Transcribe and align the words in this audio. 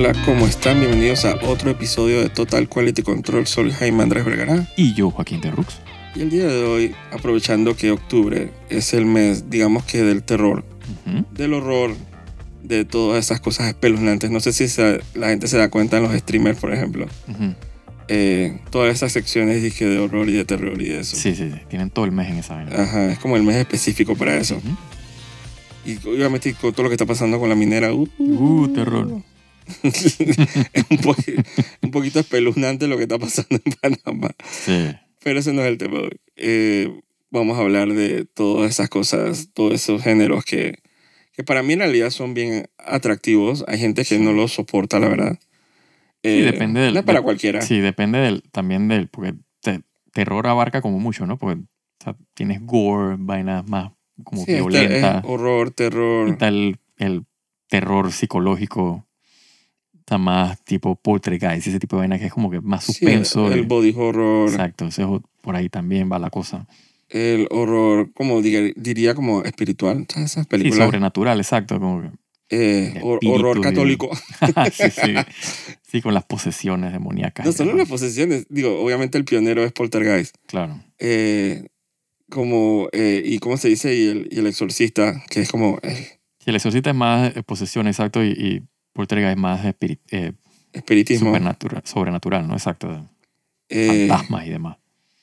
Hola, 0.00 0.12
¿cómo 0.24 0.46
están? 0.46 0.78
Bienvenidos 0.78 1.24
a 1.24 1.34
otro 1.44 1.70
episodio 1.72 2.20
de 2.20 2.28
Total 2.28 2.68
Quality 2.68 3.02
Control. 3.02 3.48
Soy 3.48 3.72
Jaime 3.72 4.04
Andrés 4.04 4.24
Vergara. 4.24 4.68
Y 4.76 4.94
yo, 4.94 5.10
Joaquín 5.10 5.40
Terrux. 5.40 5.80
Y 6.14 6.20
el 6.20 6.30
día 6.30 6.46
de 6.46 6.62
hoy, 6.62 6.94
aprovechando 7.10 7.74
que 7.74 7.90
octubre 7.90 8.52
es 8.70 8.94
el 8.94 9.06
mes, 9.06 9.50
digamos 9.50 9.82
que 9.82 10.02
del 10.04 10.22
terror, 10.22 10.64
Ujú. 11.04 11.24
del 11.32 11.52
horror, 11.52 11.96
de 12.62 12.84
todas 12.84 13.24
esas 13.24 13.40
cosas 13.40 13.66
espeluznantes. 13.66 14.30
No 14.30 14.38
sé 14.38 14.52
si 14.52 14.68
se- 14.68 15.00
la 15.14 15.30
gente 15.30 15.48
se 15.48 15.58
da 15.58 15.68
cuenta 15.68 15.96
en 15.96 16.04
los 16.04 16.12
streamers, 16.16 16.60
por 16.60 16.72
ejemplo. 16.72 17.06
Ujú. 17.26 17.54
Eh, 18.06 18.60
todas 18.70 18.94
esas 18.94 19.10
secciones 19.10 19.60
dije, 19.64 19.84
de 19.84 19.98
horror 19.98 20.28
y 20.28 20.32
de 20.34 20.44
terror 20.44 20.80
y 20.80 20.90
de 20.90 21.00
eso. 21.00 21.16
Sí, 21.16 21.34
sí, 21.34 21.50
sí. 21.50 21.60
Tienen 21.68 21.90
todo 21.90 22.04
el 22.04 22.12
mes 22.12 22.28
en 22.30 22.36
esa 22.38 22.54
vaina. 22.54 22.70
Ajá, 22.82 23.10
es 23.10 23.18
como 23.18 23.36
el 23.36 23.42
mes 23.42 23.56
específico 23.56 24.14
para 24.14 24.36
eso. 24.36 24.58
Ujú. 24.58 24.76
Y 25.84 25.96
obviamente 26.08 26.54
con 26.54 26.72
todo 26.72 26.84
lo 26.84 26.88
que 26.88 26.94
está 26.94 27.04
pasando 27.06 27.40
con 27.40 27.48
la 27.48 27.56
minera. 27.56 27.92
Uh, 27.92 28.08
Uh, 28.18 28.68
terror. 28.68 29.22
Es 29.82 30.18
un, 30.90 30.98
po- 30.98 31.16
un 31.82 31.90
poquito 31.90 32.20
espeluznante 32.20 32.86
lo 32.88 32.96
que 32.96 33.04
está 33.04 33.18
pasando 33.18 33.60
en 33.64 33.72
Panamá. 34.02 34.30
Sí. 34.50 34.88
Pero 35.22 35.40
ese 35.40 35.52
no 35.52 35.62
es 35.62 35.68
el 35.68 35.78
tema. 35.78 36.00
Eh, 36.36 37.00
vamos 37.30 37.58
a 37.58 37.62
hablar 37.62 37.92
de 37.92 38.24
todas 38.24 38.70
esas 38.70 38.88
cosas, 38.88 39.50
todos 39.52 39.74
esos 39.74 40.02
géneros 40.02 40.44
que, 40.44 40.78
que 41.32 41.42
para 41.44 41.62
mí 41.62 41.74
en 41.74 41.80
realidad 41.80 42.10
son 42.10 42.34
bien 42.34 42.68
atractivos. 42.78 43.64
Hay 43.68 43.78
gente 43.78 44.02
que 44.02 44.16
Sí. 44.16 44.22
no 44.22 44.32
los 44.32 44.52
soporta, 44.52 44.98
la 44.98 45.08
verdad. 45.08 45.38
Sí, 46.22 46.30
Eh, 46.30 46.42
depende 46.42 46.80
del- 46.80 46.94
No 46.94 47.00
es 47.00 47.06
para 47.06 47.18
de- 47.20 47.24
cualquiera. 47.24 47.62
Sí, 47.62 47.78
depende 47.80 48.18
del, 48.18 48.42
también 48.50 48.88
del. 48.88 49.08
Porque 49.08 49.34
te- 49.60 49.82
terror 50.12 50.46
abarca 50.46 50.80
como 50.82 50.98
mucho, 50.98 51.26
¿no? 51.26 51.36
Porque 51.38 51.60
o 51.60 52.04
sea, 52.04 52.16
tienes 52.34 52.60
gore, 52.64 53.16
vainas 53.18 53.68
más 53.68 53.92
como 54.24 54.44
Sí, 54.44 54.52
este 54.52 54.60
violentas. 54.62 55.24
es 55.24 55.30
horror, 55.30 55.70
terror. 55.72 56.28
Está 56.30 56.48
el, 56.48 56.78
el 56.96 57.24
terror 57.68 58.12
psicológico. 58.12 59.06
Está 60.08 60.16
más 60.16 60.64
tipo 60.64 60.96
poltergeist, 60.96 61.66
ese 61.66 61.78
tipo 61.78 61.96
de 61.96 62.00
vaina 62.00 62.18
que 62.18 62.24
es 62.24 62.32
como 62.32 62.50
que 62.50 62.62
más 62.62 62.82
Sí, 62.84 62.92
suspenso. 62.94 63.52
el 63.52 63.58
y- 63.58 63.62
body 63.66 63.92
horror. 63.94 64.48
exacto, 64.48 64.86
ese 64.86 65.04
por 65.42 65.54
ahí 65.54 65.68
también 65.68 66.08
va 66.10 66.18
la 66.18 66.30
cosa. 66.30 66.66
El 67.10 67.46
horror, 67.50 68.10
como 68.14 68.40
diga- 68.40 68.72
diría, 68.74 69.14
como 69.14 69.42
espiritual. 69.44 70.06
¿Sabes 70.08 70.30
esas 70.30 70.44
Sí, 70.44 70.48
películas? 70.48 70.86
sobrenatural, 70.86 71.36
exacto. 71.40 71.78
Como 71.78 72.00
que, 72.00 72.08
Eh, 72.48 72.94
el 73.20 73.28
horror 73.30 73.60
católico. 73.60 74.08
sí, 74.72 74.84
sí. 74.90 75.14
Sí, 75.82 76.00
con 76.00 76.14
las 76.14 76.24
posesiones 76.24 76.92
demoníacas. 76.92 77.44
No 77.44 77.52
solo 77.52 77.74
las 77.74 77.88
posesiones. 77.88 78.46
Digo, 78.48 78.80
obviamente 78.82 79.18
el 79.18 79.26
pionero 79.26 79.62
es 79.62 79.72
Poltergeist. 79.72 80.34
Claro. 80.46 80.82
Eh, 80.98 81.66
como, 82.30 82.88
eh, 82.92 83.22
y 83.26 83.38
cómo 83.40 83.58
se 83.58 83.68
dice, 83.68 83.94
y 83.94 84.08
el, 84.08 84.28
y 84.30 84.38
el 84.38 84.46
exorcista, 84.46 85.22
que 85.28 85.40
es 85.42 85.50
como 85.50 85.78
Si 85.82 86.48
el 86.48 86.56
exorcista 86.56 86.88
es 86.90 86.96
más 86.96 87.36
eh, 87.36 87.42
posesión, 87.42 87.86
exacto, 87.88 88.24
y, 88.24 88.28
y 88.30 88.62
Poltergeist 88.98 89.36
es 89.36 89.40
más 89.40 89.64
espiri- 89.64 90.00
eh, 90.10 90.32
espiritismo. 90.72 91.32
sobrenatural, 91.84 92.48
¿no? 92.48 92.54
Exacto. 92.54 93.08
Eh, 93.68 94.08
Fantasmas 94.08 94.44
y 94.48 94.50
demás. 94.50 94.76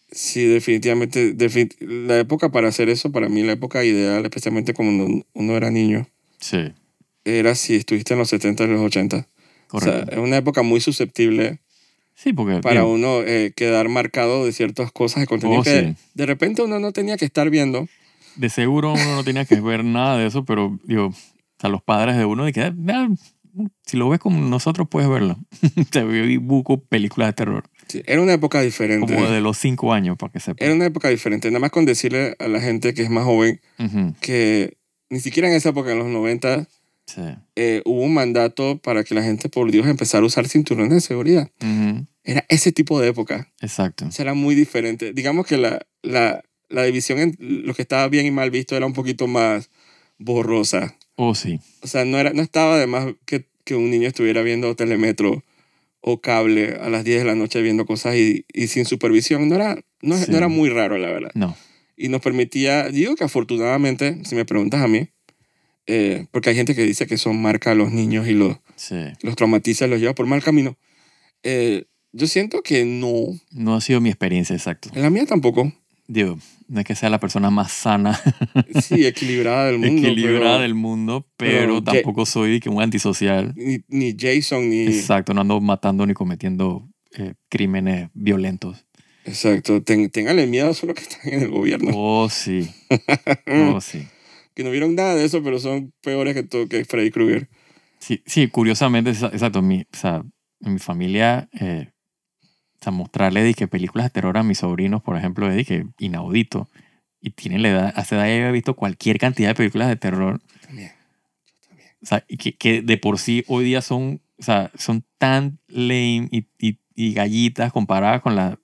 sí, 0.09 0.45
definitivamente. 0.45 1.35
defi- 1.35 1.75
la 1.81 2.17
época 2.19 2.49
para 2.53 2.69
hacer 2.69 2.87
eso, 2.87 3.11
para 3.11 3.27
mí, 3.27 3.43
la 3.43 3.51
época 3.51 3.83
ideal, 3.83 4.23
especialmente 4.23 4.73
cuando 4.73 5.07
uno, 5.33 5.57
era 5.57 5.71
niño, 5.71 6.07
Sí, 6.39 6.71
era 7.25 7.53
si 7.55 7.75
estuviste 7.75 8.13
en 8.13 8.19
los 8.19 8.29
70 8.29 8.63
y 8.63 8.67
los 8.67 8.79
80. 8.79 9.27
O 9.71 9.81
sea, 9.81 9.91
correcto. 9.91 10.11
es 10.13 10.17
una 10.19 10.37
época 10.37 10.61
muy 10.61 10.79
susceptible 10.79 11.59
sí, 12.13 12.31
porque 12.31 12.61
para 12.61 12.81
digo, 12.81 12.93
uno 12.93 13.23
eh, 13.23 13.51
quedar 13.53 13.89
marcado 13.89 14.45
de 14.45 14.53
ciertas 14.53 14.89
cosas 14.93 15.19
de 15.19 15.27
contenido 15.27 15.59
Oh, 15.59 15.63
que 15.63 15.81
sí. 15.89 15.95
de 16.13 16.25
repente 16.25 16.61
uno 16.61 16.79
no 16.79 16.93
tenía 16.93 17.17
que 17.17 17.25
estar 17.25 17.49
viendo. 17.49 17.89
de 18.37 18.49
seguro 18.49 18.93
uno 18.93 19.15
no 19.17 19.23
tenía 19.25 19.43
que 19.43 19.59
ver 19.59 19.83
nada 19.83 20.17
de 20.17 20.27
eso, 20.27 20.45
pero 20.45 20.79
digo, 20.85 21.07
o 21.07 21.13
sea, 21.59 21.69
los 21.69 21.81
padres 21.81 22.15
de 22.15 22.23
uno, 22.25 22.45
de 22.45 22.53
que, 22.53 22.61
"Ah, 22.61 22.73
ah, 22.89 23.09
si 23.85 23.97
lo 23.97 24.09
ves 24.09 24.19
como 24.19 24.39
nosotros, 24.41 24.87
puedes 24.89 25.09
verlo. 25.09 25.37
Te 25.91 26.03
vi 26.03 26.37
buco 26.37 26.79
películas 26.83 27.29
de 27.29 27.33
terror, 27.33 27.63
Sí, 27.87 28.01
era 28.05 28.21
una 28.21 28.33
época 28.33 28.61
diferente. 28.61 29.13
como 29.13 29.29
de 29.29 29.41
los 29.41 29.57
cinco 29.57 29.93
años, 29.93 30.17
para 30.17 30.31
que 30.31 30.39
sepa. 30.39 30.63
Era 30.65 30.73
una 30.73 30.85
época 30.85 31.09
diferente. 31.09 31.49
Nada 31.49 31.59
más 31.59 31.69
con 31.71 31.85
decirle 31.85 32.35
a 32.39 32.47
la 32.47 32.59
gente 32.59 32.93
que 32.93 33.03
es 33.03 33.09
más 33.09 33.23
joven 33.25 33.61
que 34.21 34.77
ni 35.09 35.19
siquiera 35.19 35.47
en 35.49 35.55
esa 35.55 35.69
época, 35.69 35.91
en 35.91 35.99
los 35.99 36.07
90, 36.07 36.67
Sí. 37.07 37.21
eh, 37.55 37.83
hubo 37.85 38.01
un 38.01 38.15
mandato 38.15 38.79
para 38.79 39.03
que 39.03 39.13
la 39.13 39.21
gente, 39.21 39.47
por 39.47 39.69
Dios, 39.71 39.85
empezara 39.85 40.23
a 40.23 40.25
usar 40.25 40.47
cinturones 40.47 40.91
de 40.91 41.01
seguridad. 41.01 41.51
Era 42.23 42.43
ese 42.49 42.71
tipo 42.71 42.99
de 42.99 43.09
época. 43.09 43.51
Exacto. 43.61 44.07
O 44.07 44.11
sea, 44.11 44.23
era 44.23 44.33
muy 44.33 44.55
diferente. 44.55 45.13
Digamos 45.13 45.45
que 45.45 45.57
la, 45.57 45.85
la, 46.01 46.41
la 46.69 46.83
división 46.83 47.19
en 47.19 47.35
lo 47.39 47.75
que 47.75 47.83
estaba 47.83 48.07
bien 48.07 48.25
y 48.25 48.31
mal 48.31 48.49
visto 48.49 48.75
era 48.75 48.87
un 48.87 48.93
poquito 48.93 49.27
más 49.27 49.69
borrosa. 50.17 50.95
Oh, 51.15 51.35
sí. 51.35 51.59
O 51.81 51.87
sea, 51.87 52.05
no, 52.05 52.17
era, 52.19 52.33
no 52.33 52.41
estaba 52.41 52.77
de 52.77 52.87
más 52.87 53.07
que, 53.25 53.45
que 53.63 53.75
un 53.75 53.89
niño 53.89 54.07
estuviera 54.07 54.41
viendo 54.41 54.75
telemetro 54.75 55.43
o 56.01 56.21
cable 56.21 56.75
a 56.81 56.89
las 56.89 57.03
10 57.03 57.19
de 57.19 57.25
la 57.25 57.35
noche 57.35 57.61
viendo 57.61 57.85
cosas 57.85 58.15
y, 58.15 58.45
y 58.53 58.67
sin 58.67 58.85
supervisión. 58.85 59.47
No 59.49 59.55
era, 59.55 59.77
no, 60.01 60.17
Sí. 60.17 60.25
no 60.29 60.37
era 60.37 60.47
muy 60.47 60.69
raro, 60.69 60.97
la 60.97 61.07
verdad. 61.09 61.31
No. 61.33 61.55
Y 61.97 62.09
nos 62.09 62.21
permitía, 62.21 62.89
digo 62.89 63.15
que 63.15 63.23
afortunadamente, 63.23 64.23
si 64.25 64.35
me 64.35 64.45
preguntas 64.45 64.81
a 64.81 64.87
mí, 64.87 65.07
eh, 65.87 66.25
porque 66.31 66.49
hay 66.49 66.55
gente 66.55 66.75
que 66.75 66.83
dice 66.83 67.07
que 67.07 67.15
eso 67.15 67.31
marca 67.33 67.71
a 67.71 67.75
los 67.75 67.91
niños 67.91 68.27
y 68.27 68.33
los, 68.33 68.57
Sí. 68.75 68.95
los 69.21 69.35
traumatiza 69.35 69.87
los 69.87 69.99
lleva 69.99 70.13
por 70.15 70.25
mal 70.25 70.43
camino. 70.43 70.77
Eh, 71.43 71.85
yo 72.11 72.27
siento 72.27 72.61
que 72.61 72.85
no. 72.85 73.11
No 73.51 73.75
ha 73.75 73.81
sido 73.81 74.01
mi 74.01 74.09
experiencia, 74.09 74.55
exacto. 74.55 74.89
En 74.93 75.01
la 75.01 75.09
mía 75.09 75.25
tampoco. 75.25 75.71
Digo, 76.07 76.37
no 76.67 76.79
es 76.79 76.85
que 76.85 76.95
sea 76.95 77.09
la 77.09 77.19
persona 77.19 77.49
más 77.49 77.71
sana, 77.71 78.19
Sí, 78.81 79.05
equilibrada 79.05 79.67
del 79.67 79.77
mundo. 79.79 80.07
equilibrada 80.07 80.51
pero 80.57 80.59
del 80.61 80.73
mundo, 80.75 81.27
pero 81.37 81.83
tampoco 81.83 82.25
soy 82.25 82.59
que 82.59 82.69
un 82.69 82.81
antisocial. 82.81 83.53
Ni, 83.55 83.79
ni 83.87 84.15
Jason, 84.19 84.69
ni. 84.69 84.87
Exacto, 84.87 85.33
no 85.33 85.41
ando 85.41 85.61
matando 85.61 86.05
ni 86.05 86.13
cometiendo 86.13 86.87
eh, 87.17 87.33
crímenes 87.49 88.09
violentos. 88.13 88.85
Exacto. 89.25 89.81
Ten- 89.81 90.09
ténganle 90.11 90.45
miedo 90.47 90.65
a 90.65 90.69
los 90.69 90.79
que 90.79 91.01
están 91.01 91.33
en 91.33 91.41
el 91.43 91.49
gobierno. 91.49 91.91
Oh, 91.95 92.29
sí. 92.29 92.69
Oh, 93.47 93.81
sí. 93.81 94.07
Que 94.53 94.63
no 94.63 94.71
vieron 94.71 94.95
nada 94.95 95.15
de 95.15 95.25
eso, 95.25 95.43
pero 95.43 95.59
son 95.59 95.91
peores 96.01 96.33
que, 96.33 96.43
todo, 96.43 96.67
que 96.67 96.85
Freddy 96.85 97.11
Krueger. 97.11 97.49
Sí, 97.99 98.21
sí, 98.25 98.47
curiosamente, 98.47 99.11
exa- 99.11 99.31
exacto, 99.33 99.61
mi, 99.61 99.81
o 99.81 99.97
sea, 99.97 100.23
en 100.61 100.73
mi 100.73 100.79
familia, 100.79 101.49
eh, 101.59 101.89
sea, 102.85 102.91
mostrarle 102.91 103.53
que 103.53 103.67
películas 103.67 104.05
de 104.05 104.09
terror 104.11 104.37
a 104.37 104.43
mis 104.43 104.59
sobrinos, 104.59 105.01
por 105.01 105.17
ejemplo, 105.17 105.51
es 105.51 105.67
que 105.67 105.85
inaudito. 105.99 106.69
Y 107.21 107.31
tienen 107.31 107.61
la 107.63 107.69
edad, 107.69 107.93
esa 107.97 108.15
edad 108.17 108.25
ya 108.25 108.49
he 108.49 108.51
visto 108.51 108.75
cualquier 108.75 109.17
cantidad 109.17 109.49
de 109.49 109.55
películas 109.55 109.87
de 109.89 109.95
terror. 109.95 110.41
También. 110.61 110.91
Yo 111.47 111.67
también. 111.69 111.89
O 112.01 112.05
sea, 112.05 112.21
que, 112.21 112.55
que 112.55 112.81
de 112.81 112.97
por 112.97 113.17
sí 113.17 113.43
hoy 113.47 113.65
día 113.65 113.81
son, 113.81 114.21
o 114.37 114.43
sea, 114.43 114.71
son 114.77 115.03
tan 115.17 115.59
lame 115.67 116.29
y, 116.31 116.47
y, 116.59 116.79
y 116.95 117.13
gallitas 117.13 117.71
comparadas 117.73 118.21
con 118.21 118.35
la, 118.35 118.59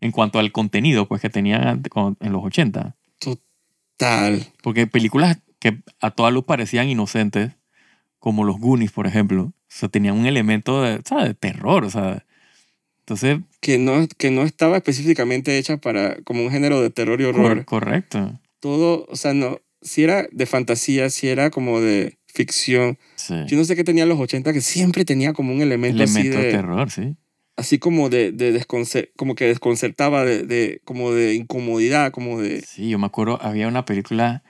en 0.00 0.12
cuanto 0.12 0.38
al 0.38 0.52
contenido, 0.52 1.08
pues, 1.08 1.22
que 1.22 1.30
tenían 1.30 1.82
con- 1.84 2.16
en 2.20 2.32
los 2.32 2.44
80. 2.44 2.96
Tal. 3.96 4.44
Porque 4.62 4.86
películas 4.86 5.38
que 5.58 5.80
a 6.00 6.10
toda 6.10 6.30
luz 6.30 6.44
parecían 6.44 6.88
inocentes, 6.90 7.52
como 8.18 8.44
los 8.44 8.58
Goonies, 8.58 8.92
por 8.92 9.06
ejemplo, 9.06 9.42
o 9.44 9.52
sea, 9.68 9.88
tenían 9.88 10.18
un 10.18 10.26
elemento 10.26 10.82
de, 10.82 11.00
¿sabes? 11.04 11.28
de 11.28 11.34
terror, 11.34 11.84
o 11.84 11.90
sea. 11.90 12.24
Entonces, 13.06 13.38
Que 13.60 13.78
no, 13.78 14.06
que 14.18 14.30
no 14.32 14.42
estaba 14.42 14.76
específicamente 14.78 15.56
hecha 15.58 15.76
para 15.76 16.16
como 16.24 16.42
un 16.42 16.50
género 16.50 16.80
de 16.82 16.90
terror 16.90 17.20
y 17.20 17.24
horror. 17.24 17.58
cor- 17.58 17.64
correcto. 17.64 18.40
Todo, 18.60 19.06
o 19.08 19.14
sea, 19.16 19.32
no. 19.32 19.60
Si 19.80 20.02
era 20.02 20.26
de 20.32 20.46
fantasía, 20.46 21.08
si 21.10 21.28
era 21.28 21.50
como 21.50 21.80
de 21.80 22.18
ficción. 22.26 22.98
Sí. 23.14 23.34
Yo 23.46 23.56
no 23.56 23.64
sé 23.64 23.76
qué 23.76 23.84
tenía 23.84 24.06
los 24.06 24.18
80 24.18 24.52
que 24.52 24.60
siempre 24.60 25.04
tenía 25.04 25.32
como 25.32 25.52
un 25.52 25.60
elemento, 25.62 26.02
así 26.02 26.18
Elemento 26.18 26.38
de 26.40 26.46
de, 26.46 26.50
terror, 26.52 26.90
sí. 26.90 27.14
así 27.56 27.78
como 27.78 28.08
de, 28.08 28.32
de 28.32 28.52
desconcer- 28.52 29.12
como 29.16 29.36
que 29.36 29.44
desconcertaba 29.46 30.24
de, 30.24 30.42
de 30.42 30.80
como 30.84 31.12
de 31.12 31.34
incomodidad, 31.34 32.10
como 32.10 32.40
de 32.42 32.62
Sí, 32.62 32.88
yo 32.90 32.98
me 32.98 33.06
acuerdo, 33.06 33.40
había 33.40 33.68
una 33.68 33.84
película, 33.84 34.42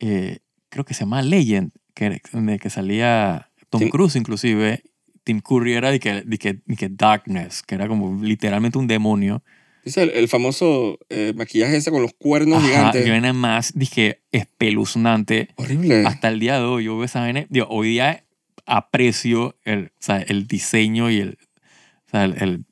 eh, 0.00 0.38
creo 0.70 0.84
que 0.84 0.94
se 0.94 1.00
llama 1.00 1.20
Legend, 1.22 1.72
que, 1.94 2.22
donde 2.32 2.58
que 2.58 2.70
salía 2.70 3.50
Tom 3.68 3.88
Cruise 3.90 4.16
inclusive. 4.16 4.82
Tim 5.28 5.40
Curry 5.42 5.74
era 5.74 5.90
de 5.90 6.00
que, 6.00 6.22
de 6.22 6.38
que, 6.38 6.54
de 6.64 6.74
que 6.74 6.88
Darkness, 6.88 7.62
que 7.62 7.74
era 7.74 7.86
como 7.86 8.24
literalmente 8.24 8.78
un 8.78 8.86
demonio. 8.86 9.42
es 9.84 9.98
el, 9.98 10.08
el 10.08 10.26
famoso 10.26 10.98
eh, 11.10 11.34
maquillaje 11.36 11.76
ese 11.76 11.90
con 11.90 12.00
los 12.00 12.14
cuernos 12.14 12.56
Ajá, 12.64 12.66
gigantes. 12.68 13.06
y 13.06 13.10
vaina 13.10 13.34
más, 13.34 13.72
dije, 13.74 14.22
espeluznante. 14.32 15.50
Horrible. 15.56 16.06
Hasta 16.06 16.28
el 16.28 16.40
día 16.40 16.54
de 16.58 16.64
hoy 16.64 16.84
yo 16.84 16.96
veo 16.96 17.04
esa 17.04 17.20
vaina, 17.20 17.44
digo, 17.50 17.66
hoy 17.68 17.88
día 17.90 18.24
aprecio 18.64 19.54
el, 19.64 19.88
o 19.88 19.90
sea, 20.00 20.16
el 20.16 20.46
diseño 20.46 21.10
y 21.10 21.18
el, 21.20 21.38
o 22.06 22.10
sea, 22.10 22.24
el, 22.24 22.42
el- 22.42 22.64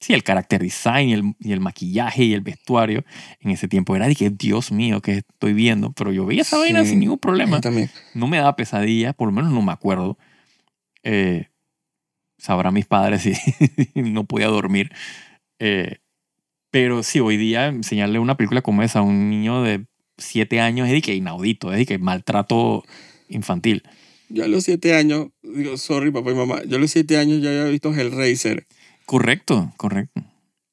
sí, 0.00 0.14
el 0.14 0.24
character 0.24 0.62
design 0.62 1.08
y 1.10 1.12
el, 1.12 1.34
y 1.40 1.52
el 1.52 1.60
maquillaje 1.60 2.24
y 2.24 2.32
el 2.32 2.40
vestuario. 2.40 3.04
En 3.40 3.50
ese 3.50 3.68
tiempo 3.68 3.94
era 3.96 4.08
que, 4.14 4.30
Dios 4.30 4.72
mío, 4.72 5.02
que 5.02 5.18
estoy 5.18 5.52
viendo? 5.52 5.92
Pero 5.92 6.10
yo 6.10 6.24
veía 6.24 6.40
esa 6.40 6.56
vaina 6.56 6.84
Sí. 6.84 6.90
sin 6.92 7.00
ningún 7.00 7.18
problema. 7.18 7.58
Yo 7.58 7.60
también. 7.60 7.90
No 8.14 8.28
me 8.28 8.38
daba 8.38 8.56
pesadilla, 8.56 9.12
por 9.12 9.28
lo 9.28 9.32
menos 9.32 9.52
no 9.52 9.60
me 9.60 9.72
acuerdo. 9.72 10.16
Eh, 11.02 11.48
sabrán 12.42 12.74
mis 12.74 12.86
padres 12.86 13.22
si 13.94 14.02
no 14.02 14.24
podía 14.24 14.48
dormir. 14.48 14.90
Eh, 15.60 15.98
pero 16.70 17.02
sí, 17.02 17.20
hoy 17.20 17.36
día 17.36 17.66
enseñarle 17.68 18.18
una 18.18 18.36
película 18.36 18.62
como 18.62 18.82
esa 18.82 18.98
a 18.98 19.02
un 19.02 19.30
niño 19.30 19.62
de 19.62 19.84
siete 20.18 20.60
años 20.60 20.88
es 20.88 20.92
de 20.94 21.02
que 21.02 21.14
inaudito, 21.14 21.72
es 21.72 21.78
de 21.78 21.86
que 21.86 21.98
maltrato 21.98 22.82
infantil. 23.28 23.82
yo 24.28 24.44
a 24.44 24.48
los 24.48 24.64
siete 24.64 24.94
años, 24.94 25.28
digo, 25.42 25.76
sorry 25.76 26.10
papá 26.10 26.32
y 26.32 26.34
mamá, 26.34 26.62
yo 26.66 26.76
a 26.76 26.80
los 26.80 26.90
siete 26.90 27.16
años 27.16 27.40
ya 27.42 27.50
había 27.50 27.64
visto 27.64 27.94
Hellraiser, 27.94 28.66
Correcto, 29.06 29.72
correcto. 29.76 30.22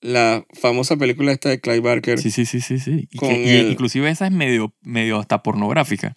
la 0.01 0.45
famosa 0.54 0.98
película 0.98 1.31
esta 1.33 1.50
de 1.50 1.60
Clive 1.60 1.81
Barker. 1.81 2.19
Sí, 2.19 2.31
sí, 2.31 2.45
sí, 2.45 2.62
sí, 2.62 2.80
sí. 2.80 3.07
Y 3.12 3.18
Con 3.18 3.31
y 3.31 3.50
el- 3.50 3.72
inclusive 3.72 4.10
esa 4.10 4.25
es 4.27 4.31
medio, 4.31 4.74
medio 4.81 5.19
hasta 5.19 5.44
pornográfica. 5.44 6.15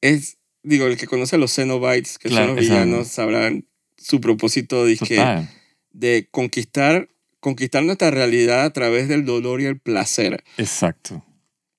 Es, 0.00 0.38
digo, 0.62 0.86
el 0.86 0.96
que 0.96 1.06
conoce 1.06 1.36
a 1.36 1.38
los 1.38 1.54
Cenobites, 1.54 2.18
que 2.18 2.28
Claro, 2.28 2.48
son 2.48 2.56
los 2.56 2.64
villanos, 2.64 3.08
sabrán 3.08 3.66
su 4.04 4.20
propósito 4.20 4.84
dizque, 4.84 5.46
de 5.92 6.28
conquistar, 6.30 7.08
conquistar 7.40 7.82
nuestra 7.84 8.10
realidad 8.10 8.64
a 8.64 8.72
través 8.72 9.08
del 9.08 9.24
dolor 9.24 9.60
y 9.60 9.64
el 9.64 9.78
placer. 9.80 10.44
Exacto. 10.58 11.24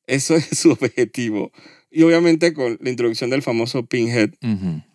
Eso 0.08 0.36
es 0.36 0.46
su 0.58 0.72
objetivo. 0.72 1.52
Y 1.92 2.04
obviamente 2.04 2.54
con 2.54 2.78
la 2.82 2.90
introducción 2.90 3.30
del 3.30 3.42
famoso 3.42 3.86
Pinhead, 3.86 4.32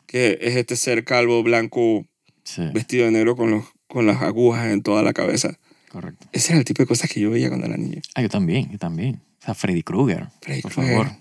que 0.06 0.38
es 0.40 0.56
este 0.56 0.76
ser 0.76 1.04
calvo, 1.04 1.42
blanco, 1.42 2.06
Sí, 2.42 2.62
vestido 2.74 3.04
de 3.04 3.12
negro 3.12 3.36
con, 3.36 3.50
los, 3.50 3.64
con 3.86 4.06
las 4.06 4.22
agujas 4.22 4.72
en 4.72 4.82
toda 4.82 5.02
la 5.02 5.12
cabeza. 5.12 5.58
correcto. 5.88 6.26
Ese 6.32 6.52
era 6.52 6.58
el 6.58 6.64
tipo 6.64 6.82
de 6.82 6.86
cosas 6.86 7.08
que 7.10 7.20
yo 7.20 7.30
veía 7.30 7.48
cuando 7.48 7.66
era 7.66 7.76
niño. 7.76 8.00
Ah, 8.14 8.22
yo 8.22 8.28
también, 8.28 8.70
yo 8.72 8.78
también. 8.78 9.20
O 9.40 9.44
sea, 9.44 9.54
Freddy 9.54 9.82
Krueger, 9.82 10.26
Freddy 10.40 10.62
por 10.62 10.72
Krueger. 10.72 10.96
favor. 10.96 11.12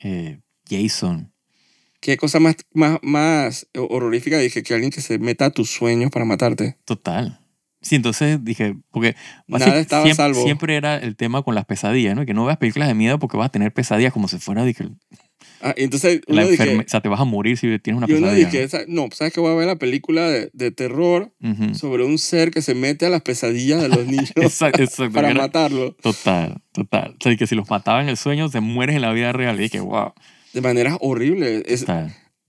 Eh, 0.00 0.38
Jason. 0.68 1.32
Qué 2.06 2.16
cosa 2.16 2.38
más, 2.38 2.54
más, 2.72 2.98
más 3.02 3.66
horrorífica 3.74 4.38
dije 4.38 4.62
que 4.62 4.74
alguien 4.74 4.92
que 4.92 5.00
se 5.00 5.18
meta 5.18 5.46
a 5.46 5.50
tus 5.50 5.70
sueños 5.70 6.12
para 6.12 6.24
matarte. 6.24 6.76
Total. 6.84 7.40
Sí, 7.82 7.96
entonces 7.96 8.44
dije, 8.44 8.76
porque 8.92 9.16
Nada 9.48 9.80
estaba 9.80 10.04
siempre, 10.04 10.14
salvo. 10.24 10.42
siempre 10.44 10.76
era 10.76 10.98
el 10.98 11.16
tema 11.16 11.42
con 11.42 11.56
las 11.56 11.64
pesadillas, 11.64 12.14
¿no? 12.14 12.22
Y 12.22 12.26
que 12.26 12.32
no 12.32 12.44
veas 12.44 12.58
películas 12.58 12.86
de 12.86 12.94
miedo 12.94 13.18
porque 13.18 13.36
vas 13.36 13.46
a 13.46 13.50
tener 13.50 13.72
pesadillas 13.72 14.12
como 14.12 14.28
si 14.28 14.38
fuera 14.38 14.64
dije, 14.64 14.88
Ah, 15.60 15.74
entonces 15.76 16.20
la 16.28 16.42
uno 16.44 16.52
enferme- 16.52 16.70
dije, 16.74 16.84
o 16.86 16.88
sea, 16.88 17.00
te 17.00 17.08
vas 17.08 17.18
a 17.20 17.24
morir 17.24 17.56
si 17.58 17.76
tienes 17.80 17.98
una 17.98 18.06
y 18.08 18.12
uno 18.16 18.26
pesadilla. 18.28 18.50
dije, 18.50 18.68
"Sa- 18.68 18.84
no, 18.86 19.08
¿sabes 19.12 19.32
que 19.32 19.40
voy 19.40 19.50
a 19.50 19.54
ver 19.56 19.66
la 19.66 19.76
película 19.76 20.28
de, 20.30 20.48
de 20.52 20.70
terror 20.70 21.32
Ujú. 21.42 21.74
sobre 21.74 22.04
un 22.04 22.18
ser 22.18 22.52
que 22.52 22.62
se 22.62 22.76
mete 22.76 23.06
a 23.06 23.10
las 23.10 23.22
pesadillas 23.22 23.82
de 23.82 23.88
los 23.88 24.06
niños 24.06 24.30
Exacto, 24.36 24.82
exacto, 24.84 25.12
para 25.12 25.34
matarlo? 25.34 25.96
Total, 26.02 26.62
total. 26.70 27.16
O 27.18 27.22
sea, 27.24 27.36
que 27.36 27.48
si 27.48 27.56
los 27.56 27.68
mataban 27.68 28.02
en 28.04 28.10
el 28.10 28.16
sueño, 28.16 28.48
te 28.48 28.60
mueres 28.60 28.94
en 28.94 29.02
la 29.02 29.12
vida 29.12 29.32
real. 29.32 29.56
Y 29.58 29.64
dije, 29.64 29.80
wow. 29.80 30.12
De 30.56 30.62
maneras 30.62 30.96
horribles. 31.00 31.62
Es- 31.66 31.86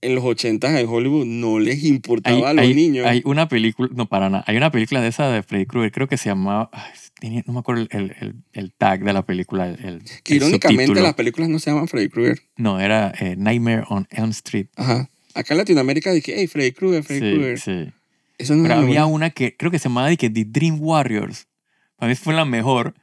en 0.00 0.14
los 0.14 0.22
80 0.24 0.78
en 0.80 0.86
Hollywood 0.88 1.26
no 1.26 1.58
les 1.58 1.82
importaba 1.84 2.36
Hay, 2.36 2.42
a 2.44 2.52
los 2.54 2.64
hay- 2.64 2.74
niños. 2.74 3.04
hay 3.04 3.20
una 3.24 3.48
película, 3.48 3.88
no 3.92 4.06
para 4.08 4.30
nada, 4.30 4.44
hay 4.46 4.56
una 4.56 4.70
película 4.70 5.00
de 5.00 5.08
esa 5.08 5.28
de 5.28 5.42
Freddy 5.42 5.66
Krueger, 5.66 5.90
creo 5.90 6.06
que 6.06 6.16
se 6.16 6.28
llamaba, 6.28 6.70
ay, 6.72 6.92
tenía- 7.18 7.42
no 7.46 7.52
me 7.52 7.58
acuerdo 7.58 7.88
el, 7.90 8.34
el, 8.52 8.72
tag 8.72 9.02
de 9.02 9.12
la 9.12 9.26
película, 9.26 9.66
el, 9.68 10.02
que 10.22 10.36
irónicamente 10.36 11.00
las 11.00 11.14
películas 11.14 11.48
no 11.50 11.58
se 11.58 11.70
llaman 11.72 11.88
Freddy 11.88 12.08
Krueger. 12.10 12.38
No, 12.56 12.78
era 12.80 13.12
eh, 13.18 13.34
Nightmare 13.36 13.84
on 13.88 14.06
Elm 14.10 14.30
Street. 14.30 14.68
Ajá. 14.76 15.10
Acá 15.34 15.54
en 15.54 15.58
Latinoamérica 15.58 16.12
dije, 16.12 16.32
hey, 16.36 16.46
Freddy 16.46 16.70
Krueger, 16.70 17.02
Freddy 17.02 17.20
Sí, 17.30 17.34
Krueger. 17.36 17.58
sí. 17.58 17.92
Eso 18.38 18.54
no 18.54 18.62
Pero 18.62 18.74
es 18.74 18.80
había 18.80 19.04
una 19.06 19.30
que 19.30 19.56
creo 19.56 19.72
que 19.72 19.80
se 19.80 19.88
llamaba 19.88 20.14
que 20.14 20.30
The 20.30 20.44
Dream 20.44 20.78
Warriors. 20.80 21.48
Para 21.96 22.08
mí 22.08 22.14
fue 22.14 22.34
la 22.34 22.44
mejor 22.44 22.94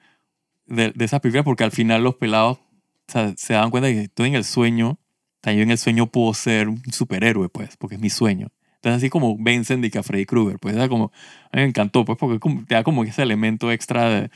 de, 0.65 0.91
de 0.95 1.03
esas 1.05 1.19
películas 1.19 1.43
porque 1.43 1.65
al 1.65 1.71
final 1.71 2.03
los 2.05 2.15
pelados 2.15 2.59
o 3.07 3.11
sea, 3.11 3.33
se 3.37 3.53
daban 3.53 3.71
cuenta 3.71 3.89
que 3.89 4.01
estoy 4.01 4.29
en 4.29 4.35
el 4.35 4.43
sueño. 4.43 4.99
Yo 5.43 5.51
en 5.51 5.69
el 5.69 5.77
sueño 5.77 6.07
puedo 6.07 6.33
ser 6.33 6.67
un 6.69 6.81
superhéroe, 6.91 7.49
pues, 7.49 7.77
porque 7.77 7.95
es 7.95 8.01
mi 8.01 8.09
sueño. 8.09 8.47
Entonces, 8.77 8.97
así 8.97 9.09
como 9.11 9.37
vencen 9.39 9.79
de 9.81 9.91
que 9.91 9.99
a 9.99 10.03
Freddy 10.03 10.25
Krueger, 10.25 10.57
pues, 10.59 10.75
era 10.75 10.89
como, 10.89 11.11
a 11.51 11.57
mí 11.57 11.61
me 11.61 11.67
encantó, 11.69 12.03
pues, 12.03 12.17
porque 12.17 12.39
te 12.67 12.73
da 12.73 12.83
como 12.83 13.03
ese 13.03 13.21
elemento 13.21 13.71
extra 13.71 14.09
de, 14.09 14.25
o 14.25 14.29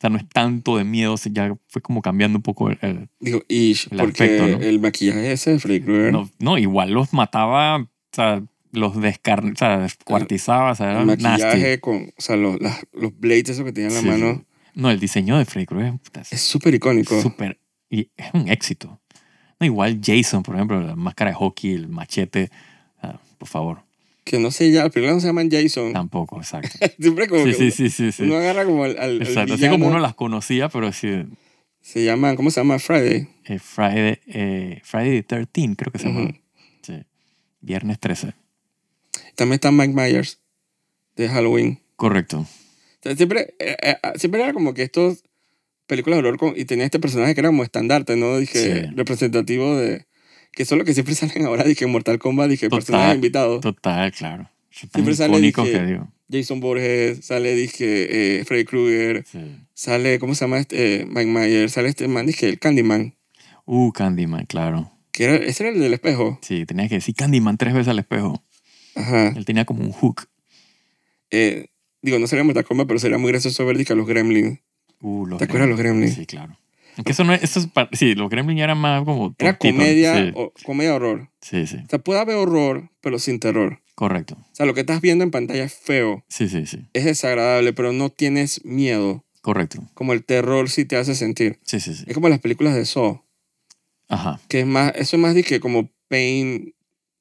sea, 0.00 0.08
no 0.08 0.16
es 0.16 0.26
tanto 0.30 0.78
de 0.78 0.84
miedo, 0.84 1.14
ya 1.30 1.54
fue 1.68 1.82
como 1.82 2.00
cambiando 2.00 2.38
un 2.38 2.42
poco 2.42 2.70
el, 2.70 2.78
el- 2.80 3.08
Digo, 3.20 3.42
ish, 3.48 3.88
el 3.90 3.98
porque 3.98 4.24
aspecto, 4.24 4.48
¿no? 4.48 4.60
el 4.64 4.80
maquillaje 4.80 5.30
ese 5.32 5.50
de 5.52 5.58
Freddy 5.58 5.80
Krueger, 5.82 6.12
no, 6.12 6.30
no, 6.38 6.56
igual 6.56 6.90
los 6.92 7.12
mataba, 7.12 7.76
o 7.76 7.88
sea, 8.12 8.42
los 8.72 8.98
descar 8.98 9.44
o 9.44 9.54
sea, 9.54 9.78
descuartizaba, 9.78 10.70
o 10.72 10.74
sea, 10.74 10.86
el 10.86 10.96
era 10.96 11.04
nasty. 11.04 11.24
maquillaje 11.26 11.80
con, 11.80 11.96
o 12.16 12.20
sea, 12.20 12.36
los, 12.36 12.58
las- 12.62 12.82
los 12.94 13.18
blades 13.18 13.50
esos 13.50 13.64
que 13.66 13.72
tenía 13.72 13.88
en 13.88 13.94
la 13.96 14.00
Sí, 14.00 14.06
mano, 14.06 14.34
sí. 14.36 14.44
No, 14.74 14.90
el 14.90 15.00
diseño 15.00 15.36
de 15.36 15.44
Freddy 15.44 15.66
Krueger 15.66 15.94
es 16.30 16.40
súper 16.40 16.74
icónico. 16.74 17.20
súper. 17.20 17.59
Y 17.90 18.08
es 18.16 18.32
un 18.32 18.48
éxito. 18.48 19.00
No, 19.58 19.66
igual 19.66 20.00
Jason, 20.02 20.42
por 20.42 20.54
ejemplo, 20.54 20.80
la 20.80 20.96
máscara 20.96 21.32
de 21.32 21.36
hockey, 21.36 21.72
el 21.74 21.88
machete. 21.88 22.50
por 23.38 23.48
favor, 23.48 23.82
Que 24.24 24.38
no 24.38 24.50
sé 24.50 24.70
ya, 24.70 24.84
las 24.84 24.92
películas 24.92 25.16
no 25.16 25.20
se 25.20 25.26
llaman 25.26 25.50
Jason. 25.50 25.92
tampoco, 25.92 26.36
exacto. 26.38 26.70
Siempre 27.00 27.26
como 27.28 27.44
Sí, 27.44 27.52
que 27.52 27.70
sí, 27.70 27.82
uno, 28.02 28.12
sí, 28.12 28.22
uno 28.22 28.36
agarra 28.36 28.64
como 28.64 28.84
al, 28.84 28.92
al- 28.98 28.98
al 29.16 29.22
Exacto. 29.22 29.54
Así 29.54 29.68
como 29.68 29.88
uno 29.88 29.98
las 29.98 30.14
conocía, 30.14 30.68
pero 30.68 30.92
sí. 30.92 31.24
Se 31.82 32.04
llaman, 32.04 32.36
¿cómo 32.36 32.50
se 32.50 32.60
llama? 32.60 32.78
Friday. 32.78 33.26
eh, 33.46 33.58
Friday, 33.58 34.20
eh, 34.26 34.80
Friday 34.84 35.22
the 35.22 35.46
13, 35.46 35.74
creo 35.76 35.92
que 35.92 35.98
se 35.98 36.06
llama. 36.08 36.30
Sí. 36.82 37.02
Viernes 37.62 37.98
13. 37.98 38.34
También 39.34 39.54
está 39.54 39.70
Mike 39.72 39.94
Myers 39.94 40.38
de 41.16 41.28
Halloween. 41.28 41.80
Correcto. 41.96 42.40
O 42.40 42.46
sea, 43.02 43.16
siempre, 43.16 43.54
eh, 43.58 43.76
eh, 43.82 43.96
siempre 44.16 44.42
era 44.42 44.52
como 44.52 44.74
que 44.74 44.82
estos 44.82 45.24
películas 45.90 46.16
de 46.22 46.28
horror 46.28 46.38
con- 46.38 46.54
y 46.56 46.64
tenía 46.64 46.84
este 46.86 46.98
personaje 46.98 47.34
que 47.34 47.40
era 47.40 47.50
como 47.50 47.62
estandarte, 47.64 48.16
¿no? 48.16 48.38
Dije, 48.38 48.86
Sí. 48.86 48.90
representativo 48.94 49.76
de... 49.76 50.06
Que 50.52 50.64
son 50.64 50.78
los 50.78 50.86
que 50.86 50.94
siempre 50.94 51.14
salen 51.16 51.44
ahora, 51.44 51.64
dije, 51.64 51.84
en 51.84 51.90
Mortal 51.90 52.18
Kombat, 52.18 52.48
dije, 52.48 52.66
Total. 52.68 52.78
personajes 52.78 53.14
invitados. 53.16 53.60
Total, 53.60 54.10
claro. 54.12 54.48
Siempre 54.70 55.14
sale, 55.14 55.38
dije- 55.40 55.62
que 55.72 55.82
digo. 55.84 56.08
Jason 56.32 56.60
Borges, 56.60 57.24
sale, 57.26 57.54
dije, 57.56 58.38
eh, 58.38 58.44
Freddy 58.44 58.64
Krueger, 58.64 59.24
Sí. 59.30 59.38
sale, 59.74 60.18
¿cómo 60.20 60.34
se 60.36 60.44
llama? 60.44 60.58
Este, 60.60 61.00
eh, 61.00 61.04
Mike 61.06 61.26
Myers, 61.26 61.72
sale 61.72 61.88
este 61.88 62.06
man, 62.08 62.24
dije, 62.26 62.48
el 62.48 62.58
Candyman. 62.60 63.16
Uh, 63.66 63.90
Candyman, 63.92 64.46
claro. 64.46 64.92
Que 65.12 65.24
era, 65.24 65.36
ese 65.36 65.64
era 65.64 65.72
el 65.74 65.80
del 65.80 65.92
espejo. 65.92 66.38
Sí, 66.42 66.64
tenía 66.66 66.88
que 66.88 66.94
decir 66.96 67.14
Candyman 67.16 67.56
tres 67.58 67.74
veces 67.74 67.88
al 67.88 67.98
espejo. 67.98 68.44
Ajá. 68.94 69.28
Él 69.36 69.44
tenía 69.44 69.64
como 69.64 69.82
un 69.84 69.90
hook. 69.92 70.22
Eh, 71.30 71.66
digo, 72.02 72.18
no 72.18 72.26
sería 72.26 72.44
Mortal 72.44 72.64
Kombat, 72.64 72.86
pero 72.86 72.98
sería 73.00 73.18
muy 73.18 73.30
gracioso 73.32 73.64
ver, 73.66 73.76
dije, 73.76 73.92
a 73.92 73.96
los 73.96 74.06
Gremlins. 74.06 74.60
Uh, 75.00 75.26
los 75.26 75.38
¿Te 75.38 75.44
acuerdas 75.44 75.66
de 75.68 75.70
los 75.70 75.78
Gremlins? 75.78 76.14
Sí, 76.14 76.26
claro. 76.26 76.56
Aunque 76.96 77.12
eso 77.12 77.24
no 77.24 77.32
es, 77.32 77.42
eso 77.42 77.60
es 77.60 77.68
sí, 77.98 78.14
los 78.14 78.28
Gremlins 78.28 78.58
ya 78.58 78.64
eran 78.64 78.78
más 78.78 79.02
como 79.04 79.34
Era 79.38 79.56
comedia, 79.56 80.14
Sí, 80.16 80.32
o, 80.34 80.52
comedia 80.64 80.94
horror. 80.94 81.30
sí, 81.40 81.66
sí, 81.66 81.76
O 81.86 81.88
sea, 81.88 81.98
puede 82.00 82.20
haber 82.20 82.36
horror, 82.36 82.90
pero 83.00 83.18
sin 83.18 83.40
terror. 83.40 83.80
correcto. 83.94 84.34
O 84.38 84.54
sea, 84.54 84.66
lo 84.66 84.74
que 84.74 84.80
estás 84.80 85.00
viendo 85.00 85.24
en 85.24 85.30
pantalla 85.30 85.64
es 85.64 85.72
feo, 85.72 86.24
Sí, 86.28 86.48
sí, 86.48 86.66
sí, 86.66 86.86
es 86.92 87.04
desagradable, 87.04 87.72
pero 87.72 87.92
no 87.92 88.10
tienes 88.10 88.62
miedo. 88.64 89.24
correcto. 89.40 89.82
Como 89.94 90.12
el 90.12 90.24
terror 90.24 90.68
sí 90.68 90.84
te 90.84 90.96
hace 90.96 91.14
sentir. 91.14 91.58
Sí, 91.64 91.80
sí, 91.80 91.94
sí. 91.94 92.04
Es 92.06 92.14
como 92.14 92.28
las 92.28 92.40
películas 92.40 92.74
de 92.74 92.84
Saw, 92.84 93.22
Ajá, 94.08 94.40
que 94.48 94.60
es 94.60 94.66
más, 94.66 94.92
eso 94.96 95.16
es 95.16 95.22
más 95.22 95.34
de 95.34 95.44
que 95.44 95.60
como 95.60 95.88
pain, 96.08 96.74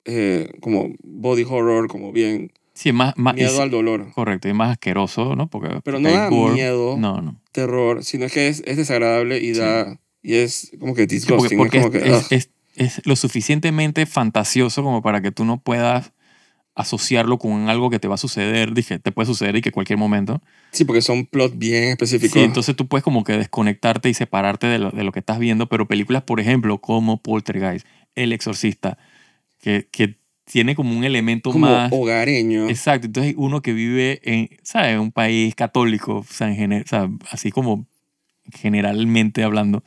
eh, 0.05 0.49
como 0.61 0.89
body 1.03 1.43
horror, 1.47 1.87
como 1.87 2.11
bien 2.11 2.51
sí, 2.73 2.91
más, 2.91 3.13
más 3.17 3.35
miedo 3.35 3.61
al 3.61 3.69
dolor. 3.69 4.11
correcto, 4.13 4.49
y 4.49 4.53
más 4.53 4.71
asqueroso, 4.71 5.35
¿no? 5.35 5.47
Porque, 5.49 5.79
Pero 5.83 5.99
no 5.99 6.09
da 6.11 6.27
gore. 6.29 6.53
miedo, 6.55 6.97
No, 6.97 7.21
no. 7.21 7.38
Terror, 7.51 8.03
sino 8.03 8.27
que 8.27 8.47
es, 8.47 8.61
es 8.65 8.77
desagradable 8.77 9.39
y 9.39 9.53
Sí. 9.53 9.59
da, 9.59 9.99
y 10.21 10.35
es 10.35 10.71
como 10.79 10.93
que 10.95 11.07
Sí, 11.09 11.19
porque, 11.27 11.55
disgusting. 11.55 11.57
porque 11.57 11.77
es 11.77 11.83
es, 11.85 11.89
como 11.89 11.91
que, 11.91 12.09
es- 12.09 12.15
ugh. 12.17 12.27
es- 12.31 12.49
es 12.75 13.01
lo 13.05 13.15
suficientemente 13.15 14.05
fantasioso 14.05 14.83
como 14.83 15.01
para 15.01 15.21
que 15.21 15.31
tú 15.31 15.43
no 15.45 15.61
puedas 15.61 16.13
asociarlo 16.75 17.37
con 17.39 17.67
algo 17.69 17.89
que 17.89 17.99
te 17.99 18.07
va 18.07 18.15
a 18.15 18.19
suceder, 18.19 18.73
dije, 18.73 18.99
te 18.99 19.11
puede 19.11 19.25
suceder 19.25 19.55
y 19.57 19.61
que 19.61 19.71
cualquier 19.71 19.99
momento. 19.99 20.41
Sí, 20.71 20.85
porque 20.85 21.01
son 21.01 21.25
plot 21.25 21.57
bien 21.57 21.85
específicos. 21.85 22.33
Sí, 22.33 22.39
entonces 22.39 22.75
tú 22.75 22.87
puedes 22.87 23.03
como 23.03 23.25
que 23.25 23.33
desconectarte 23.33 24.07
y 24.07 24.13
separarte 24.13 24.67
de 24.67 24.79
lo, 24.79 24.91
de 24.91 25.03
lo 25.03 25.11
que 25.11 25.19
estás 25.19 25.39
viendo, 25.39 25.67
pero 25.67 25.87
películas, 25.87 26.23
por 26.23 26.39
ejemplo, 26.39 26.79
como 26.79 27.21
Poltergeist, 27.21 27.85
El 28.15 28.31
Exorcista, 28.31 28.97
que, 29.59 29.89
que 29.91 30.18
tiene 30.51 30.73
como 30.75 30.97
un 30.97 31.03
elemento 31.03 31.51
como 31.51 31.67
más... 31.67 31.91
hogareño. 31.93 32.69
Exacto, 32.69 33.05
entonces 33.07 33.35
uno 33.37 33.61
que 33.61 33.73
vive 33.73 34.19
en, 34.23 34.49
¿sabes? 34.63 34.97
Un 34.97 35.11
país 35.11 35.53
católico, 35.55 36.17
o 36.17 36.23
sea, 36.23 36.47
en 36.49 36.57
gener- 36.57 36.83
o 36.85 36.87
sea, 36.87 37.09
así 37.31 37.51
como 37.51 37.85
generalmente 38.53 39.43
hablando, 39.43 39.83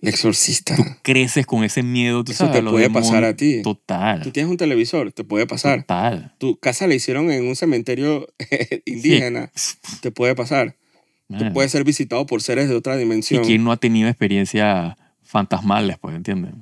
El 0.00 0.08
exorcista. 0.08 0.74
tú 0.76 0.82
creces 1.02 1.46
con 1.46 1.64
ese 1.64 1.82
miedo, 1.82 2.24
tú 2.24 2.32
Eso 2.32 2.46
sabes, 2.46 2.62
te 2.62 2.70
puede 2.70 2.88
pasar 2.90 3.24
a 3.24 3.36
ti. 3.36 3.60
Total. 3.62 4.22
Tú 4.22 4.30
tienes 4.30 4.50
un 4.50 4.56
televisor, 4.56 5.12
te 5.12 5.22
puede 5.24 5.46
pasar. 5.46 5.80
Total. 5.82 6.34
Tu 6.38 6.56
casa 6.58 6.86
la 6.86 6.94
hicieron 6.94 7.30
en 7.30 7.46
un 7.46 7.56
cementerio 7.56 8.26
indígena, 8.86 9.50
te 10.00 10.10
puede 10.10 10.34
pasar. 10.34 10.76
Tú 11.28 11.52
puedes 11.52 11.70
ser 11.70 11.84
visitado 11.84 12.26
por 12.26 12.42
seres 12.42 12.68
de 12.68 12.74
otra 12.74 12.96
¿Y 12.96 13.00
dimensión. 13.00 13.44
quién 13.44 13.62
no 13.62 13.70
ha 13.70 13.76
tenido 13.76 14.08
experiencias 14.08 14.96
fantasmales, 15.22 15.96
pues, 16.00 16.16
entiendes? 16.16 16.54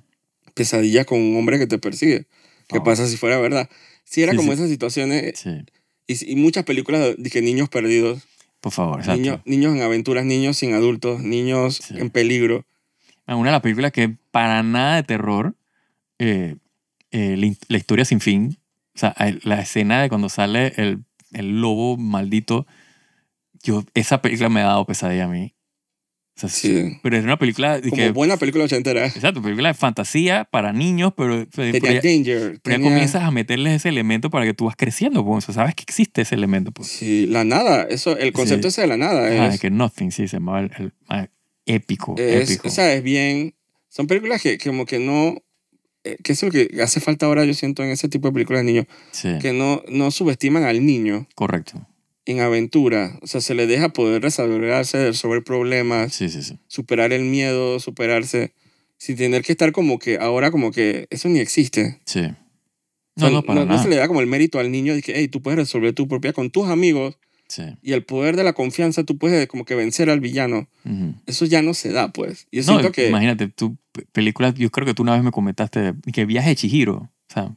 Pesadillas 0.52 1.06
con 1.06 1.18
un 1.20 1.36
hombre 1.38 1.58
que 1.58 1.66
te 1.66 1.78
persigue. 1.78 2.26
¿Qué 2.68 2.78
Oh. 2.78 2.84
pasa 2.84 3.06
si 3.06 3.16
fuera 3.16 3.38
verdad? 3.38 3.68
Sí, 4.04 4.22
era 4.22 4.32
Sí, 4.32 4.36
como 4.36 4.52
sí. 4.52 4.58
esas 4.58 4.70
situaciones 4.70 5.38
Sí, 5.38 5.64
y, 6.06 6.32
y 6.32 6.36
muchas 6.36 6.64
películas 6.64 7.16
que 7.32 7.42
niños 7.42 7.68
perdidos, 7.68 8.22
por 8.60 8.72
favor, 8.72 9.06
niños, 9.06 9.40
niños 9.44 9.74
en 9.74 9.82
aventuras, 9.82 10.24
niños 10.24 10.56
sin 10.56 10.74
adultos, 10.74 11.20
niños 11.20 11.90
en 11.90 12.10
peligro. 12.10 12.64
Ah, 13.26 13.36
Una 13.36 13.50
de 13.50 13.52
las 13.52 13.62
películas 13.62 13.92
que 13.92 14.16
para 14.30 14.62
nada 14.62 14.96
de 14.96 15.02
terror, 15.02 15.54
eh, 16.18 16.56
eh, 17.10 17.36
la, 17.36 17.52
la 17.68 17.76
historia 17.78 18.04
sin 18.04 18.20
fin, 18.20 18.58
o 18.94 18.98
sea, 18.98 19.14
la 19.44 19.60
escena 19.60 20.02
de 20.02 20.08
cuando 20.08 20.28
sale 20.28 20.72
el, 20.76 21.04
el 21.32 21.60
lobo 21.60 21.96
maldito, 21.96 22.66
yo, 23.62 23.84
esa 23.94 24.22
película 24.22 24.48
me 24.48 24.60
ha 24.60 24.64
dado 24.66 24.86
pesadilla 24.86 25.24
a 25.24 25.28
mí. 25.28 25.54
Sea, 26.38 26.48
Sí. 26.48 26.98
Pero 27.02 27.16
es 27.16 27.24
una 27.24 27.36
película 27.36 27.80
Como 27.80 27.96
que... 27.96 28.10
buena 28.12 28.36
película 28.36 28.64
ochentera. 28.64 29.06
Exacto, 29.06 29.42
película 29.42 29.68
de 29.70 29.74
fantasía 29.74 30.44
para 30.44 30.72
niños, 30.72 31.12
pero, 31.16 31.46
Tenía 31.48 31.80
ya- 31.80 32.00
Danger. 32.00 32.60
pero 32.62 32.76
ya 32.76 32.76
tenía- 32.76 32.90
comienzas 32.90 33.22
a 33.24 33.30
meterles 33.32 33.74
ese 33.74 33.88
elemento 33.88 34.30
para 34.30 34.44
que 34.46 34.54
tú 34.54 34.66
vas 34.66 34.76
creciendo, 34.76 35.24
pues, 35.24 35.38
o 35.48 35.52
sea, 35.52 35.54
sabes 35.62 35.74
que 35.74 35.82
existe 35.82 36.22
ese 36.22 36.36
elemento, 36.36 36.70
pues. 36.70 36.86
Sí, 36.88 37.26
la 37.26 37.42
nada. 37.42 37.82
Eso, 37.90 38.16
el 38.16 38.32
concepto 38.32 38.68
ese 38.68 38.82
de 38.82 38.86
la 38.86 38.96
nada 38.96 39.24
Ah, 39.26 39.48
es, 39.48 39.58
que 39.60 39.70
Nothing, 39.70 40.12
sí, 40.12 40.28
se 40.28 40.36
llamaba 40.36 40.60
el, 40.60 40.70
el- 40.78 40.92
ah, 41.08 41.26
épico, 41.66 42.14
es, 42.16 42.48
épico. 42.50 42.68
o 42.68 42.70
sea, 42.70 42.92
es 42.94 43.02
bien. 43.02 43.54
Son 43.88 44.06
películas 44.06 44.40
que, 44.40 44.58
que 44.58 44.68
como 44.70 44.86
que 44.86 45.00
no. 45.00 45.42
eh, 46.04 46.18
Que 46.22 46.34
eso 46.34 46.46
es 46.46 46.54
lo 46.54 46.68
que 46.68 46.82
hace 46.82 47.00
falta 47.00 47.26
ahora, 47.26 47.44
yo 47.46 47.54
siento, 47.54 47.82
en 47.82 47.90
ese 47.90 48.08
tipo 48.08 48.28
de 48.28 48.32
películas 48.34 48.60
de 48.60 48.66
niños. 48.66 48.86
sí, 49.10 49.30
Que 49.40 49.52
no, 49.52 49.82
no 49.88 50.12
subestiman 50.12 50.62
al 50.62 50.86
niño 50.86 51.26
correcto. 51.34 51.84
En 52.30 52.40
aventura. 52.40 53.18
O 53.22 53.26
sea, 53.26 53.40
se 53.40 53.54
le 53.54 53.66
deja 53.66 53.88
poder 53.90 54.22
desarrollarse, 54.22 55.06
resolver 55.06 55.42
problemas, 55.44 56.12
Sí, 56.14 56.28
sí, 56.28 56.42
sí. 56.42 56.58
superar 56.66 57.12
el 57.12 57.22
miedo, 57.24 57.80
superarse. 57.80 58.52
Sin 58.98 59.16
tener 59.16 59.42
que 59.42 59.52
estar 59.52 59.70
como 59.72 59.98
que 59.98 60.18
ahora, 60.18 60.50
como 60.50 60.70
que 60.72 61.06
eso 61.10 61.28
ni 61.28 61.38
existe. 61.38 62.00
Sí. 62.04 62.20
O 62.20 62.34
No, 63.20 63.26
sea, 63.26 63.30
no, 63.30 63.42
para 63.42 63.60
no, 63.60 63.66
nada. 63.66 63.82
se 63.82 63.88
le 63.88 63.96
da 63.96 64.08
como 64.08 64.20
el 64.20 64.26
mérito 64.26 64.58
al 64.58 64.70
niño 64.72 64.94
de 64.94 65.02
que, 65.02 65.12
hey, 65.16 65.28
tú 65.28 65.40
puedes 65.40 65.58
resolver 65.58 65.92
tu 65.92 66.06
propia 66.08 66.32
con 66.32 66.50
tus 66.50 66.66
amigos 66.68 67.16
Sí. 67.48 67.62
y 67.80 67.92
el 67.92 68.04
poder 68.04 68.36
de 68.36 68.44
la 68.44 68.52
confianza, 68.52 69.04
tú 69.04 69.16
puedes 69.16 69.46
como 69.48 69.64
que 69.64 69.74
vencer 69.74 70.10
al 70.10 70.20
villano. 70.20 70.68
Ujú. 70.84 71.14
Eso 71.26 71.46
ya 71.46 71.62
no 71.62 71.72
se 71.74 71.90
da, 71.92 72.12
pues. 72.12 72.46
Yo 72.52 72.60
No, 72.62 72.72
siento 72.72 72.92
que... 72.92 73.08
imagínate, 73.08 73.48
tu 73.48 73.76
pe- 73.92 74.04
película, 74.12 74.52
yo 74.52 74.68
creo 74.70 74.84
que 74.86 74.92
tú 74.94 75.02
una 75.02 75.14
vez 75.14 75.22
me 75.22 75.30
comentaste 75.30 75.94
que 76.12 76.26
Viaje 76.26 76.50
de 76.50 76.56
Chihiro, 76.56 76.94
o 76.96 77.10
sea, 77.32 77.56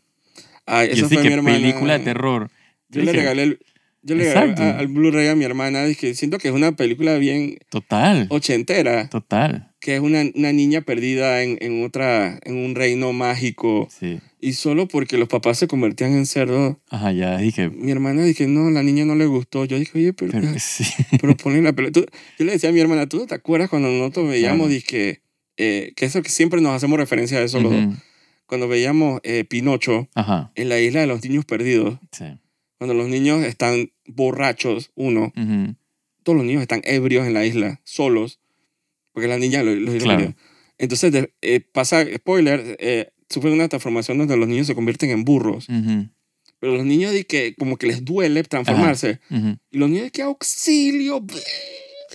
Ay, 0.66 0.88
yo 0.90 0.94
esa 0.94 1.10
sí 1.10 1.16
fue 1.16 1.24
que 1.24 1.30
mi 1.30 1.34
hermana. 1.36 1.58
película 1.58 1.98
de 1.98 2.04
terror. 2.06 2.52
Yo 2.90 3.02
le 3.02 3.08
dije, 3.12 3.18
regalé, 3.24 3.44
el- 3.44 3.60
yo 4.04 4.16
le 4.16 4.28
Exacto. 4.28 4.62
a- 4.64 4.78
al 4.80 4.88
Blu-ray 4.88 5.28
a 5.28 5.36
mi 5.36 5.44
hermana. 5.46 5.84
Dije, 5.86 6.14
siento 6.16 6.38
que 6.38 6.48
es 6.48 6.54
una 6.54 6.72
película 6.76 7.18
bien 7.18 7.58
Total, 7.70 8.28
ochentera. 8.30 9.10
total. 9.10 9.68
Que 9.80 9.96
es 9.96 10.02
una, 10.02 10.24
una 10.36 10.52
niña 10.52 10.82
perdida 10.82 11.42
en, 11.44 11.58
en, 11.62 11.84
otra, 11.84 12.40
en 12.44 12.56
un 12.58 12.76
reino 12.76 13.14
mágico. 13.14 13.88
Sí. 13.90 14.20
Y 14.40 14.54
solo 14.54 14.88
porque 14.88 15.18
los 15.18 15.28
papás 15.28 15.58
se 15.60 15.68
convertían 15.68 16.14
en 16.14 16.26
cerdos. 16.26 16.78
Ajá, 16.90 17.12
ya 17.12 17.38
dije, 17.38 17.70
Mi 17.70 17.92
hermana 17.92 18.24
dije, 18.24 18.48
no, 18.48 18.70
la 18.72 18.84
niña 18.84 19.06
no 19.06 19.16
le 19.16 19.26
gustó. 19.26 19.66
Yo 19.66 19.78
dije, 19.80 19.92
oye, 19.98 20.14
pero, 20.14 20.32
pero 20.34 20.48
sí. 20.60 20.84
pero 21.20 21.36
ponle 21.38 21.62
la 21.62 21.74
película. 21.74 22.06
Yo 22.38 22.46
le 22.46 22.52
decía 22.54 22.70
a 22.70 22.74
mi 22.74 22.80
hermana, 22.80 23.08
¿tú 23.08 23.18
no 23.18 23.26
te 23.28 23.36
acuerdas 23.36 23.70
cuando 23.70 23.90
nosotros 23.90 24.30
veíamos, 24.30 24.68
Claro. 24.68 24.74
dije, 24.74 25.22
eh, 25.58 25.94
que 25.96 26.06
eso 26.06 26.22
que 26.22 26.30
siempre 26.30 26.62
nos 26.62 26.74
hacemos 26.76 26.98
referencia 27.00 27.38
a 27.40 27.42
eso, 27.44 27.60
los 27.60 27.72
dos. 27.72 27.84
Ujú. 27.86 27.96
cuando 28.48 28.68
veíamos 28.68 29.20
eh, 29.24 29.46
Pinocho 29.46 30.10
Ajá, 30.16 30.52
en 30.56 30.70
la 30.70 30.80
isla 30.80 31.02
de 31.02 31.08
los 31.08 31.24
niños 31.24 31.46
perdidos, 31.46 31.98
sí. 32.12 32.26
Cuando 32.82 32.96
los 32.96 33.10
niños 33.10 33.44
están 33.44 33.92
borrachos, 34.08 34.90
uno, 34.96 35.32
Ujú. 35.38 35.76
todos 36.24 36.36
los 36.36 36.44
niños 36.48 36.64
están 36.64 36.82
ebrios 36.84 37.28
en 37.28 37.36
la 37.36 37.46
isla, 37.46 37.80
solos, 37.84 38.40
porque 39.12 39.28
la 39.28 39.38
niña 39.38 39.62
los, 39.62 39.76
los 39.78 40.02
Claro. 40.02 40.34
Entonces 40.80 41.12
de- 41.12 41.32
eh, 41.44 41.60
pasa, 41.60 42.04
spoiler, 42.16 42.76
eh, 42.80 43.12
sufren 43.30 43.54
una 43.54 43.70
transformación 43.70 44.18
donde 44.18 44.36
los 44.36 44.48
niños 44.48 44.66
se 44.66 44.74
convierten 44.74 45.12
en 45.12 45.24
burros. 45.26 45.70
Ujú. 45.70 46.10
Pero 46.60 46.76
los 46.76 46.84
niños 46.84 47.12
de 47.14 47.24
que 47.26 47.54
como 47.56 47.78
que 47.78 47.86
les 47.86 48.04
duele 48.04 48.42
transformarse. 48.44 49.20
Ujú. 49.30 49.58
Y 49.70 49.78
los 49.78 49.88
niños 49.88 50.06
de 50.06 50.12
que 50.12 50.24
auxilio. 50.24 51.24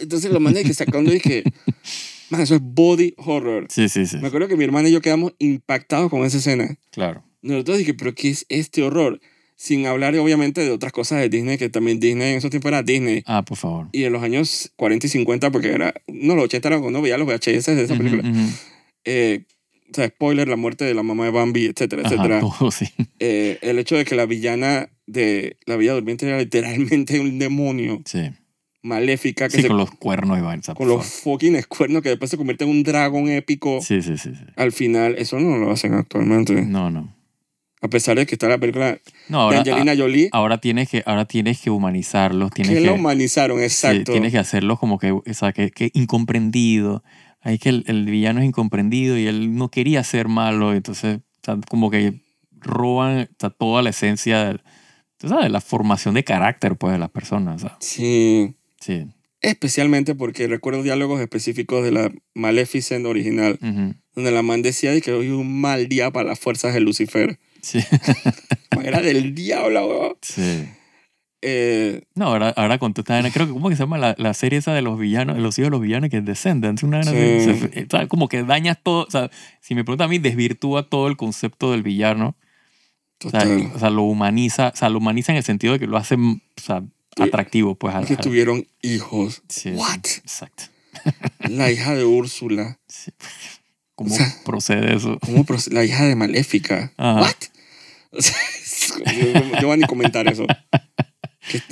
Entonces 0.01 0.33
los 0.33 0.41
manes 0.41 0.65
de 0.65 0.69
que 0.69 0.75
sacando 0.75 1.15
y 1.15 1.21
que, 1.21 1.45
man, 2.31 2.41
eso 2.41 2.57
es 2.57 2.61
body 2.61 3.15
horror. 3.19 3.69
Sí, 3.71 3.89
sí, 3.89 4.05
sí. 4.05 4.17
Me 4.17 4.27
acuerdo 4.27 4.49
que 4.49 4.57
mi 4.57 4.65
hermana 4.65 4.89
y 4.89 4.93
yo 4.93 5.01
quedamos 5.01 5.33
impactados 5.39 6.11
con 6.11 6.25
esa 6.25 6.39
escena. 6.39 6.77
Claro. 6.91 7.23
Nosotros 7.41 7.79
dije, 7.79 7.95
pero 7.95 8.17
¿qué 8.17 8.31
es 8.31 8.47
este 8.49 8.83
horror? 8.83 9.21
Sin 9.57 9.87
hablar, 9.87 10.15
obviamente, 10.17 10.61
de 10.61 10.71
otras 10.71 10.93
cosas 10.93 11.21
de 11.21 11.29
Disney, 11.31 11.57
que 11.57 11.71
también 11.71 11.99
Disney 11.99 12.33
en 12.33 12.39
esos 12.39 12.51
tiempos 12.51 12.69
era 12.69 12.83
Disney. 12.83 13.23
Ah, 13.27 13.43
por 13.43 13.57
favor. 13.57 13.89
Y 13.91 14.05
en 14.05 14.13
los 14.13 14.23
años 14.23 14.71
40 14.77 15.07
y 15.07 15.11
50, 15.11 15.51
porque 15.51 15.71
era, 15.73 15.95
no, 16.07 16.35
los 16.35 16.45
80 16.45 16.69
era 16.69 16.79
cuando 16.81 17.01
veía 17.01 17.17
los 17.17 17.27
VHS 17.27 17.75
de 17.75 17.83
esa 17.83 17.95
Ujú, 17.95 18.03
película. 18.03 18.29
ujú. 18.29 18.49
Eh, 19.07 19.45
o 19.91 19.95
sea, 19.95 20.09
spoiler, 20.09 20.49
la 20.49 20.57
muerte 20.57 20.85
de 20.85 20.95
la 20.95 21.03
mamá 21.03 21.25
de 21.25 21.31
Bambi, 21.31 21.67
etcétera, 21.67 22.03
Ajá, 22.05 22.15
etcétera. 22.15 22.41
todo, 22.41 22.71
sí. 22.71 22.87
Eh, 23.19 23.59
el 23.63 23.79
hecho 23.79 23.97
de 23.97 24.05
que 24.05 24.15
la 24.15 24.27
villana 24.27 24.91
de 25.07 25.57
La 25.65 25.77
Villa 25.77 25.95
Durmiente 25.95 26.27
era 26.29 26.39
literalmente 26.39 27.19
un 27.19 27.39
demonio 27.39 28.03
Sí, 28.05 28.31
maléfica 28.83 29.49
que 29.49 29.57
sí 29.57 29.63
se, 29.63 29.69
con 29.69 29.79
con, 29.79 29.87
los 29.87 29.91
cuernos 29.97 30.39
y 30.39 30.73
por 30.75 30.87
los 30.87 31.07
fucking 31.07 31.63
cuernos 31.69 32.03
que 32.03 32.11
después 32.11 32.31
se 32.31 32.37
convierte 32.37 32.65
en 32.65 32.71
un 32.71 32.83
dragón 32.83 33.29
épico. 33.29 33.81
Sí, 33.81 34.03
sí, 34.03 34.19
sí, 34.19 34.33
sí. 34.35 34.45
Al 34.57 34.73
final, 34.73 35.15
eso 35.17 35.41
no 35.41 35.57
lo 35.57 35.71
hacen 35.71 35.95
actualmente. 35.95 36.63
No, 36.63 36.91
no. 36.91 37.16
A 37.87 37.88
pesar 37.88 38.16
de 38.16 38.26
que 38.26 38.35
está 38.35 38.49
la 38.49 38.59
película 38.59 38.99
No, 39.28 39.43
ahora, 39.43 39.62
de 39.62 39.71
Angelina 39.71 39.95
Jolie, 39.97 40.28
ahora 40.33 40.59
tienes 40.59 40.88
que, 40.88 41.05
ahora 41.07 41.25
tienes 41.25 41.61
que 41.61 41.71
humanizarlos, 41.71 42.50
tienes 42.50 42.75
que 42.75 42.81
que, 42.81 42.87
la 42.87 42.93
humanizaron, 42.95 43.62
exacto. 43.62 44.11
tienes 44.11 44.33
que 44.33 44.38
hacerlos 44.38 44.81
como 44.81 44.99
que, 44.99 45.12
o 45.12 45.23
sea, 45.33 45.52
que, 45.52 45.71
que 45.71 45.90
incomprendido. 45.95 47.05
Ahí 47.40 47.59
que 47.59 47.69
el, 47.69 47.85
el 47.87 48.07
villano 48.07 48.40
es 48.40 48.47
incomprendido 48.47 49.16
y 49.16 49.28
él 49.28 49.55
no 49.55 49.71
quería 49.71 50.02
ser 50.02 50.26
malo, 50.26 50.75
entonces, 50.75 51.19
o 51.19 51.45
sea, 51.45 51.59
como 51.71 51.90
que 51.90 52.21
roban 52.50 53.28
o 53.31 53.37
sea, 53.38 53.50
toda 53.50 53.83
la 53.83 53.90
esencia 53.90 54.45
del, 54.45 54.62
tú 55.19 55.28
sabes, 55.28 55.49
la 55.50 55.61
formación 55.61 56.14
de 56.14 56.25
carácter, 56.25 56.75
pues, 56.76 56.93
de 56.93 56.99
las 56.99 57.11
personas. 57.11 57.62
o 57.62 57.69
sea, 57.69 57.76
Sí, 57.78 58.57
sí. 58.81 59.07
especialmente 59.43 60.16
porque 60.16 60.49
recuerdo 60.49 60.83
diálogos 60.83 61.21
específicos 61.21 61.85
de 61.85 61.93
la 61.93 62.11
Maleficent 62.35 63.07
original, 63.07 63.61
Ujú. 63.62 63.95
donde 64.16 64.31
la 64.33 64.43
man 64.43 64.62
decía 64.62 64.90
de 64.90 65.00
que 65.00 65.12
hoy 65.12 65.26
es 65.26 65.33
un 65.33 65.61
mal 65.61 65.88
día 65.88 66.11
para 66.11 66.31
las 66.31 66.40
fuerzas 66.40 66.75
de 66.75 66.81
Lucifer. 66.81 67.38
Sí. 67.67 67.81
Era 68.83 69.01
del 69.01 69.35
diablo, 69.35 69.87
weón. 69.89 70.17
sí. 70.23 70.69
Eh, 71.43 72.03
No, 72.15 72.27
ahora, 72.27 72.49
ahora 72.57 72.79
con 72.79 72.93
esta 72.97 73.21
creo 73.31 73.47
que, 73.47 73.53
¿cómo 73.53 73.69
que 73.69 73.77
se 73.77 73.83
llama 73.83 73.99
la, 73.99 74.15
la 74.19 74.35
serie 74.35 74.59
esa 74.59 74.73
de 74.73 74.83
los 74.83 74.99
villanos, 74.99 75.37
de 75.37 75.43
los 75.43 75.57
hijos 75.59 75.67
de 75.67 75.71
los 75.71 75.81
villanos, 75.81 76.11
que 76.11 76.17
es 76.19 76.25
Descendants? 76.25 76.83
Una 76.83 77.03
Sí. 77.05 77.11
se- 77.13 78.09
como 78.09 78.29
que 78.29 78.43
dañas 78.43 78.79
todo, 78.83 79.05
o 79.07 79.11
sea, 79.11 79.31
si 79.61 79.75
me 79.75 79.85
pregunta 79.85 80.05
a 80.05 80.09
mí, 80.09 80.19
desvirtúa 80.19 80.89
todo 80.89 81.09
el 81.09 81.17
concepto 81.17 81.71
del 81.73 81.83
villano, 81.83 82.37
o 83.25 83.31
sea, 83.31 83.41
total. 83.41 83.71
o 83.75 83.79
sea, 83.79 83.91
lo 83.91 84.03
humaniza, 84.03 84.69
o 84.75 84.77
sea, 84.77 84.89
lo 84.89 84.99
humaniza 84.99 85.33
en 85.33 85.39
el 85.39 85.45
sentido 85.45 85.75
de 85.75 85.79
que 85.79 85.87
lo 85.87 85.97
hace, 85.99 86.15
o 86.17 86.39
sea, 86.57 86.83
atractivo, 87.19 87.75
pues, 87.77 87.95
al, 87.95 88.07
que 88.07 88.17
tuvieron 88.17 88.67
hijos. 88.83 89.43
sí, 89.49 89.71
What? 89.71 90.05
Exacto. 90.23 90.65
La 91.49 91.71
hija 91.71 91.95
de 91.95 92.05
Úrsula. 92.05 92.79
Sí. 92.89 93.13
¿Cómo 93.95 94.13
O 94.13 94.17
sea, 94.17 94.35
procede 94.45 94.97
eso? 94.97 95.19
¿Cómo 95.21 95.45
proce- 95.45 95.71
La 95.73 95.85
hija 95.85 96.05
de 96.05 96.17
Maléfica. 96.17 96.93
Ajá. 96.97 97.21
What? 97.23 97.35
Yo, 98.19 99.33
yo 99.35 99.61
no 99.61 99.67
voy 99.67 99.75
a 99.75 99.77
ni 99.77 99.85
comentar 99.87 100.27
eso. 100.29 100.47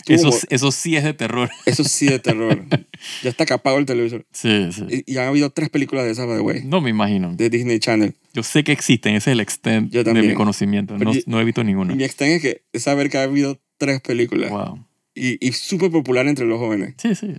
Eso, 0.07 0.31
eso 0.51 0.71
sí 0.71 0.95
es 0.97 1.03
de 1.03 1.15
terror. 1.15 1.51
eso 1.67 1.83
sí 1.85 2.07
de 2.07 2.19
terror. 2.21 2.65
Ya 3.23 3.29
está 3.29 3.45
capado 3.45 3.77
el 3.79 3.85
televisor. 3.85 4.25
Sí, 4.33 4.71
sí. 4.73 4.83
Y, 5.07 5.13
y 5.15 5.19
han 5.19 5.27
habido 5.29 5.51
tres 5.51 5.69
películas 5.69 6.07
de 6.07 6.13
esas, 6.13 6.27
by 6.27 6.37
the 6.37 6.43
way, 6.43 6.63
No 6.65 6.81
me 6.81 6.89
imagino. 6.89 7.35
de 7.37 7.51
Disney 7.51 7.79
Channel. 7.79 8.15
Yo 8.33 8.43
sé 8.43 8.65
que 8.65 8.73
existen, 8.73 9.15
ese 9.15 9.31
es 9.31 9.33
el 9.35 9.41
extent 9.41 9.93
de 9.93 10.23
mi 10.23 10.33
conocimiento. 10.35 10.97
No, 10.97 11.13
yo- 11.13 11.21
no 11.27 11.39
he 11.41 11.45
visto 11.45 11.63
ninguna. 11.65 11.95
mi 11.95 12.05
extraño 12.05 12.33
es 12.35 12.41
que 12.43 12.63
es 12.73 12.83
saber 12.85 13.11
que 13.11 13.19
ha 13.19 13.25
habido 13.25 13.61
tres 13.77 14.01
películas. 14.01 14.51
Wow. 14.51 14.87
Y, 15.15 15.45
y 15.47 15.53
súper 15.53 15.91
popular 15.91 16.27
entre 16.29 16.47
los 16.47 16.59
jóvenes. 16.59 16.95
Sí, 16.97 17.15
sí. 17.15 17.35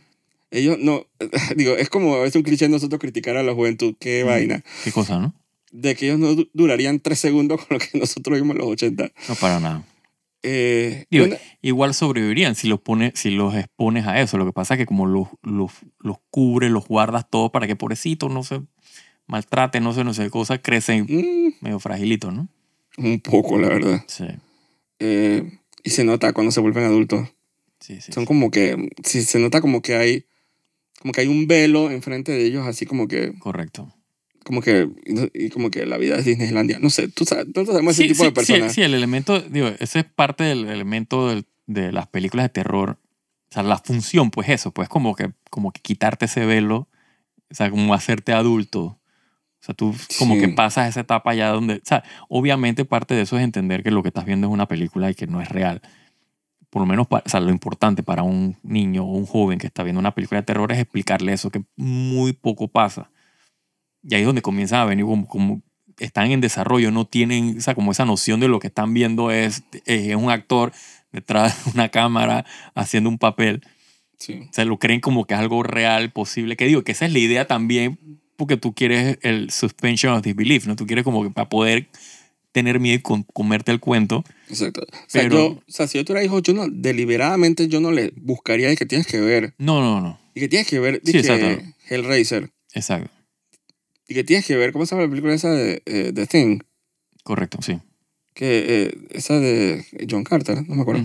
Ellos 0.51 0.77
no, 0.79 1.07
digo, 1.55 1.75
es 1.77 1.89
como 1.89 2.15
a 2.15 2.19
veces 2.19 2.35
un 2.35 2.43
cliché 2.43 2.69
nosotros 2.69 2.99
criticar 3.01 3.37
a 3.37 3.43
la 3.43 3.53
juventud, 3.53 3.95
qué 3.99 4.23
Mm. 4.23 4.27
vaina, 4.27 4.63
Qué 4.83 4.91
cosa, 4.91 5.17
¿no? 5.19 5.33
De 5.77 5.95
que 5.95 6.05
ellos 6.07 6.19
no 6.19 6.35
du- 6.35 6.49
durarían 6.53 6.99
tres 6.99 7.19
segundos 7.19 7.65
con 7.65 7.77
lo 7.77 7.79
que 7.79 7.97
nosotros 7.99 8.37
vimos 8.39 8.55
en 8.55 8.61
los 8.61 8.67
80. 8.69 9.11
No 9.27 9.35
para 9.35 9.59
nada. 9.59 9.83
Eh, 10.43 11.05
Digo, 11.09 11.25
una- 11.25 11.37
igual 11.61 11.93
sobrevivirían 11.93 12.55
si 12.55 12.67
los, 12.67 12.79
pone, 12.79 13.11
si 13.15 13.31
los 13.31 13.55
expones 13.55 14.05
a 14.05 14.21
eso. 14.21 14.37
Lo 14.37 14.45
que 14.45 14.53
pasa 14.53 14.75
es 14.75 14.77
que 14.79 14.85
como 14.85 15.05
los, 15.07 15.27
los, 15.41 15.71
los 15.99 16.17
cubres, 16.29 16.69
los 16.71 16.87
guardas 16.87 17.27
todo 17.29 17.51
para 17.51 17.65
que 17.67 17.75
pobrecitos 17.75 18.31
no 18.31 18.43
se 18.43 18.61
maltraten, 19.27 19.83
no 19.83 19.91
sé, 19.93 20.03
no 20.03 20.13
sé 20.13 20.29
cosas, 20.29 20.59
crecen 20.61 21.05
mm, 21.09 21.63
medio 21.63 21.79
fragilitos, 21.79 22.31
¿no? 22.33 22.47
un 22.97 23.19
poco, 23.19 23.57
la 23.59 23.67
verdad. 23.69 24.03
Sí, 24.07 24.25
Eh, 24.99 25.59
y 25.83 25.89
se 25.89 26.03
nota 26.03 26.31
cuando 26.33 26.51
se 26.51 26.61
vuelven 26.61 26.83
adultos. 26.85 27.27
sí, 27.79 27.99
sí. 28.01 28.11
Son 28.13 28.25
como 28.25 28.51
que, 28.51 28.89
sí, 29.03 29.21
se 29.23 29.39
nota 29.39 29.61
como 29.61 29.81
que 29.81 29.95
hay, 29.95 30.25
como 31.01 31.11
que 31.11 31.21
hay 31.21 31.27
un 31.27 31.47
velo 31.47 31.89
enfrente 31.91 32.31
de 32.31 32.45
ellos, 32.45 32.65
así 32.67 32.85
como 32.85 33.07
que, 33.07 33.33
Correcto. 33.39 33.93
Como 34.45 34.61
que, 34.61 34.87
y 35.33 35.49
como 35.49 35.69
que 35.71 35.85
la 35.85 35.97
vida 35.97 36.15
es 36.15 36.23
Disneylandia. 36.25 36.79
No 36.79 36.89
sé, 36.89 37.07
tú 37.09 37.25
sabes, 37.25 37.47
nosotros 37.47 37.67
sabemos 37.69 37.93
ese 37.99 38.03
tipo 38.07 38.21
sí, 38.23 38.25
de 38.25 38.31
personas. 38.31 38.71
Sí, 38.71 38.75
sí, 38.75 38.81
el 38.83 38.93
elemento, 38.93 39.41
digo, 39.41 39.67
ese 39.79 39.99
es 39.99 40.05
parte 40.05 40.43
del 40.45 40.67
elemento 40.69 41.27
del- 41.27 41.45
de 41.65 41.91
las 41.91 42.07
películas 42.07 42.45
de 42.45 42.49
terror. 42.49 42.99
O 43.49 43.53
sea, 43.53 43.63
la 43.63 43.77
función, 43.79 44.29
pues 44.31 44.47
eso, 44.49 44.71
pues 44.71 44.87
como 44.87 45.15
que, 45.15 45.31
como 45.49 45.71
que 45.71 45.81
quitarte 45.81 46.25
ese 46.25 46.45
velo, 46.45 46.87
o 47.49 47.55
sea, 47.55 47.69
como 47.71 47.93
hacerte 47.95 48.33
adulto. 48.33 48.83
O 48.83 48.99
sea, 49.65 49.73
tú 49.73 49.95
como 50.19 50.35
Sí. 50.35 50.41
que 50.41 50.49
pasas 50.49 50.89
esa 50.89 50.99
etapa 51.01 51.33
ya 51.33 51.49
donde, 51.49 51.75
o 51.77 51.81
sea, 51.83 52.03
obviamente 52.29 52.85
parte 52.85 53.15
de 53.15 53.21
eso 53.23 53.35
es 53.37 53.43
entender 53.43 53.81
que 53.81 53.89
lo 53.89 54.03
que 54.03 54.09
estás 54.09 54.25
viendo 54.25 54.45
es 54.47 54.53
una 54.53 54.67
película 54.67 55.09
y 55.09 55.15
que 55.15 55.25
no 55.25 55.41
es 55.41 55.49
real. 55.49 55.81
Por 56.69 56.81
lo 56.81 56.85
menos, 56.85 57.07
o 57.09 57.21
sea, 57.29 57.39
lo 57.39 57.49
importante 57.49 58.03
para 58.03 58.21
un 58.21 58.57
niño 58.61 59.05
o 59.05 59.11
un 59.17 59.25
joven 59.25 59.57
que 59.57 59.65
está 59.67 59.81
viendo 59.81 59.99
una 59.99 60.13
película 60.13 60.41
de 60.41 60.45
terror 60.45 60.71
es 60.71 60.77
explicarle 60.79 61.33
eso, 61.33 61.49
que 61.49 61.63
muy 61.77 62.33
poco 62.33 62.67
pasa. 62.67 63.09
Y 64.07 64.15
ahí 64.15 64.21
es 64.21 64.25
donde 64.27 64.41
comienzan 64.41 64.81
a 64.81 64.85
venir 64.85 65.05
como, 65.05 65.27
como 65.27 65.61
están 65.99 66.29
en 66.31 66.41
desarrollo, 66.41 66.91
no 66.91 67.05
tienen, 67.05 67.57
o 67.57 67.61
sea, 67.61 67.73
como 67.75 67.91
esa 67.91 68.05
noción 68.05 68.39
de 68.39 68.47
lo 68.47 68.59
que 68.59 68.67
están 68.67 68.93
viendo 68.93 69.31
es, 69.31 69.63
es 69.85 70.15
un 70.15 70.29
actor 70.29 70.71
detrás 71.11 71.65
de 71.65 71.71
una 71.71 71.89
cámara 71.89 72.45
haciendo 72.75 73.09
un 73.09 73.17
papel. 73.17 73.61
Sí. 74.19 74.41
O 74.49 74.53
sea, 74.53 74.65
lo 74.65 74.77
creen 74.79 74.99
como 75.01 75.25
que 75.25 75.33
es 75.33 75.39
algo 75.39 75.63
real, 75.63 76.11
posible. 76.11 76.55
Que 76.55 76.65
digo, 76.67 76.83
que 76.83 76.91
esa 76.91 77.05
es 77.05 77.13
la 77.13 77.19
idea 77.19 77.47
también, 77.47 77.99
porque 78.37 78.57
tú 78.57 78.73
quieres 78.73 79.17
el 79.21 79.49
suspension 79.51 80.13
of 80.13 80.21
disbelief, 80.23 80.67
¿no? 80.67 80.75
Tú 80.75 80.85
quieres 80.85 81.03
como 81.03 81.23
que 81.23 81.29
para 81.29 81.49
poder 81.49 81.87
tener 82.51 82.79
miedo 82.79 82.95
y 82.97 83.01
com- 83.01 83.23
comerte 83.33 83.71
el 83.71 83.79
cuento. 83.81 84.23
Exacto. 84.49 84.81
O 84.81 84.95
sea, 85.07 85.23
Pero- 85.23 85.35
yo, 85.35 85.45
o 85.55 85.63
sea, 85.67 85.87
si 85.87 85.97
yo 85.97 86.05
tuviera 86.05 86.23
hijos, 86.23 86.41
yo 86.43 86.53
no, 86.53 86.67
deliberadamente 86.69 87.67
yo 87.67 87.81
no 87.81 87.91
le 87.91 88.13
buscaría 88.15 88.69
de 88.69 88.77
que 88.77 88.85
tienes 88.85 89.07
que 89.07 89.19
ver. 89.19 89.53
No, 89.57 89.81
no, 89.81 89.99
no. 90.01 90.19
Y 90.33 90.39
que 90.41 90.47
tienes 90.49 90.67
que 90.67 90.79
ver 90.79 91.01
Sí, 91.03 91.17
exacto. 91.17 91.61
Hellraiser. 91.89 92.51
Exacto. 92.73 93.09
Y 94.07 94.13
que 94.13 94.23
tienes 94.23 94.45
que 94.45 94.55
ver, 94.55 94.71
¿cómo 94.71 94.85
se 94.85 94.95
llama 94.95 95.03
la 95.05 95.09
película 95.09 95.33
esa 95.33 95.51
de 95.51 95.81
eh, 95.85 96.11
The 96.13 96.27
Thing? 96.27 96.59
Correcto, 97.23 97.59
sí. 97.61 97.79
Que, 98.33 98.65
eh, 98.67 98.97
esa 99.11 99.39
de 99.39 99.83
John 100.09 100.23
Carter, 100.23 100.67
no 100.67 100.75
me 100.75 100.81
acuerdo. 100.81 101.03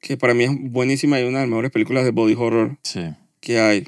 Que 0.00 0.16
para 0.16 0.34
mí 0.34 0.44
es 0.44 0.50
buenísima 0.54 1.20
y 1.20 1.24
una 1.24 1.38
de 1.40 1.44
las 1.44 1.48
mejores 1.50 1.70
películas 1.70 2.04
de 2.04 2.10
body 2.12 2.34
horror 2.36 2.78
Sí. 2.82 3.00
que 3.40 3.58
hay. 3.58 3.84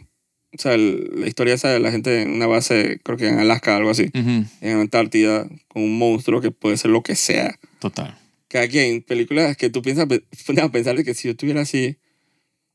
O 0.52 0.58
sea, 0.58 0.74
el- 0.74 1.10
la 1.20 1.26
historia 1.28 1.54
esa 1.54 1.68
de 1.70 1.80
la 1.80 1.90
gente 1.90 2.22
en 2.22 2.30
una 2.32 2.46
base, 2.46 2.98
creo 3.02 3.16
que 3.18 3.28
en 3.28 3.38
Alaska, 3.38 3.76
algo 3.76 3.90
así, 3.90 4.10
en 4.14 4.46
Antártida, 4.78 5.46
con 5.68 5.82
un 5.82 5.98
monstruo 5.98 6.40
que 6.40 6.50
puede 6.50 6.76
ser 6.76 6.90
lo 6.90 7.02
que 7.02 7.14
sea. 7.14 7.58
Total. 7.78 8.18
Que 8.48 8.58
aquí 8.58 8.78
en 8.78 9.02
películas 9.02 9.56
que 9.56 9.70
tú 9.70 9.82
piensas, 9.82 10.06
a 10.06 10.08
pensar 10.72 10.96
de 10.96 11.04
que 11.04 11.14
si 11.14 11.28
yo 11.28 11.32
estuviera 11.32 11.60
así 11.62 11.96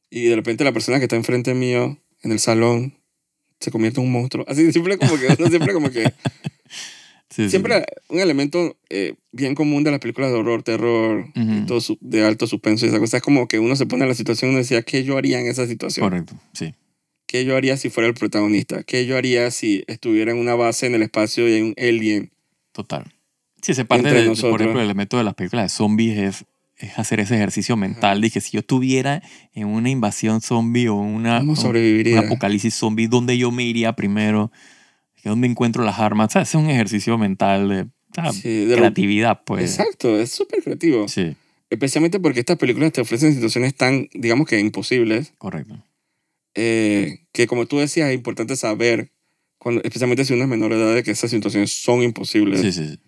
y 0.10 0.26
de 0.26 0.36
repente 0.36 0.64
la 0.64 0.74
persona 0.74 0.98
que 1.00 1.06
está 1.06 1.16
enfrente 1.16 1.54
mío 1.54 1.98
en 2.24 2.32
el 2.32 2.40
salón 2.40 2.94
se 3.62 3.72
convierte 3.72 4.00
en 4.02 4.08
un 4.08 4.12
monstruo. 4.12 4.44
Así 4.48 4.72
siempre 4.72 4.98
como 4.98 5.18
que, 5.18 5.28
uno 5.40 5.50
siempre 5.50 5.74
como 5.74 5.90
que, 5.92 6.14
Sí, 7.30 7.44
sí. 7.44 7.50
siempre 7.50 7.86
un 8.10 8.20
elemento 8.20 8.76
eh, 8.90 9.14
bien 9.32 9.56
común 9.56 9.86
de 9.86 9.92
las 9.92 10.02
películas 10.02 10.32
de 10.32 10.38
horror, 10.38 10.64
terror, 10.64 11.28
y 11.34 11.40
Ujú. 11.40 11.66
todo 11.66 11.80
su- 11.80 11.98
de 12.02 12.26
alto 12.26 12.46
suspenso 12.46 12.86
y 12.86 12.90
esa 12.90 13.00
cosa 13.00 13.18
es 13.18 13.24
como 13.24 13.48
que 13.48 13.58
uno 13.58 13.78
se 13.78 13.86
pone 13.86 14.04
en 14.04 14.10
la 14.10 14.16
situación 14.16 14.50
y 14.50 14.54
uno 14.56 14.58
decía, 14.60 14.82
¿qué 14.82 15.06
yo 15.06 15.18
haría 15.18 15.40
en 15.40 15.48
esa 15.48 15.66
situación? 15.66 16.06
Correcto, 16.10 16.36
sí. 16.52 16.76
¿Qué 17.28 17.46
yo 17.46 17.56
haría 17.56 17.78
si 17.78 17.90
fuera 17.90 18.10
el 18.10 18.16
protagonista? 18.16 18.84
¿Qué 18.84 19.06
yo 19.06 19.16
haría 19.16 19.50
si 19.52 19.86
estuviera 19.88 20.34
en 20.34 20.40
una 20.40 20.56
base 20.56 20.88
en 20.88 20.96
el 20.96 21.04
espacio 21.04 21.48
y 21.48 21.54
hay 21.54 21.62
un 21.62 21.74
alien? 21.78 22.32
Total. 22.74 23.06
Sí, 23.62 23.72
ese 23.72 23.86
parte, 23.86 24.10
de, 24.12 24.26
por 24.26 24.60
ejemplo, 24.62 24.80
el 24.82 24.86
elemento 24.86 25.18
de 25.18 25.24
las 25.24 25.36
películas 25.36 25.66
de 25.66 25.70
zombies 25.70 26.18
es, 26.18 26.46
es 26.88 26.98
hacer 27.00 27.20
ese 27.20 27.36
ejercicio 27.36 27.76
mental 27.78 28.22
de 28.22 28.30
que 28.30 28.42
si 28.42 28.52
yo 28.52 28.60
estuviera 28.62 29.22
en 29.54 29.68
una 29.68 29.90
invasión 29.90 30.42
zombie 30.42 30.88
o 30.90 30.96
una, 30.96 31.42
un 31.42 32.18
apocalipsis 32.18 32.74
zombie, 32.74 33.08
¿dónde 33.08 33.38
yo 33.38 33.52
me 33.52 33.64
iría 33.64 33.94
primero? 33.94 34.52
¿Dónde 35.24 35.48
encuentro 35.48 35.84
las 35.84 36.00
armas? 36.00 36.32
¿Sabes? 36.34 36.50
Es 36.50 36.56
un 36.56 36.70
ejercicio 36.70 37.18
mental 37.18 37.70
de. 37.70 37.88
Sí, 38.34 38.66
de 38.66 38.72
lo- 38.72 38.78
creatividad, 38.78 39.42
pues. 39.46 39.64
Exacto, 39.80 40.20
es 40.20 40.32
súper 40.32 40.62
creativo. 40.64 41.08
Sí, 41.08 41.36
Especialmente 41.70 42.20
porque 42.20 42.42
estas 42.42 42.58
películas 42.58 42.92
te 42.92 43.00
ofrecen 43.02 43.34
situaciones 43.34 43.74
tan, 43.76 44.10
digamos 44.14 44.46
que 44.48 44.60
imposibles, 44.60 45.34
correcto. 45.38 45.82
eh, 46.56 47.20
que 47.32 47.48
como 47.48 47.66
tú 47.66 47.78
decías, 47.80 48.10
es 48.10 48.16
importante 48.16 48.56
saber, 48.58 49.12
cuando, 49.58 49.82
especialmente 49.84 50.26
si 50.26 50.34
uno 50.34 50.44
es 50.44 50.50
menor 50.50 50.74
de 50.74 50.82
edad, 50.82 50.96
de 50.96 51.04
que 51.04 51.12
esas 51.12 51.32
situaciones 51.32 51.72
son 51.72 52.04
imposibles. 52.04 52.60
Sí, 52.62 52.72
sí, 52.74 52.88
sí. 52.90 53.00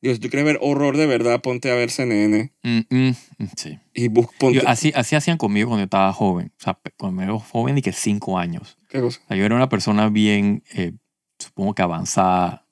Digo, 0.00 0.14
si 0.14 0.20
tú 0.20 0.28
quieres 0.28 0.44
ver 0.46 0.58
horror 0.60 0.96
de 0.96 1.06
verdad, 1.06 1.40
ponte 1.40 1.70
a 1.70 1.74
ver 1.74 1.90
CNN 1.90 2.52
Mm, 2.62 2.78
mm, 2.88 3.08
mm, 3.38 3.46
sí. 3.56 3.78
y 3.94 4.08
bus, 4.08 4.26
ponte... 4.38 4.60
Yo- 4.60 4.68
así, 4.68 4.92
así 4.94 5.16
hacían 5.16 5.38
conmigo 5.38 5.68
cuando 5.68 5.80
yo 5.82 5.84
estaba 5.86 6.12
joven. 6.12 6.52
O 6.58 6.62
sea, 6.62 6.78
cuando 6.96 7.22
era 7.22 7.36
joven 7.38 7.78
y 7.78 7.82
que 7.82 7.92
cinco 7.92 8.38
años. 8.38 8.78
¿Qué 8.88 9.00
cosa? 9.00 9.20
O 9.24 9.28
sea, 9.28 9.36
yo 9.36 9.44
era 9.44 9.56
una 9.56 9.68
persona 9.68 10.08
bien, 10.08 10.62
eh, 10.72 10.92
supongo 11.38 11.74
que 11.74 11.82
avanzada, 11.82 12.64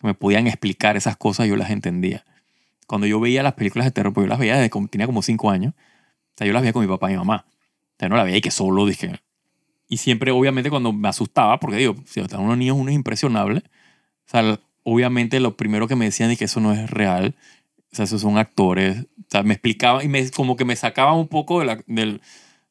que 0.00 0.06
me 0.08 0.14
podían 0.14 0.46
explicar 0.48 0.96
esas 0.96 1.16
cosas, 1.16 1.46
yo 1.46 1.54
las 1.56 1.70
entendía. 1.70 2.24
Cuando 2.86 3.06
yo 3.06 3.20
veía 3.20 3.42
las 3.42 3.54
películas 3.54 3.86
de 3.86 3.92
terror, 3.92 4.12
pues 4.12 4.24
yo 4.24 4.28
las 4.28 4.38
veía 4.38 4.56
desde 4.56 4.68
que 4.70 4.86
tenía 4.88 5.06
como 5.06 5.22
cinco 5.22 5.50
años. 5.50 5.74
O 5.74 6.36
sea, 6.38 6.46
yo 6.46 6.52
las 6.52 6.62
veía 6.62 6.72
con 6.72 6.82
mi 6.82 6.88
papá 6.88 7.08
y 7.08 7.12
mi 7.14 7.18
mamá. 7.18 7.46
O 7.48 7.94
sea, 8.00 8.08
no 8.08 8.16
la 8.16 8.24
veía 8.24 8.38
y 8.38 8.40
que 8.40 8.50
solo 8.50 8.84
dije. 8.84 9.20
Y 9.88 9.98
siempre, 9.98 10.32
obviamente, 10.32 10.70
cuando 10.70 10.92
me 10.92 11.08
asustaba, 11.08 11.60
porque 11.60 11.76
digo, 11.76 11.94
si 12.06 12.18
están 12.20 12.40
unos 12.40 12.58
niños, 12.58 12.76
uno 12.76 12.90
es 12.90 12.96
impresionable. 12.96 13.60
O 14.26 14.30
sea, 14.30 14.58
obviamente, 14.84 15.40
lo 15.40 15.56
primero 15.56 15.88
que 15.88 15.96
me 15.96 16.06
decían 16.06 16.30
es 16.30 16.38
que 16.38 16.46
eso 16.46 16.60
no 16.60 16.72
es 16.72 16.90
real. 16.90 17.36
O 17.92 17.96
sea, 17.96 18.04
esos 18.06 18.22
son 18.22 18.38
actores. 18.38 19.02
O 19.20 19.26
sea, 19.30 19.42
me 19.42 19.54
explicaban 19.54 20.04
y 20.04 20.08
me, 20.08 20.30
como 20.32 20.56
que 20.56 20.64
me 20.66 20.76
sacaban 20.76 21.16
un 21.16 21.28
poco 21.28 21.60
de 21.60 21.66
la, 21.66 21.80
del, 21.86 22.20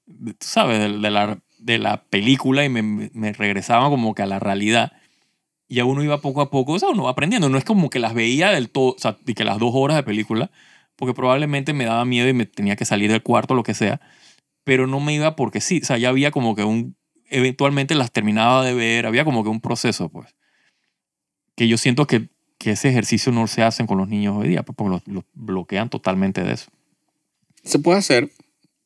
de- 0.08 0.34
tú 0.34 0.48
sabes, 0.48 0.80
de, 0.80 0.90
la, 1.12 1.40
de 1.60 1.78
la 1.80 2.04
película 2.06 2.66
y 2.66 2.70
me, 2.70 2.84
me 2.84 3.34
regresaban 3.34 3.90
como 3.92 4.16
que 4.16 4.24
a 4.24 4.28
la 4.28 4.40
realidad. 4.40 4.94
Y 5.68 5.76
ya 5.76 5.86
uno 5.86 6.04
iba 6.04 6.22
poco 6.22 6.42
a 6.42 6.52
poco, 6.52 6.74
o 6.74 6.80
sea, 6.80 6.90
uno 6.90 7.04
va 7.04 7.12
aprendiendo. 7.12 7.50
No 7.50 7.58
es 7.58 7.66
como 7.66 7.90
que 7.90 8.00
las 8.00 8.14
veía 8.14 8.52
del 8.52 8.70
todo, 8.70 8.92
o 8.94 9.00
sea, 9.00 9.18
y 9.26 9.34
que 9.34 9.44
las 9.46 9.60
dos 9.60 9.72
horas 9.74 9.98
de 9.98 10.04
película, 10.04 10.52
porque 10.96 11.14
probablemente 11.14 11.74
me 11.74 11.86
daba 11.86 12.06
miedo 12.06 12.28
y 12.30 12.34
me 12.34 12.46
tenía 12.46 12.76
que 12.76 12.86
salir 12.86 13.12
del 13.12 13.24
cuarto, 13.24 13.56
lo 13.56 13.64
que 13.64 13.74
sea. 13.74 14.02
Pero 14.64 14.88
no 14.88 15.00
me 15.00 15.14
iba 15.14 15.36
porque 15.36 15.62
sí, 15.62 15.82
o 15.84 15.86
sea, 15.86 15.98
ya 15.98 16.10
había 16.10 16.32
como 16.32 16.56
que 16.56 16.64
un, 16.64 16.96
eventualmente 17.30 17.96
las 17.96 18.12
terminaba 18.12 18.64
de 18.66 18.74
ver, 18.74 19.06
había 19.06 19.26
como 19.26 19.44
que 19.44 19.50
un 19.50 19.62
proceso, 19.62 20.10
pues. 20.10 20.36
Que 21.56 21.68
yo 21.68 21.78
siento 21.78 22.08
que, 22.08 22.30
que 22.58 22.72
ese 22.72 22.90
ejercicio 22.90 23.32
no 23.32 23.48
se 23.48 23.62
hace 23.64 23.86
con 23.86 23.98
los 23.98 24.08
niños 24.08 24.36
hoy 24.38 24.48
día, 24.50 24.64
pues, 24.64 24.76
porque 24.76 24.92
los, 24.92 25.08
los 25.08 25.24
bloquean 25.34 25.90
totalmente 25.90 26.44
de 26.44 26.54
eso. 26.54 26.72
Se 27.64 27.80
puede 27.80 28.00
hacer, 28.00 28.30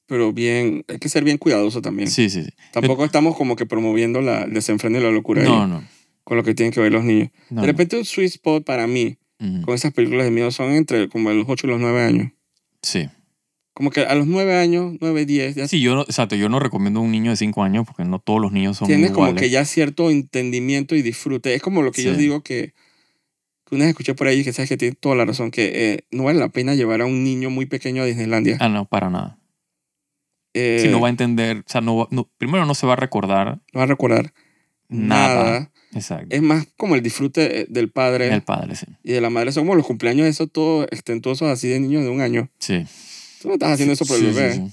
pero 0.06 0.34
bien, 0.34 0.84
hay 0.88 1.00
que 1.00 1.10
ser 1.10 1.24
bien 1.24 1.38
cuidadoso 1.38 1.82
también. 1.82 2.10
Sí, 2.10 2.30
sí, 2.30 2.44
sí. 2.44 2.50
Tampoco 2.74 3.06
estamos 3.06 3.36
como 3.36 3.56
que 3.56 3.66
promoviendo 3.66 4.22
la, 4.22 4.44
el 4.44 4.54
desenfreno 4.54 5.00
y 5.00 5.04
la 5.04 5.12
locura 5.12 5.42
ahí, 5.44 5.48
No, 5.50 5.84
con 6.24 6.38
lo 6.38 6.44
que 6.44 6.54
tienen 6.54 6.72
que 6.74 6.82
ver 6.82 6.92
los 6.92 7.04
niños. 7.04 7.30
no, 7.50 7.62
de 7.62 7.68
no. 7.68 7.72
repente 7.72 7.98
un 7.98 8.06
sweet 8.06 8.30
spot 8.32 8.64
para 8.66 8.86
mí 8.88 9.18
con 9.64 9.76
esas 9.76 9.94
películas 9.94 10.26
de 10.26 10.32
miedo 10.32 10.50
son 10.52 10.72
entre 10.72 11.10
como 11.10 11.32
los 11.32 11.46
8 11.48 11.68
y 11.68 11.70
los 11.70 11.80
9 11.80 12.02
años. 12.04 12.32
Sí. 12.82 13.08
Como 13.78 13.92
que 13.92 14.02
a 14.02 14.16
los 14.16 14.26
9 14.26 14.56
años, 14.58 14.96
9, 15.02 15.28
10, 15.28 15.54
ya 15.54 15.68
Sí, 15.68 15.80
yo 15.82 15.94
no, 15.94 16.02
exacto, 16.02 16.36
yo 16.36 16.50
no 16.50 16.60
recomiendo 16.60 17.00
a 17.00 17.04
un 17.04 17.12
niño 17.12 17.30
de 17.30 17.38
5 17.38 17.62
años 17.62 17.86
porque 17.86 18.04
no 18.06 18.18
todos 18.18 18.42
los 18.42 18.52
niños 18.52 18.76
son 18.78 18.88
tienes 18.88 19.12
como 19.12 19.36
que 19.36 19.52
ya 19.52 19.64
cierto 19.66 20.10
entendimiento 20.10 20.96
y 20.96 21.04
disfrute. 21.04 21.54
Es 21.54 21.62
como 21.62 21.84
lo 21.84 21.92
que 21.92 22.02
yo 22.02 22.16
Sí. 22.16 22.20
digo 22.20 22.42
que, 22.42 22.74
que 23.70 23.76
una 23.76 23.84
vez 23.84 23.90
escuché 23.92 24.16
por 24.16 24.26
ahí 24.26 24.44
que 24.44 24.52
sabes 24.52 24.70
que 24.70 24.78
tiene 24.78 24.96
toda 25.00 25.14
la 25.14 25.26
razón, 25.26 25.52
que 25.52 25.94
eh, 25.94 26.00
no 26.10 26.24
vale 26.24 26.40
la 26.40 26.50
pena 26.50 26.74
llevar 26.74 27.02
a 27.02 27.06
un 27.06 27.24
niño 27.24 27.52
muy 27.52 27.68
pequeño 27.68 28.02
a 28.02 28.06
Disneylandia. 28.06 28.58
Ah, 28.60 28.68
no, 28.68 28.86
para 28.86 29.12
nada. 29.12 29.38
Eh, 30.56 30.80
Si 30.82 30.88
no 30.88 31.00
va 31.00 31.08
a 31.08 31.12
entender, 31.12 31.58
o 31.60 31.64
sea, 31.68 31.82
no, 31.82 31.98
va- 31.98 32.08
no- 32.10 32.28
primero 32.40 32.66
no 32.66 32.74
se 32.74 32.88
va 32.88 32.94
a 32.94 32.96
recordar 32.96 33.60
no 33.74 33.78
va 33.80 33.84
a 33.84 33.86
recordar 33.88 34.34
nada. 34.90 35.44
nada. 35.44 35.72
Exacto. 35.94 36.36
Es 36.36 36.42
más 36.42 36.68
como 36.78 36.96
el 36.96 37.04
disfrute 37.04 37.62
eh, 37.62 37.66
del 37.70 37.90
padre 37.92 38.30
El 38.34 38.42
padre, 38.42 38.76
sí. 38.76 38.88
y 39.04 39.12
de 39.12 39.22
la 39.22 39.30
madre. 39.30 39.52
Son 39.52 39.64
como 39.66 39.76
los 39.76 39.86
cumpleaños 39.86 40.26
esos 40.28 40.52
todos 40.52 40.88
extentuosos 40.92 41.48
así 41.48 41.68
de 41.68 41.80
niños 41.80 42.04
de 42.04 42.10
un 42.10 42.22
año. 42.22 42.50
Sí. 42.60 42.86
Tú 43.42 43.48
no 43.50 43.54
estás 43.56 43.72
haciendo 43.72 43.94
eso 43.94 44.06
por 44.06 44.18
el 44.18 44.26
bebé. 44.34 44.70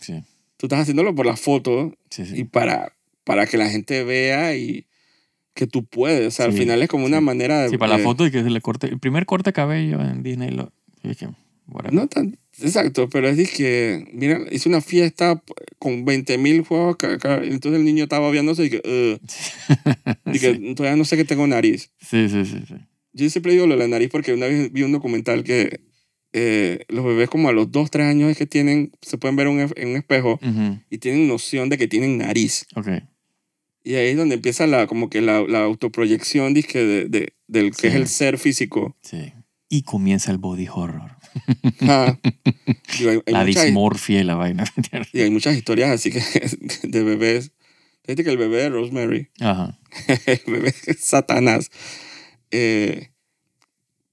Tú 0.57 0.67
estás 0.67 0.81
haciéndolo 0.81 1.15
por 1.15 1.27
la 1.27 1.37
foto 1.37 1.95
y 2.35 2.45
para, 2.45 2.93
para 3.25 3.47
que 3.47 3.57
la 3.57 3.69
gente 3.69 4.05
vea 4.05 4.57
y 4.57 4.87
que 5.55 5.67
tú 5.67 5.85
puedes. 5.85 6.27
O 6.27 6.31
sea, 6.31 6.47
al 6.47 6.53
final 6.53 6.83
es 6.83 6.89
como 6.89 7.07
una 7.07 7.21
manera 7.21 7.63
de... 7.63 7.71
Sí, 7.71 7.79
para 7.79 7.97
la 7.99 8.03
foto 8.03 8.27
y 8.27 8.31
que 8.31 8.43
se 8.43 8.51
le 8.51 8.61
corte. 8.61 8.89
El 8.89 8.99
primer 8.99 9.27
corte 9.27 9.51
de 9.51 9.55
cabello 9.55 10.01
en 10.01 10.23
Disney. 10.23 10.51
Lo, 10.51 10.73
dije. 11.03 11.29
No 11.93 12.07
tan... 12.09 12.39
Exacto, 12.61 13.09
pero 13.09 13.29
es 13.29 13.51
que, 13.51 14.09
mira, 14.13 14.41
hice 14.53 14.69
una 14.69 14.81
fiesta 14.81 15.43
con 15.81 16.05
20 16.05 16.39
mil 16.39 16.63
juegos, 16.63 16.97
entonces 17.03 17.81
el 17.81 17.85
niño 17.85 18.05
estaba 18.05 18.31
viéndose 18.31 18.67
y 18.67 18.71
que, 18.71 18.77
"Ugh". 18.85 19.21
y 20.35 20.39
que 20.39 20.55
sí. 20.55 20.75
todavía 20.77 20.97
no 20.97 21.05
sé 21.05 21.17
que 21.17 21.25
tengo 21.25 21.47
nariz. 21.49 21.91
sí, 22.01 22.29
sí, 22.29 22.45
sí, 22.45 22.63
sí. 22.69 22.75
Yo 23.13 23.31
siempre 23.31 23.53
digo 23.53 23.67
lo 23.67 23.75
de 23.75 23.81
la 23.81 23.89
nariz 23.89 24.09
porque 24.11 24.33
una 24.35 24.47
vez 24.47 24.73
vi 24.73 24.83
un 24.83 24.93
documental 24.93 25.43
que 25.45 25.81
eh, 26.35 26.85
los 26.89 27.05
bebés 27.05 27.31
como 27.31 27.49
a 27.49 27.53
los 27.53 27.71
2, 27.73 27.91
3 27.91 28.07
años 28.07 28.31
es 28.31 28.37
que 28.37 28.47
tienen, 28.47 28.91
se 29.01 29.17
pueden 29.19 29.37
ver 29.37 29.49
un 29.49 29.61
en 29.61 29.89
un 29.89 29.97
espejo 29.97 30.41
Ujú, 30.43 30.81
y 30.91 30.99
tienen 30.99 31.29
noción 31.29 31.69
de 31.71 31.79
que 31.79 31.89
tienen 31.89 32.19
nariz. 32.19 32.67
Ok. 32.75 32.89
Y 33.85 33.95
ahí 33.95 34.09
es 34.09 34.17
donde 34.17 34.35
empieza 34.35 34.67
la, 34.67 34.87
como 34.87 35.09
que 35.11 35.21
la, 35.21 35.43
la 35.43 35.63
autoproyección 35.63 36.53
dizque, 36.55 36.79
de, 36.85 37.05
de- 37.09 37.35
del 37.47 37.71
que 37.73 37.83
Sí. 37.83 37.87
es 37.89 37.95
el 37.95 38.09
ser 38.09 38.39
físico. 38.39 38.97
Sí. 39.03 39.33
Y 39.69 39.83
comienza 39.83 40.31
el 40.31 40.39
body 40.39 40.67
horror. 40.69 41.17
Ajá. 41.81 42.19
Digo, 42.99 43.11
hay, 43.11 43.21
hay 43.27 43.33
la 43.33 43.45
muchas, 43.45 43.65
dismorfia 43.65 44.21
y 44.21 44.25
la 44.25 44.35
vaina. 44.37 44.65
y 45.13 45.21
hay 45.21 45.31
muchas 45.31 45.55
historias 45.57 45.91
así 45.91 46.11
que 46.11 46.23
de 46.83 47.03
bebés. 47.03 47.53
Fíjate 48.05 48.25
que 48.25 48.31
el 48.31 48.39
bebé 48.39 48.57
de 48.59 48.69
Rosemary, 48.71 49.29
Ajá. 49.41 49.79
el 50.27 50.41
bebé 50.53 50.75
es 50.87 51.01
Satanás. 51.01 51.71
Eh, 52.51 53.11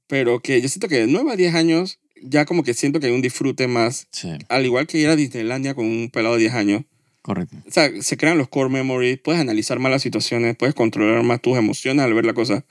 pero 0.08 0.42
que 0.42 0.62
yo 0.62 0.68
siento 0.68 0.88
que 0.90 0.96
de 0.98 1.08
9 1.08 1.32
a 1.32 1.36
10 1.38 1.56
años 1.56 2.00
ya 2.24 2.46
como 2.46 2.64
que 2.64 2.74
siento 2.74 3.00
que 3.00 3.08
hay 3.08 3.14
un 3.14 3.22
disfrute 3.22 3.68
más. 3.68 4.08
Sí, 4.12 4.30
Al 4.50 4.66
igual 4.66 4.88
que 4.88 4.98
ir 4.98 5.08
a 5.10 5.16
Disneylandia 5.16 5.74
con 5.74 5.86
un 5.86 6.10
pelado 6.10 6.36
de 6.36 6.42
10 6.42 6.54
años. 6.54 6.84
correcto. 7.22 7.58
O 7.68 7.72
sea, 7.72 7.90
se 8.02 8.18
crean 8.18 8.38
los 8.38 8.48
core 8.50 8.70
memories, 8.70 9.20
puedes 9.20 9.42
analizar 9.42 9.80
más 9.80 9.92
las 9.92 10.02
situaciones, 10.02 10.56
puedes 10.56 10.76
controlar 10.76 11.24
más 11.24 11.42
tus 11.42 11.58
emociones 11.58 12.04
al 12.06 12.14
ver 12.14 12.26
la 12.26 12.34
cosa. 12.34 12.66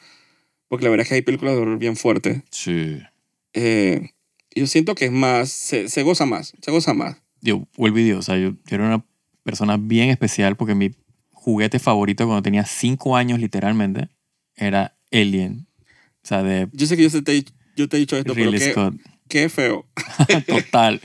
Porque 0.69 0.85
la 0.85 0.91
verdad 0.91 1.03
es 1.03 1.09
que 1.09 1.15
hay 1.17 1.23
películas 1.23 1.55
de 1.55 1.61
horror 1.61 1.79
bien 1.79 1.97
fuertes. 1.97 2.43
Sí. 2.51 2.99
Eh, 3.55 4.11
yo 4.55 4.67
siento 4.67 4.95
que 4.95 5.07
es 5.07 5.13
más, 5.13 5.49
se, 5.51 5.89
se 5.89 6.03
goza 6.03 6.27
más, 6.27 6.53
se 6.61 6.71
goza 6.71 6.95
más. 6.95 7.17
Yo, 7.41 7.67
vuelvo 7.77 7.99
y 7.99 8.05
digo, 8.05 8.19
o 8.19 8.23
sea, 8.23 8.37
yo, 8.39 8.51
yo 8.51 8.75
era 8.77 8.87
una 8.87 9.05
persona 9.43 9.77
bien 9.77 10.11
especial 10.11 10.57
porque 10.57 10.75
mi 10.75 10.93
juguete 11.33 11.79
favorito 11.79 12.27
cuando 12.27 12.43
tenía 12.43 12.65
cinco 12.67 13.17
años 13.17 13.41
literalmente 13.41 14.09
era 14.57 14.97
Alien. 15.11 15.67
O 16.23 16.27
sea, 16.29 16.43
de 16.43 16.69
Yo 16.73 16.87
sé 16.87 16.97
que 16.97 17.09
yo, 17.09 17.25
te, 17.25 17.45
yo 17.77 17.89
te 17.89 17.97
he 17.97 18.01
dicho 18.01 18.17
esto, 18.17 18.35
Ridley 18.35 18.61
pero 18.61 18.73
Scott. 18.73 18.95
Qué 19.31 19.49
feo. 19.49 19.87
Total. 20.47 21.01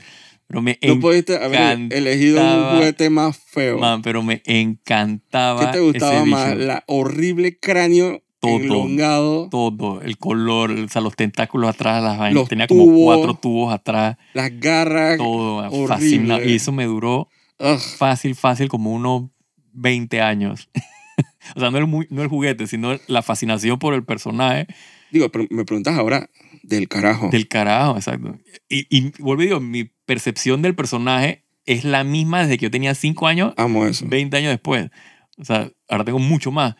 Pero 0.46 0.62
me 0.62 0.78
No 0.82 1.00
pudiste 1.00 1.36
haber 1.36 1.92
elegido 1.92 2.40
un 2.40 2.76
juguete 2.76 3.10
más 3.10 3.36
feo. 3.36 3.78
Man, 3.78 4.02
pero 4.02 4.22
me 4.22 4.42
encantaba. 4.44 5.60
¿Qué 5.60 5.78
te 5.78 5.80
gustaba 5.80 6.18
ese 6.18 6.26
más? 6.26 6.52
bicho. 6.52 6.66
La 6.66 6.84
horrible 6.86 7.58
cráneo 7.58 8.22
Todo. 8.38 9.48
Todo, 9.50 10.02
el 10.02 10.18
color, 10.18 10.70
o 10.70 10.88
sea, 10.88 11.00
los 11.00 11.16
tentáculos 11.16 11.70
atrás, 11.70 12.02
las 12.02 12.18
vainas. 12.18 12.48
Tenía 12.48 12.66
como 12.68 12.86
cuatro 12.94 13.34
tubos 13.34 13.72
atrás, 13.72 14.18
las 14.34 14.60
garras. 14.60 15.16
todo 15.16 15.88
fascinante. 15.88 16.48
Y 16.48 16.56
eso 16.56 16.70
me 16.70 16.84
duró 16.84 17.28
Ugh. 17.58 17.78
fácil, 17.78 18.36
fácil, 18.36 18.68
como 18.68 18.92
unos 18.92 19.30
20 19.72 20.20
años. 20.20 20.68
o 21.56 21.60
sea, 21.60 21.70
no 21.70 21.78
el, 21.78 22.06
no 22.10 22.22
el 22.22 22.28
juguete, 22.28 22.68
sino 22.68 22.96
la 23.08 23.22
fascinación 23.22 23.78
por 23.80 23.94
el 23.94 24.04
personaje 24.04 24.68
Digo, 25.10 25.30
pero 25.30 25.46
me 25.50 25.64
preguntas 25.64 25.96
ahora 25.96 26.28
del 26.68 26.88
carajo. 26.88 27.28
del 27.30 27.48
carajo, 27.48 27.96
exacto. 27.96 28.38
Y, 28.68 28.86
y 28.96 29.12
vuelvo 29.18 29.42
y 29.42 29.46
digo, 29.46 29.60
mi 29.60 29.84
percepción 30.04 30.62
del 30.62 30.74
personaje 30.74 31.44
es 31.64 31.84
la 31.84 32.04
misma 32.04 32.42
desde 32.42 32.58
que 32.58 32.64
yo 32.64 32.70
tenía 32.70 32.94
5 32.94 33.26
años 33.26 33.52
Amo 33.56 33.86
eso. 33.86 34.06
20 34.08 34.36
años 34.36 34.50
después. 34.50 34.90
O 35.38 35.44
sea, 35.44 35.70
ahora 35.88 36.04
tengo 36.04 36.18
mucho 36.18 36.50
más. 36.52 36.76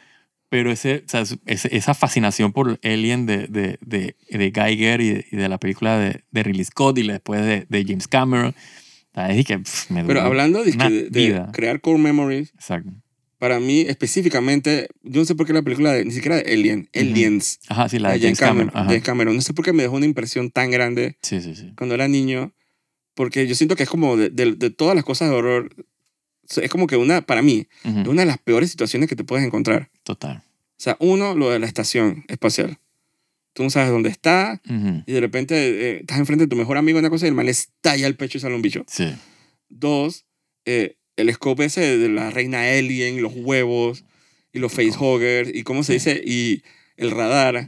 Pero 0.49 0.71
ese, 0.71 1.03
o 1.05 1.09
sea, 1.09 1.23
ese- 1.47 1.77
esa 1.77 1.93
fascinación 1.93 2.53
por 2.53 2.79
Alien 2.85 3.27
de, 3.27 3.49
de, 3.49 3.79
de, 3.81 4.17
de 4.31 4.53
Geiger 4.55 5.01
y 5.01 5.09
de, 5.11 5.27
y 5.33 5.37
de 5.37 5.49
la 5.49 5.59
película 5.59 5.99
de, 5.99 6.23
de 6.31 6.43
Ridley 6.45 6.65
Scott 6.65 6.97
y 6.99 7.07
después 7.07 7.41
de, 7.45 7.67
de 7.69 7.85
James 7.85 8.07
Cameron, 8.07 8.55
o 9.11 9.15
sea, 9.15 9.31
es 9.31 9.45
que 9.45 9.59
pff, 9.59 9.91
me 9.91 10.05
Pero 10.05 10.21
hablando 10.23 10.63
de, 10.63 11.09
vida. 11.11 11.51
crear 11.53 11.81
core 11.81 11.99
memories, 11.99 12.51
Exacto. 12.55 12.91
Para 13.39 13.61
mí 13.61 13.81
específicamente, 13.83 14.89
yo 15.03 15.21
no 15.21 15.25
sé 15.27 15.35
por 15.35 15.47
qué 15.47 15.53
la 15.53 15.63
película 15.63 15.93
de, 15.93 16.05
ni 16.05 16.11
siquiera 16.13 16.37
de 16.37 16.53
Alien, 16.53 16.89
Ujú. 16.95 17.01
Aliens, 17.05 17.61
Ajá, 17.69 17.89
sí, 17.89 17.99
la 17.99 18.11
de 18.11 18.15
de 18.19 18.21
James 18.25 18.39
Cameron. 18.41 18.71
James 18.73 19.03
Cameron, 19.03 19.37
no 19.37 19.43
sé 19.43 19.53
por 19.55 19.65
qué 19.65 19.73
me 19.73 19.83
dejó 19.83 19.97
una 19.97 20.07
impresión 20.07 20.51
tan 20.51 20.71
grande 20.71 21.19
Sí, 21.23 21.41
sí, 21.41 21.55
sí. 21.55 21.73
cuando 21.77 21.95
era 21.95 22.09
niño, 22.09 22.55
porque 23.15 23.47
yo 23.47 23.55
siento 23.55 23.77
que 23.77 23.83
es 23.85 23.89
como 23.89 24.17
de, 24.17 24.31
de- 24.31 24.71
todas 24.71 24.95
las 24.95 25.05
cosas 25.05 25.29
de 25.31 25.35
horror, 25.37 25.75
es 26.63 26.71
como 26.71 26.87
que 26.87 26.97
una, 26.97 27.23
para 27.23 27.43
mí, 27.43 27.67
Ujú, 27.85 28.01
es 28.01 28.07
una 28.09 28.23
de 28.23 28.27
las 28.27 28.39
peores 28.39 28.71
situaciones 28.71 29.09
que 29.09 29.17
te 29.17 29.25
puedes 29.25 29.45
encontrar. 29.47 29.91
Total. 30.03 30.39
O 30.39 30.83
sea, 30.83 30.97
uno, 31.01 31.35
lo 31.35 31.51
de 31.51 31.59
la 31.59 31.67
estación 31.67 32.25
espacial. 32.29 32.79
Tú 33.55 33.63
no 33.63 33.71
sabes 33.71 33.91
dónde 33.91 34.11
está 34.11 34.61
Ujú, 34.69 35.03
y 35.07 35.13
de 35.13 35.21
repente 35.21 35.55
eh, 35.57 35.97
estás 36.01 36.19
enfrente 36.19 36.45
de 36.45 36.49
tu 36.49 36.57
mejor 36.57 36.77
amigo, 36.77 36.99
una 36.99 37.09
cosa, 37.11 37.25
y 37.27 37.29
el 37.31 37.35
man 37.35 37.47
le 37.47 37.53
estalla 37.53 38.07
el 38.07 38.17
pecho 38.17 38.37
y 38.39 38.41
sale 38.43 38.55
un 38.55 38.61
bicho. 38.63 38.85
Sí. 38.87 39.15
Dos, 39.69 40.27
eh, 40.67 40.97
el 41.17 41.33
scope 41.33 41.65
ese 41.65 41.99
de 41.99 42.09
la 42.09 42.31
reina 42.31 42.61
alien, 42.63 43.23
los 43.23 43.33
huevos 43.35 44.05
y 44.53 44.59
los 44.59 44.73
facehuggers 44.73 45.51
y 45.55 45.63
cómo 45.63 45.83
se 45.85 45.95
dice, 45.95 46.23
y 46.25 46.63
el 46.97 47.11
radar 47.11 47.67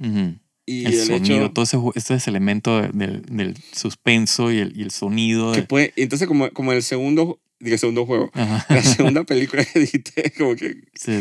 y 0.66 0.84
El, 0.86 0.92
el, 0.94 1.06
sonido, 1.06 1.46
hecho 1.46 1.52
todo 1.52 1.64
ese, 1.64 1.78
ese 1.98 2.14
es 2.14 2.28
elemento 2.28 2.80
de- 2.82 2.88
del, 2.92 3.22
del 3.22 3.54
suspenso 3.72 4.52
y 4.52 4.58
el, 4.58 4.76
y 4.78 4.82
el 4.82 4.90
sonido. 4.90 5.52
que 5.52 5.62
de- 5.62 5.66
puede... 5.66 5.92
Entonces 5.96 6.28
como, 6.28 6.50
como 6.50 6.72
el 6.72 6.82
segundo, 6.82 7.40
digo, 7.58 7.72
el 7.74 7.78
segundo 7.80 8.04
juego, 8.06 8.30
Ajá. 8.34 8.66
la 8.74 8.82
segunda 8.82 9.24
película 9.24 9.64
que 9.64 9.80
dijiste, 9.80 10.30
como 10.36 10.54
que, 10.56 10.74
Sí, 10.94 11.12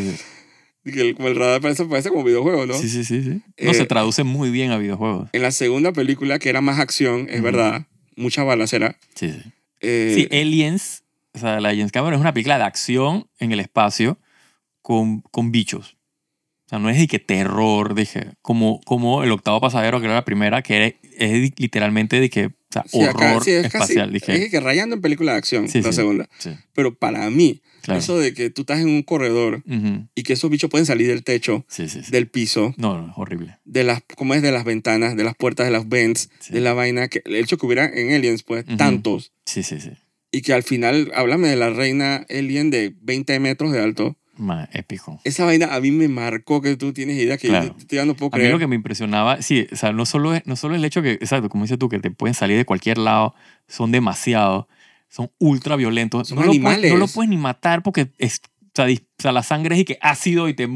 sí. 0.84 0.90
el, 1.00 1.14
como 1.14 1.28
el 1.28 1.36
radar 1.36 1.60
parece, 1.62 1.84
parece 1.86 2.10
como 2.10 2.24
videojuego, 2.24 2.66
¿no? 2.66 2.74
Sí, 2.74 2.88
sí, 2.90 3.04
sí, 3.04 3.22
sí. 3.22 3.30
No, 3.30 3.70
Eh, 3.70 3.74
se 3.74 3.86
traduce 3.86 4.22
muy 4.22 4.50
bien 4.50 4.70
a 4.70 4.76
videojuegos. 4.78 5.30
En 5.32 5.40
la 5.42 5.50
segunda 5.50 5.92
película, 5.92 6.38
que 6.38 6.50
era 6.50 6.60
más 6.60 6.78
acción, 6.78 7.26
es 7.30 7.36
Ujú. 7.36 7.44
verdad, 7.44 7.86
mucha 8.16 8.42
balacera. 8.44 8.98
Sí, 9.14 9.32
sí. 9.32 9.50
eh, 9.80 10.12
Sí, 10.14 10.36
Aliens, 10.36 11.04
o 11.38 11.40
sea, 11.40 11.60
la 11.60 11.70
James 11.70 11.92
Cameron 11.92 12.14
es 12.14 12.20
una 12.20 12.32
película 12.34 12.58
de 12.58 12.64
acción 12.64 13.28
en 13.38 13.52
el 13.52 13.60
espacio 13.60 14.18
con, 14.82 15.20
con 15.22 15.50
bichos. 15.52 15.96
O 16.66 16.68
sea, 16.68 16.78
no 16.78 16.90
es 16.90 16.98
de 16.98 17.06
que 17.08 17.18
terror, 17.18 17.94
dije, 17.94 18.32
como, 18.42 18.80
como 18.82 19.22
El 19.24 19.32
octavo 19.32 19.58
pasajero, 19.60 20.00
que 20.00 20.06
era 20.06 20.14
la 20.14 20.24
primera, 20.26 20.60
que 20.62 20.98
es 21.16 21.32
di- 21.32 21.54
literalmente 21.56 22.20
de 22.20 22.28
que, 22.28 22.46
o 22.46 22.52
sea, 22.70 22.84
sí, 22.86 23.02
acá- 23.02 23.30
horror 23.30 23.44
sí, 23.44 23.52
es 23.52 23.62
casi- 23.72 23.76
espacial. 23.94 24.12
dije, 24.12 24.44
es 24.44 24.50
que 24.50 24.60
rayando 24.60 24.96
en 24.96 25.00
película 25.00 25.32
de 25.32 25.38
acción, 25.38 25.68
Sí, 25.68 25.80
la 25.80 25.92
segunda. 25.92 26.28
Pero 26.74 26.94
para 26.94 27.30
mí, 27.30 27.62
claro. 27.80 27.98
eso 28.00 28.18
de 28.18 28.34
que 28.34 28.50
tú 28.50 28.62
estás 28.62 28.80
en 28.80 28.88
un 28.90 29.02
corredor 29.02 29.62
Ujú. 29.66 30.08
y 30.14 30.22
que 30.24 30.34
esos 30.34 30.50
bichos 30.50 30.68
pueden 30.68 30.84
salir 30.84 31.08
del 31.08 31.24
techo, 31.24 31.64
del 32.10 32.28
piso, 32.28 32.74
No, 32.76 33.00
no, 33.00 33.06
es 33.12 33.14
horrible. 33.16 33.56
de 33.64 33.84
las, 33.84 34.02
¿cómo 34.16 34.34
es? 34.34 34.42
De 34.42 34.52
las 34.52 34.64
ventanas, 34.64 35.16
de 35.16 35.24
las 35.24 35.34
puertas, 35.36 35.64
de 35.66 35.72
las 35.72 35.88
vents, 35.88 36.28
de 36.50 36.60
la 36.60 36.74
vaina, 36.74 37.08
que 37.08 37.22
el 37.24 37.36
hecho 37.36 37.56
que 37.56 37.64
hubiera 37.64 37.86
en 37.86 38.12
Aliens, 38.12 38.42
pues, 38.42 38.66
Ujú. 38.66 38.76
tantos, 38.76 39.32
Sí, 39.46 39.62
sí, 39.62 39.80
sí. 39.80 39.92
Y 40.38 40.42
que 40.42 40.52
al 40.52 40.62
final, 40.62 41.10
háblame 41.14 41.48
de 41.48 41.56
la 41.56 41.70
reina 41.70 42.24
alien 42.30 42.70
de 42.70 42.94
20 43.02 43.38
metros 43.40 43.72
de 43.72 43.82
alto, 43.82 44.16
Más 44.36 44.68
épico. 44.72 45.20
esa 45.24 45.44
vaina 45.44 45.74
a 45.74 45.80
mí 45.80 45.90
me 45.90 46.06
marcó 46.08 46.62
que 46.62 46.76
tú 46.76 46.92
tienes 46.92 47.16
idea 47.18 47.36
que 47.38 47.48
Claro. 47.48 47.74
yo, 47.78 47.86
yo 47.88 48.06
no 48.06 48.14
puedo 48.14 48.30
A 48.32 48.36
mí 48.36 48.40
creer. 48.42 48.52
lo 48.52 48.58
que 48.58 48.66
me 48.66 48.76
impresionaba, 48.76 49.42
sí, 49.42 49.66
o 49.72 49.76
sea, 49.76 49.92
no 49.92 50.06
solo, 50.06 50.34
es, 50.34 50.46
no 50.46 50.54
solo 50.56 50.74
el 50.76 50.84
hecho 50.84 51.02
que, 51.02 51.12
exacto, 51.12 51.48
como 51.48 51.64
dices 51.64 51.78
tú, 51.78 51.88
que 51.88 51.98
te 51.98 52.10
pueden 52.10 52.34
salir 52.34 52.56
de 52.56 52.64
cualquier 52.64 52.98
lado, 52.98 53.34
son 53.66 53.90
demasiados, 53.92 54.66
son 55.08 55.30
ultra 55.38 55.74
violentos. 55.76 56.28
Son 56.28 56.36
no 56.36 56.42
Lo 56.42 56.46
puedes, 56.48 56.64
animales. 56.64 56.92
no 56.92 56.98
lo 56.98 57.08
puedes 57.08 57.28
ni 57.30 57.36
matar 57.38 57.82
porque 57.82 58.10
es, 58.18 58.40
o, 58.78 58.84
sea, 59.18 59.32
la 59.32 59.42
sangre 59.42 59.74
es 59.74 59.80
y 59.80 59.84
que 59.84 59.98
ácido 60.00 60.48
y 60.48 60.54
te, 60.54 60.68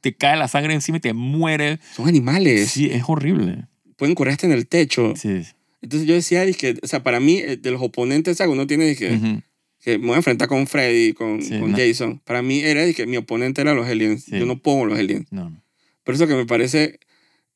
te 0.00 0.14
cae 0.14 0.36
la 0.36 0.48
sangre 0.48 0.74
encima 0.74 0.96
y 0.98 1.00
te 1.00 1.12
mueres. 1.12 1.78
Son 1.94 2.08
animales, 2.08 2.70
Sí, 2.70 2.90
es 2.90 3.04
horrible. 3.06 3.66
pueden 3.96 4.14
correr 4.16 4.32
hasta 4.32 4.46
en 4.46 4.52
el 4.52 4.66
techo. 4.66 5.12
Sí. 5.14 5.42
Entonces 5.86 6.08
yo 6.08 6.14
decía, 6.14 6.50
que, 6.52 6.76
o 6.82 6.86
sea, 6.88 7.02
para 7.04 7.20
mí, 7.20 7.38
eh, 7.38 7.56
de 7.56 7.70
los 7.70 7.80
oponentes, 7.80 8.38
¿sabes? 8.38 8.52
Uno 8.52 8.66
tiene 8.66 8.96
que, 8.96 9.12
Ujú. 9.12 9.42
que 9.80 9.98
me 9.98 10.06
voy 10.08 10.14
a 10.14 10.16
enfrentar 10.16 10.48
con 10.48 10.66
Freddy, 10.66 11.12
con, 11.12 11.40
Sí, 11.42 11.58
con 11.60 11.70
no. 11.70 11.76
Jason. 11.78 12.20
Para 12.24 12.42
mí 12.42 12.58
era 12.60 12.92
que 12.92 13.06
mi 13.06 13.16
oponente 13.16 13.60
era 13.60 13.72
los 13.72 13.86
aliens. 13.86 14.24
Sí. 14.24 14.38
Yo 14.38 14.46
no 14.46 14.58
puedo 14.60 14.80
con 14.80 14.88
los 14.88 14.98
aliens. 14.98 15.26
No. 15.30 15.62
Por 16.02 16.14
eso 16.16 16.26
que 16.26 16.34
me 16.34 16.44
parece 16.44 16.98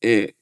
eh, 0.01 0.35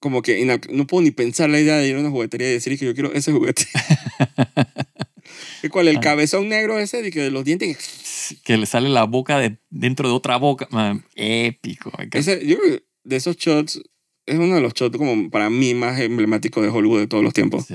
como 0.00 0.20
que 0.22 0.44
no 0.70 0.86
puedo 0.86 1.02
ni 1.02 1.10
pensar 1.12 1.48
la 1.50 1.58
idea 1.60 1.76
de 1.76 1.88
ir 1.88 1.96
a 1.96 2.00
una 2.00 2.10
juguetería 2.10 2.48
y 2.50 2.52
decir 2.52 2.78
que 2.78 2.84
yo 2.86 2.94
quiero 2.94 3.12
ese 3.14 3.32
juguete. 3.32 3.64
¿Y 5.62 5.68
¿Cuál? 5.68 5.88
El 5.88 5.96
Ah. 5.98 6.00
cabezón 6.00 6.48
negro 6.48 6.78
ese 6.78 7.02
de 7.02 7.10
que 7.10 7.20
de 7.20 7.30
los 7.30 7.44
dientes. 7.44 8.36
Que 8.44 8.56
le 8.56 8.66
sale 8.66 8.88
la 8.88 9.04
boca 9.04 9.38
de, 9.38 9.56
dentro 9.70 10.08
de 10.08 10.14
otra 10.14 10.36
boca. 10.36 10.68
Man, 10.70 11.04
épico. 11.16 11.92
Ese, 12.12 12.46
yo 12.46 12.58
creo 12.58 12.76
que 12.78 12.84
de 13.04 13.16
esos 13.16 13.36
shots 13.36 13.80
es 14.26 14.38
uno 14.38 14.54
de 14.54 14.60
los 14.60 14.74
shots 14.74 14.96
como 14.96 15.30
para 15.30 15.50
mí 15.50 15.74
más 15.74 15.98
emblemáticos 16.00 16.62
de 16.62 16.70
Hollywood 16.70 17.00
de 17.00 17.06
todos 17.06 17.22
los 17.24 17.32
tiempos. 17.32 17.66
Sí. 17.66 17.74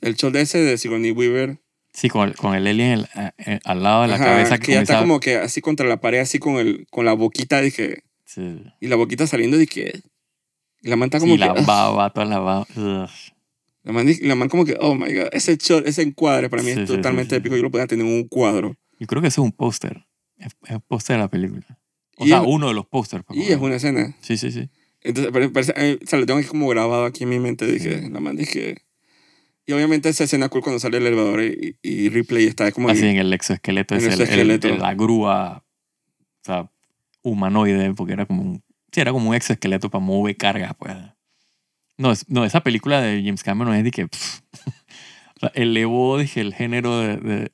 El 0.00 0.14
shot 0.16 0.34
ese 0.36 0.58
de 0.58 0.76
Sigourney 0.78 1.12
Weaver. 1.12 1.58
Sí, 1.92 2.08
con 2.08 2.28
el, 2.28 2.36
con 2.36 2.54
el 2.54 2.66
alien 2.66 2.90
el- 2.92 3.08
a- 3.14 3.34
eh, 3.38 3.60
al 3.64 3.82
lado 3.82 4.02
de 4.02 4.08
la 4.08 4.14
ajá, 4.14 4.24
cabeza 4.24 4.58
que 4.58 4.72
ya 4.72 4.80
está 4.82 4.98
como 5.00 5.20
que 5.20 5.36
así 5.36 5.60
contra 5.60 5.86
la 5.86 6.00
pared, 6.00 6.20
así 6.20 6.38
con, 6.38 6.56
el, 6.56 6.86
con 6.90 7.04
la 7.04 7.12
boquita, 7.12 7.60
dije, 7.60 8.02
Sí. 8.24 8.62
y 8.80 8.86
la 8.88 8.96
boquita 8.96 9.26
saliendo, 9.26 9.58
dije, 9.58 10.00
y 10.80 10.88
la 10.88 10.96
man 10.96 11.08
está 11.08 11.20
como 11.20 11.34
Sí, 11.34 11.38
que, 11.40 11.44
la 11.46 11.52
baba, 11.52 12.10
toda 12.10 12.24
la 12.26 12.38
baba. 12.38 12.66
Ugh. 12.76 13.08
la 13.84 13.92
man, 13.92 14.06
la 14.22 14.34
man 14.34 14.48
como 14.48 14.64
que, 14.64 14.76
oh 14.80 14.94
my 14.94 15.12
god, 15.12 15.28
ese 15.32 15.56
shot, 15.56 15.86
ese 15.86 16.00
encuadre 16.02 16.48
para 16.48 16.62
mí 16.62 16.72
Sí, 16.72 16.80
es 16.80 16.86
totalmente 16.86 17.36
épico, 17.36 17.56
yo 17.56 17.62
lo 17.62 17.70
podía 17.70 17.86
tener 17.86 18.06
en 18.06 18.12
un 18.12 18.26
cuadro. 18.28 18.74
Yo 18.98 19.06
creo 19.06 19.20
que 19.20 19.28
ese 19.28 19.40
es 19.40 19.44
un 19.44 19.52
póster. 19.52 20.06
Es, 20.38 20.52
es 20.64 20.70
un 20.76 20.80
póster 20.80 21.16
de 21.16 21.22
la 21.22 21.28
película. 21.28 21.78
O 22.16 22.24
Y 22.24 22.28
sea, 22.28 22.38
es- 22.38 22.44
uno 22.46 22.68
de 22.68 22.74
los 22.74 22.86
pósters. 22.86 23.22
pues, 23.26 23.38
Y 23.38 23.52
es 23.52 23.58
una 23.58 23.76
escena. 23.76 24.16
Sí, 24.22 24.36
sí, 24.38 24.50
sí. 24.50 24.70
Entonces, 25.04 25.32
pare- 25.32 25.48
parece, 25.48 25.72
eh, 25.76 25.98
o 26.02 26.06
sea, 26.06 26.18
lo 26.18 26.26
tengo 26.26 26.38
aquí 26.38 26.48
como 26.48 26.68
grabado 26.68 27.04
aquí 27.04 27.24
en 27.24 27.30
mi 27.30 27.38
mente, 27.38 27.66
dije, 27.66 28.08
la 28.10 28.20
man 28.20 28.36
dije... 28.36 28.76
Y 29.64 29.72
obviamente 29.72 30.08
esa 30.08 30.24
escena 30.24 30.48
cool 30.48 30.60
cuando 30.62 30.80
sale 30.80 30.96
el 30.98 31.06
elevador 31.06 31.40
y, 31.44 31.76
y 31.82 32.08
Ripley 32.08 32.46
está 32.46 32.72
como 32.72 32.88
Así 32.88 33.04
ahí. 33.04 33.10
en 33.10 33.18
el 33.18 33.32
exoesqueleto. 33.32 33.94
En 33.94 34.00
Es 34.00 34.06
el 34.06 34.12
el, 34.14 34.14
el- 34.16 34.22
exoesqueleto. 34.22 34.68
el- 34.68 34.78
la 34.80 34.94
grúa 34.94 35.64
o 35.64 36.44
sea, 36.44 36.68
humanoide, 37.22 37.94
porque 37.94 38.12
era 38.14 38.26
como 38.26 38.42
un, 38.42 38.62
sí, 38.90 39.00
era 39.00 39.12
como 39.12 39.30
un 39.30 39.36
exoesqueleto 39.36 39.88
para 39.88 40.04
mover 40.04 40.36
cargas. 40.36 40.74
Pues. 40.76 40.96
No, 41.96 42.10
es- 42.10 42.28
no, 42.28 42.44
esa 42.44 42.60
película 42.64 43.00
de 43.00 43.22
James 43.24 43.44
Cameron 43.44 43.74
es 43.76 43.84
de 43.84 43.92
que 43.92 44.08
pff, 44.08 44.40
o 45.36 45.40
sea, 45.40 45.52
elevó 45.54 46.18
dije, 46.18 46.40
el 46.40 46.54
género 46.54 46.98
de, 46.98 47.16
de, 47.18 47.52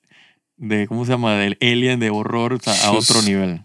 de, 0.56 0.86
¿cómo 0.86 1.04
se 1.04 1.12
llama? 1.12 1.34
Del 1.36 1.58
alien, 1.60 2.00
de 2.00 2.08
horror 2.08 2.54
o 2.54 2.58
sea, 2.58 2.72
a 2.88 2.92
otro 2.92 3.20
nivel. 3.20 3.64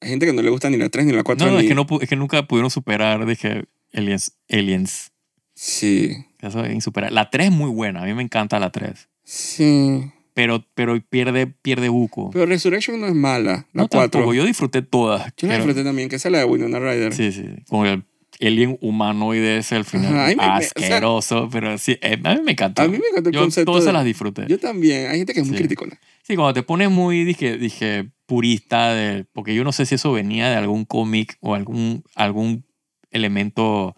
Hay 0.00 0.10
gente 0.10 0.26
que 0.26 0.32
no 0.32 0.42
le 0.42 0.50
gusta 0.50 0.68
ni 0.70 0.76
la 0.76 0.88
3 0.88 1.06
ni 1.06 1.12
la 1.12 1.22
4 1.22 1.46
No, 1.46 1.52
no, 1.52 1.58
ni... 1.58 1.64
es 1.64 1.68
que, 1.70 1.74
no, 1.74 1.86
es 2.00 2.08
que 2.08 2.16
nunca 2.16 2.46
pudieron 2.46 2.70
superar, 2.70 3.24
dije, 3.26 3.64
aliens. 3.94 4.36
aliens. 4.50 5.12
Sí, 5.54 6.12
Eso 6.40 6.62
es 6.64 6.74
insuperable. 6.74 7.14
La 7.14 7.30
3 7.30 7.46
es 7.46 7.52
muy 7.52 7.70
buena, 7.70 8.02
a 8.02 8.04
mí 8.04 8.12
me 8.14 8.22
encanta 8.22 8.58
la 8.58 8.70
3. 8.70 9.08
sí. 9.24 10.12
Pero, 10.34 10.66
pero 10.74 11.00
pierde, 11.00 11.46
pierde 11.46 11.88
buco. 11.88 12.28
Pero 12.30 12.44
Resurrection 12.44 13.00
no 13.00 13.06
es 13.06 13.14
mala, 13.14 13.66
la 13.72 13.84
no 13.84 13.88
4. 13.88 14.10
tampoco, 14.10 14.34
yo 14.34 14.44
disfruté 14.44 14.82
todas. 14.82 15.32
Yo 15.38 15.48
la 15.48 15.54
pero- 15.54 15.64
disfruté 15.64 15.82
también, 15.82 16.10
que 16.10 16.16
es 16.16 16.24
la 16.26 16.40
de 16.40 16.44
Winona 16.44 16.78
Ryder. 16.78 17.14
Sí, 17.14 17.32
sí, 17.32 17.42
con 17.70 17.86
el 17.86 18.04
alien 18.42 18.76
humanoide 18.82 19.56
ese 19.56 19.76
al 19.76 19.86
final. 19.86 20.14
Ajá, 20.14 20.26
me- 20.26 20.36
me- 20.36 20.42
o 20.42 20.44
sea- 20.44 20.56
asqueroso, 20.56 21.48
pero 21.50 21.78
sí, 21.78 21.92
eh, 22.02 22.20
a 22.22 22.34
mí 22.34 22.40
me 22.44 22.52
encantó. 22.52 22.82
A 22.82 22.86
mí 22.86 22.98
me 22.98 23.08
encantó 23.10 23.30
el 23.30 23.34
yo 23.34 23.40
concepto. 23.40 23.72
todas 23.72 23.84
de- 23.84 23.88
se 23.88 23.92
las 23.94 24.04
disfruté. 24.04 24.44
Yo 24.46 24.58
también. 24.58 25.06
Hay 25.10 25.16
gente 25.16 25.32
que 25.32 25.40
es 25.40 25.46
muy 25.46 25.56
Sí. 25.56 25.62
criticona. 25.62 25.98
Sí, 26.22 26.36
cuando 26.36 26.52
te 26.52 26.62
pones 26.62 26.90
muy, 26.90 27.24
dije, 27.24 27.56
dije 27.56 28.10
purista, 28.26 28.92
de, 28.94 29.24
porque 29.32 29.54
yo 29.54 29.64
no 29.64 29.72
sé 29.72 29.86
si 29.86 29.94
eso 29.94 30.12
venía 30.12 30.48
de 30.48 30.56
algún 30.56 30.84
cómic 30.84 31.36
o 31.40 31.54
algún, 31.54 32.02
algún 32.14 32.64
elemento, 33.10 33.64
o 33.88 33.96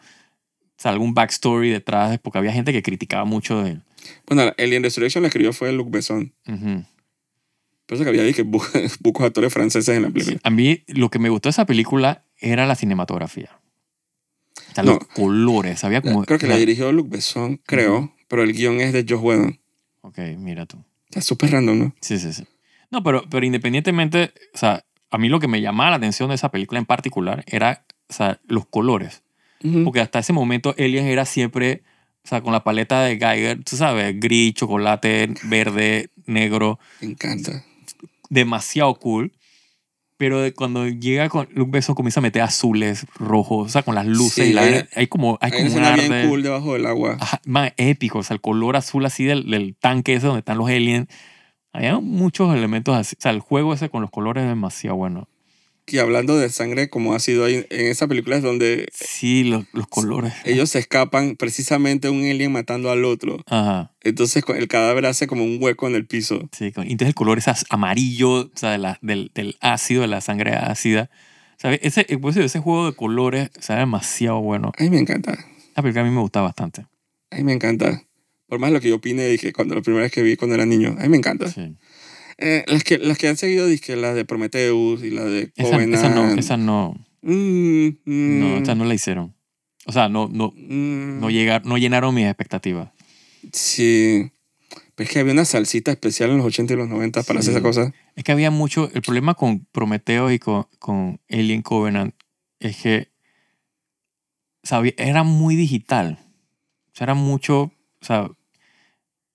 sea, 0.77 0.93
algún 0.93 1.15
backstory 1.15 1.71
detrás, 1.71 2.19
porque 2.21 2.39
había 2.39 2.53
gente 2.53 2.73
que 2.73 2.83
criticaba 2.83 3.25
mucho 3.25 3.63
de... 3.63 3.81
Bueno, 4.27 4.53
Alien 4.59 4.83
Resurrection 4.83 5.23
la 5.23 5.29
escribió 5.29 5.53
fue 5.53 5.73
Luc 5.73 5.91
Besson. 5.91 6.33
Ujú. 6.47 6.85
Por 7.87 7.95
eso 7.95 8.05
que 8.05 8.11
había 8.11 8.23
dije, 8.23 8.45
bu- 8.45 8.97
bucos 9.01 9.25
actores 9.27 9.53
franceses 9.53 9.97
en 9.97 10.03
la 10.03 10.11
película. 10.11 10.39
A 10.43 10.51
mí 10.51 10.85
lo 10.89 11.09
que 11.11 11.19
me 11.19 11.31
gustó 11.31 11.49
de 11.49 11.53
esa 11.53 11.65
película 11.67 12.25
era 12.39 12.67
la 12.67 12.75
cinematografía. 12.77 13.59
O 14.71 14.75
sea, 14.75 14.85
No. 14.85 14.93
los 14.93 15.07
colores, 15.09 15.83
había 15.85 16.03
como... 16.03 16.25
Creo 16.25 16.39
que 16.39 16.47
la 16.47 16.57
dirigió 16.57 16.93
Luc 16.93 17.09
Besson, 17.09 17.61
creo, 17.67 18.15
pero 18.29 18.43
el 18.43 18.53
guion 18.53 18.81
es 18.81 18.93
de 18.93 19.05
Josh 19.09 19.21
Whedon. 19.23 19.59
Ok, 20.03 20.19
mira 20.37 20.67
tú. 20.67 20.85
Está 21.09 21.23
súper 21.23 21.51
random, 21.53 21.79
¿no? 21.79 21.95
Sí, 22.01 22.19
sí, 22.19 22.33
sí. 22.33 22.45
No, 22.91 23.03
pero, 23.03 23.25
pero 23.29 23.45
independientemente, 23.45 24.33
o 24.55 24.59
sea, 24.59 24.85
a 25.11 25.19
mí 25.19 25.29
lo 25.29 25.41
que 25.41 25.49
me 25.49 25.61
llamaba 25.61 25.91
la 25.91 25.97
atención 25.97 26.29
de 26.29 26.35
esa 26.37 26.51
película 26.51 26.79
en 26.79 26.87
particular 26.87 27.45
era, 27.47 27.85
o 28.09 28.13
sea, 28.13 28.41
los 28.47 28.67
colores. 28.67 29.23
Porque 29.85 30.01
hasta 30.01 30.21
ese 30.21 30.33
momento 30.33 30.75
Alien 30.79 31.07
era 31.07 31.25
siempre, 31.25 31.83
o 32.25 32.29
sea, 32.29 32.41
con 32.43 32.53
la 32.53 32.63
paleta 32.63 33.03
de 33.03 33.19
Geiger, 33.19 33.65
tú 33.65 33.77
sabes, 33.77 34.15
gris, 34.21 34.55
chocolate, 34.55 35.35
verde, 35.45 36.11
negro, 36.27 36.79
Me 37.01 37.09
encanta. 37.09 37.65
demasiado 38.31 38.95
cool. 38.95 39.33
Pero 40.17 40.41
cuando 40.57 40.87
llega 40.89 41.29
con 41.29 41.49
Luke 41.53 41.71
Besson 41.73 41.95
comienza 41.95 42.19
a 42.19 42.23
meter 42.23 42.43
azules, 42.43 43.07
rojos, 43.17 43.67
o 43.67 43.69
sea, 43.69 43.83
con 43.83 43.95
las 43.95 44.05
luces 44.07 44.45
Sí, 44.47 44.51
y 44.51 44.53
la, 44.53 44.63
hay- 44.63 44.85
hay 44.97 45.07
como, 45.07 45.39
hay 45.41 45.51
Hay 45.53 45.59
como 45.59 45.63
un 45.63 45.69
escena 45.83 45.95
bien 45.97 46.13
arte- 46.13 46.29
cool 46.29 46.43
debajo 46.43 46.73
del 46.75 46.87
agua. 46.87 47.17
Ajá, 47.21 47.41
más 47.47 47.73
épico, 47.77 48.19
o 48.19 48.23
sea, 48.25 48.35
el 48.35 48.41
color 48.41 48.77
azul 48.77 49.05
así 49.07 49.25
del, 49.25 49.49
del 49.51 49.77
tanque 49.77 50.15
ese 50.15 50.27
donde 50.27 50.41
están 50.41 50.59
los 50.59 50.69
aliens. 50.69 51.07
Había 51.79 51.99
muchos 52.01 52.53
elementos 52.55 52.97
así. 52.97 53.15
O 53.19 53.23
sea, 53.23 53.31
el 53.31 53.39
juego 53.41 53.73
ese 53.73 53.89
con 53.89 54.03
los 54.03 54.11
colores 54.11 54.43
es 54.43 54.49
demasiado 54.49 54.97
bueno. 54.97 55.29
Y 55.87 55.99
hablando 55.99 56.37
de 56.37 56.51
sangre, 56.51 56.91
como 56.91 57.15
ha 57.15 57.19
sido 57.19 57.45
ahí 57.47 57.65
en 57.71 57.87
esa 57.87 58.07
película, 58.09 58.37
es 58.37 58.43
donde 58.43 58.89
Sí, 58.93 59.45
los, 59.45 59.65
los 59.73 59.87
colores. 59.87 60.35
ellos 60.45 60.69
se 60.71 60.81
escapan 60.81 61.37
precisamente 61.37 62.11
un 62.11 62.29
alien 62.29 62.53
matando 62.53 62.91
al 62.91 63.05
otro. 63.07 63.39
Ajá. 63.47 63.93
Entonces 64.03 64.45
el 64.49 64.69
cadáver 64.69 65.07
hace 65.07 65.27
como 65.27 65.45
un 65.45 65.57
hueco 65.63 65.87
en 65.87 65.95
el 65.95 66.05
piso. 66.07 66.41
Sí, 66.53 66.73
entonces 66.77 67.09
el 67.09 67.15
color 67.15 67.39
es 67.39 67.47
amarillo, 67.71 68.31
o 68.41 68.51
sea, 68.55 68.73
de 68.73 68.79
la- 68.79 68.99
del, 69.01 69.31
del 69.35 69.57
ácido, 69.61 70.03
de 70.03 70.09
la 70.09 70.21
sangre 70.21 70.55
ácida. 70.57 71.09
¿Sabes? 71.57 71.79
Ese, 71.83 72.05
eh, 72.09 72.19
por 72.19 72.33
eso 72.33 72.41
ese 72.41 72.59
juego 72.59 72.87
de 72.87 72.97
colores, 72.97 73.51
o 73.59 73.63
sea, 73.63 73.77
demasiado 73.77 74.41
bueno. 74.41 74.73
A 74.79 74.83
mí 74.83 74.91
me 74.91 74.99
encanta. 74.99 75.39
La 75.77 75.83
película 75.83 76.03
a 76.03 76.05
mí 76.05 76.11
me 76.11 76.21
gusta 76.21 76.41
bastante. 76.43 76.87
A 77.31 77.37
mí 77.37 77.45
me 77.45 77.53
encanta. 77.53 78.03
Por 78.49 78.59
más 78.59 78.73
lo 78.73 78.81
que 78.81 78.89
yo 78.89 78.97
opine, 78.97 79.27
dije 79.27 79.53
cuando 79.53 79.75
la 79.75 79.83
primera 79.83 80.03
vez 80.05 80.13
que 80.13 80.23
vi 80.23 80.37
cuando 80.37 80.55
era 80.55 80.67
niño, 80.67 80.97
a 80.99 81.03
mí 81.03 81.09
me 81.09 81.19
encanta. 81.19 81.49
Sí. 81.51 81.75
Eh, 82.39 82.65
las, 82.67 82.83
que, 82.85 82.99
las 82.99 83.19
que 83.19 83.29
han 83.29 83.37
seguido, 83.37 83.67
dije, 83.67 83.95
las 83.97 84.15
de 84.15 84.25
Prometheus 84.25 85.03
y 85.03 85.11
las 85.11 85.27
de 85.27 85.51
Covenant. 85.61 85.95
esa 85.95 86.09
no, 86.09 86.31
esa 86.35 86.57
no, 86.57 87.05
Mm, 87.21 87.89
mm, 88.05 88.39
no, 88.41 88.57
esa 88.59 88.75
no 88.77 88.85
la 88.85 88.95
hicieron. 88.95 89.35
O 89.87 89.93
sea, 89.93 90.09
no, 90.09 90.29
no, 90.33 90.53
mm, 90.57 91.19
no, 91.21 91.31
llegar, 91.31 91.67
no 91.67 91.77
llenaron 91.79 92.15
mis 92.15 92.27
expectativas. 92.27 92.91
Sí. 93.53 94.31
Pero 94.95 95.07
es 95.09 95.13
que 95.13 95.19
había 95.21 95.33
una 95.33 95.45
salsita 95.45 95.91
especial 95.91 96.31
en 96.31 96.39
los 96.39 96.47
80 96.47 96.75
y 96.75 96.77
los 96.77 96.89
90 96.89 97.23
para 97.25 97.41
hacer 97.41 97.53
esa 97.55 97.63
cosa. 97.63 97.93
Es 98.17 98.23
que 98.25 98.33
había 98.33 98.51
mucho. 98.51 98.91
El 98.95 99.03
problema 99.03 99.35
con 99.35 99.65
Prometeo 99.73 100.31
y 100.31 100.39
con, 100.39 100.67
con 100.79 101.21
Alien 101.29 101.63
Covenant 101.63 102.15
es 102.61 102.77
que. 102.77 103.09
sabía- 104.63 104.95
era 104.97 105.23
muy 105.23 105.57
digital. 105.57 106.19
O 106.93 106.97
sea, 106.97 107.05
era 107.07 107.15
mucho. 107.15 107.63
O 108.01 108.05
sea. 108.05 108.29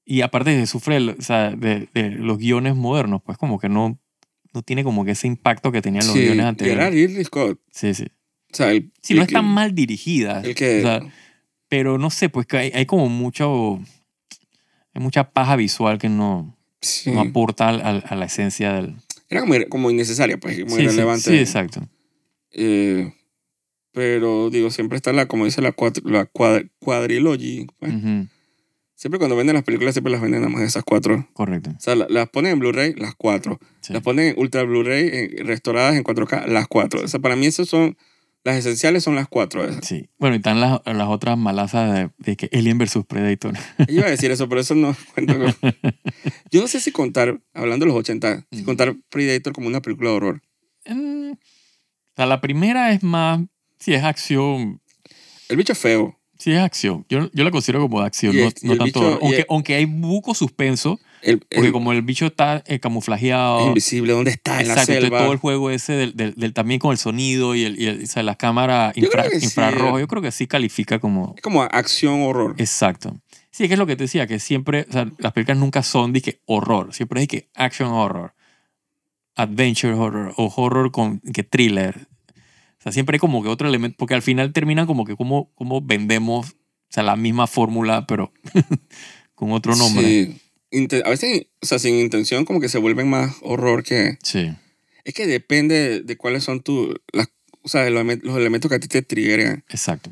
Y 0.05 0.21
aparte 0.21 0.49
de 0.55 0.65
sufre 0.67 0.97
o 0.97 1.21
sea, 1.21 1.51
de, 1.51 1.87
de 1.93 2.09
los 2.11 2.37
guiones 2.37 2.75
modernos, 2.75 3.21
pues 3.25 3.37
como 3.37 3.57
que 3.59 3.69
no, 3.69 3.99
no 4.53 4.61
tiene 4.61 4.83
como 4.83 5.05
que 5.05 5.11
ese 5.11 5.27
impacto 5.27 5.71
que 5.71 5.81
tenían 5.81 6.05
los 6.05 6.13
Sí, 6.15 6.23
guiones 6.23 6.45
anteriores. 6.45 6.91
Ridley 6.91 7.23
Scott. 7.23 7.59
Sí, 7.71 7.93
sí. 7.93 8.07
O 8.51 8.55
sea, 8.55 8.71
el, 8.71 8.91
Sí, 9.01 9.13
no 9.15 9.21
el 9.21 9.27
están 9.27 9.45
que- 9.45 9.49
mal 9.51 9.73
dirigidas. 9.75 10.43
El 10.45 10.55
que, 10.55 10.79
o 10.79 10.81
sea, 10.81 11.01
pero 11.69 11.97
no 11.97 12.09
sé, 12.09 12.29
pues 12.29 12.45
que 12.45 12.57
hay, 12.57 12.71
hay 12.73 12.85
como 12.85 13.07
mucho. 13.09 13.79
Hay 14.95 15.01
mucha 15.01 15.31
paja 15.31 15.55
visual 15.55 15.97
que 15.97 16.07
no, 16.09 16.55
sí. 16.81 17.09
no 17.11 17.21
aporta 17.21 17.69
al- 17.69 18.03
a 18.07 18.15
la 18.15 18.25
esencia 18.25 18.73
del. 18.73 18.95
Era 19.29 19.41
como, 19.41 19.55
como 19.69 19.89
innecesaria, 19.89 20.37
pues, 20.37 20.59
muy 20.69 20.81
sí, 20.81 20.85
relevante. 20.87 21.31
sí, 21.31 21.37
exacto. 21.39 21.81
Eh, 22.51 23.11
pero 23.91 24.49
digo, 24.51 24.69
siempre 24.69 24.97
está 24.97 25.11
la, 25.13 25.27
como 25.27 25.45
dice 25.45 25.61
la, 25.61 25.71
cuatro, 25.71 26.03
la 26.07 26.25
cuad- 26.31 26.69
quadrilogy. 26.79 27.65
pues. 27.79 27.93
Ujú, 27.95 28.27
Siempre 29.03 29.19
cuando 29.19 29.35
venden 29.35 29.55
las 29.55 29.65
películas, 29.65 29.93
siempre 29.95 30.13
las 30.13 30.21
venden 30.21 30.39
nada 30.43 30.53
más 30.53 30.61
esas 30.61 30.85
cuatro. 30.85 31.27
Correcto. 31.33 31.71
O 31.71 31.79
sea, 31.81 31.93
la- 31.93 32.07
las 32.09 32.29
ponen 32.29 32.53
en 32.53 32.59
Blu-ray, 32.59 32.93
las 32.93 33.15
cuatro. 33.15 33.59
Sí. 33.81 33.91
Las 33.91 34.01
ponen 34.01 34.29
en 34.29 34.39
Ultra 34.39 34.63
Blu-ray, 34.63 35.09
en- 35.11 35.45
restauradas 35.45 35.97
en 35.97 36.03
4K, 36.05 36.47
las 36.47 36.69
cuatro. 36.69 37.01
O 37.03 37.07
sea, 37.09 37.19
para 37.19 37.35
mí 37.35 37.45
esas 37.45 37.67
son, 37.67 37.97
las 38.45 38.55
esenciales 38.55 39.03
son 39.03 39.15
las 39.15 39.27
cuatro. 39.27 39.65
esas. 39.65 39.85
Sí. 39.85 40.07
Bueno, 40.19 40.35
y 40.35 40.37
están 40.37 40.61
las, 40.61 40.79
las 40.85 41.07
otras 41.09 41.37
malazas 41.37 41.93
de, 41.93 42.11
de 42.17 42.37
que 42.37 42.49
Alien 42.57 42.77
versus 42.77 43.05
Predator. 43.05 43.55
Yo 43.79 43.85
iba 43.89 44.05
a 44.07 44.09
decir 44.09 44.31
eso, 44.31 44.47
pero 44.47 44.61
eso 44.61 44.73
no 44.73 44.95
cuento 45.13 45.37
con- 45.37 45.53
Yo 46.51 46.61
no 46.61 46.67
sé 46.69 46.79
si 46.79 46.93
contar, 46.93 47.41
hablando 47.53 47.83
de 47.85 47.91
los 47.91 47.99
80, 47.99 48.47
si 48.53 48.61
Mm. 48.61 48.63
contar 48.65 48.95
Predator 49.09 49.51
como 49.51 49.67
una 49.67 49.81
película 49.81 50.11
de 50.11 50.15
horror. 50.15 50.41
Mm, 50.87 51.31
o 51.33 51.37
sea, 52.15 52.25
la 52.25 52.39
primera 52.39 52.93
es 52.93 53.03
más. 53.03 53.41
Sí, 53.79 53.93
es 53.93 54.03
acción. 54.05 54.79
El 55.49 55.57
bicho 55.57 55.73
es 55.73 55.79
feo. 55.79 56.17
Sí, 56.43 56.51
es 56.51 56.59
acción. 56.59 57.05
Yo, 57.07 57.29
yo 57.31 57.43
la 57.45 57.51
considero 57.51 57.79
como 57.79 58.01
de 58.01 58.07
acción, 58.07 58.35
no, 58.35 58.75
tanto. 58.75 58.83
bicho- 58.85 59.19
aunque, 59.21 59.37
el- 59.37 59.45
aunque 59.47 59.75
hay 59.75 59.85
buco 59.85 60.33
suspenso, 60.35 60.99
El, 61.21 61.39
porque 61.39 61.71
como 61.71 61.93
el 61.93 62.01
bicho 62.01 62.25
está 62.25 62.57
eh, 62.57 62.63
es 62.65 62.79
camuflajeado. 62.81 63.65
invisible. 63.67 64.11
¿Dónde 64.11 64.31
está? 64.31 64.59
En 64.59 64.67
la 64.67 64.73
Exacto, 64.73 64.91
entonces 64.91 65.03
selva. 65.09 65.19
todo 65.23 65.31
el 65.31 65.37
juego 65.39 65.69
ese 65.69 65.93
del, 65.93 66.17
del, 66.17 66.33
del- 66.35 66.51
también 66.53 66.81
con 66.81 66.91
el 66.91 66.97
sonido 66.97 67.55
y, 67.55 67.63
el, 67.63 67.79
y 67.81 67.85
el- 67.85 68.03
o 68.03 68.07
sea, 68.07 68.23
la 68.23 68.35
cámara 68.35 68.91
Yo 68.93 69.05
infra- 69.07 69.29
sí. 69.29 69.45
infrarrojo, 69.45 69.99
yo 69.99 70.07
creo 70.09 70.21
que 70.21 70.31
sí 70.31 70.45
califica 70.45 70.99
como... 70.99 71.33
Es 71.37 71.41
como 71.41 71.61
acción 71.63 72.21
horror. 72.23 72.55
Exacto. 72.57 73.15
Sí, 73.49 73.63
es 73.63 73.69
que 73.69 73.75
es 73.75 73.79
lo 73.79 73.85
que 73.87 73.95
te 73.95 74.03
decía, 74.03 74.27
que 74.27 74.39
siempre, 74.39 74.85
o 74.89 74.91
sea, 74.91 75.07
las 75.19 75.31
películas 75.31 75.59
nunca 75.59 75.81
son 75.81 76.11
de 76.11 76.21
que 76.21 76.41
horror, 76.45 76.93
siempre 76.93 77.21
es 77.21 77.27
de 77.29 77.37
que 77.37 77.49
action 77.55 77.87
horror, 77.89 78.33
adventure 79.35 79.93
horror 79.93 80.33
o 80.37 80.51
horror 80.55 80.91
con 80.91 81.19
que 81.19 81.43
thriller. 81.43 82.07
O 82.83 82.89
sea, 82.91 82.91
siempre 82.91 83.15
hay 83.15 83.19
como 83.19 83.41
que 83.41 83.47
otro 83.49 83.67
elemento, 83.67 83.95
porque 83.97 84.13
al 84.13 84.21
final 84.21 84.51
terminan 84.51 84.85
como 84.85 85.05
que 85.05 85.15
como, 85.15 85.53
como 85.55 85.79
vendemos, 85.81 86.49
o 86.51 86.55
sea, 86.89 87.03
la 87.03 87.15
misma 87.15 87.47
fórmula, 87.47 88.05
pero 88.07 88.33
con 89.35 89.51
otro 89.51 89.75
nombre. 89.75 90.05
Sí. 90.05 90.39
A 91.05 91.09
veces, 91.09 91.45
o 91.61 91.65
sea, 91.65 91.79
sin 91.79 91.95
intención, 91.95 92.45
como 92.45 92.59
que 92.59 92.67
se 92.67 92.79
vuelven 92.79 93.07
más 93.09 93.35
horror 93.41 93.83
que... 93.83 94.17
Sí, 94.23 94.51
Es 95.05 95.13
que 95.13 95.27
depende 95.27 96.01
de 96.01 96.17
cuáles 96.17 96.43
son 96.43 96.61
tus... 96.61 96.95
las- 97.13 97.29
O 97.61 97.69
sea, 97.69 97.89
los, 97.89 98.03
elemen- 98.03 98.21
los 98.23 98.35
elementos 98.37 98.69
que 98.69 98.75
a 98.75 98.79
ti 98.79 98.87
te 98.87 99.01
triggeran. 99.01 99.63
exacto. 99.69 100.11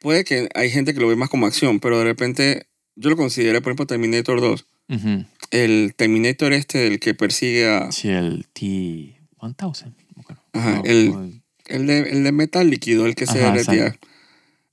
Puede 0.00 0.24
que 0.24 0.48
hay 0.54 0.70
gente 0.70 0.94
que 0.94 1.00
lo 1.00 1.08
ve 1.08 1.16
más 1.16 1.28
como 1.28 1.46
acción, 1.46 1.78
pero 1.78 1.98
de 1.98 2.04
repente 2.04 2.66
yo 2.96 3.10
lo 3.10 3.16
consideré, 3.16 3.60
por 3.60 3.70
ejemplo, 3.70 3.86
Terminator 3.86 4.40
2. 4.40 4.66
Ujú. 4.88 5.24
El 5.50 5.94
Terminator 5.94 6.54
este, 6.54 6.86
el 6.86 6.98
que 6.98 7.14
persigue 7.14 7.68
a... 7.68 7.92
Sí, 7.92 8.08
el 8.08 8.46
T-1000. 8.54 9.16
¿cómo 9.38 10.26
que 10.26 10.34
no? 10.34 10.40
Ajá, 10.54 10.76
No, 10.76 10.82
el- 10.84 11.42
El 11.70 11.86
de, 11.86 12.00
el 12.00 12.24
de 12.24 12.32
metal 12.32 12.68
líquido, 12.68 13.06
el 13.06 13.14
que 13.14 13.26
se 13.26 13.38
Ajá, 13.40 13.52
derretía. 13.52 13.96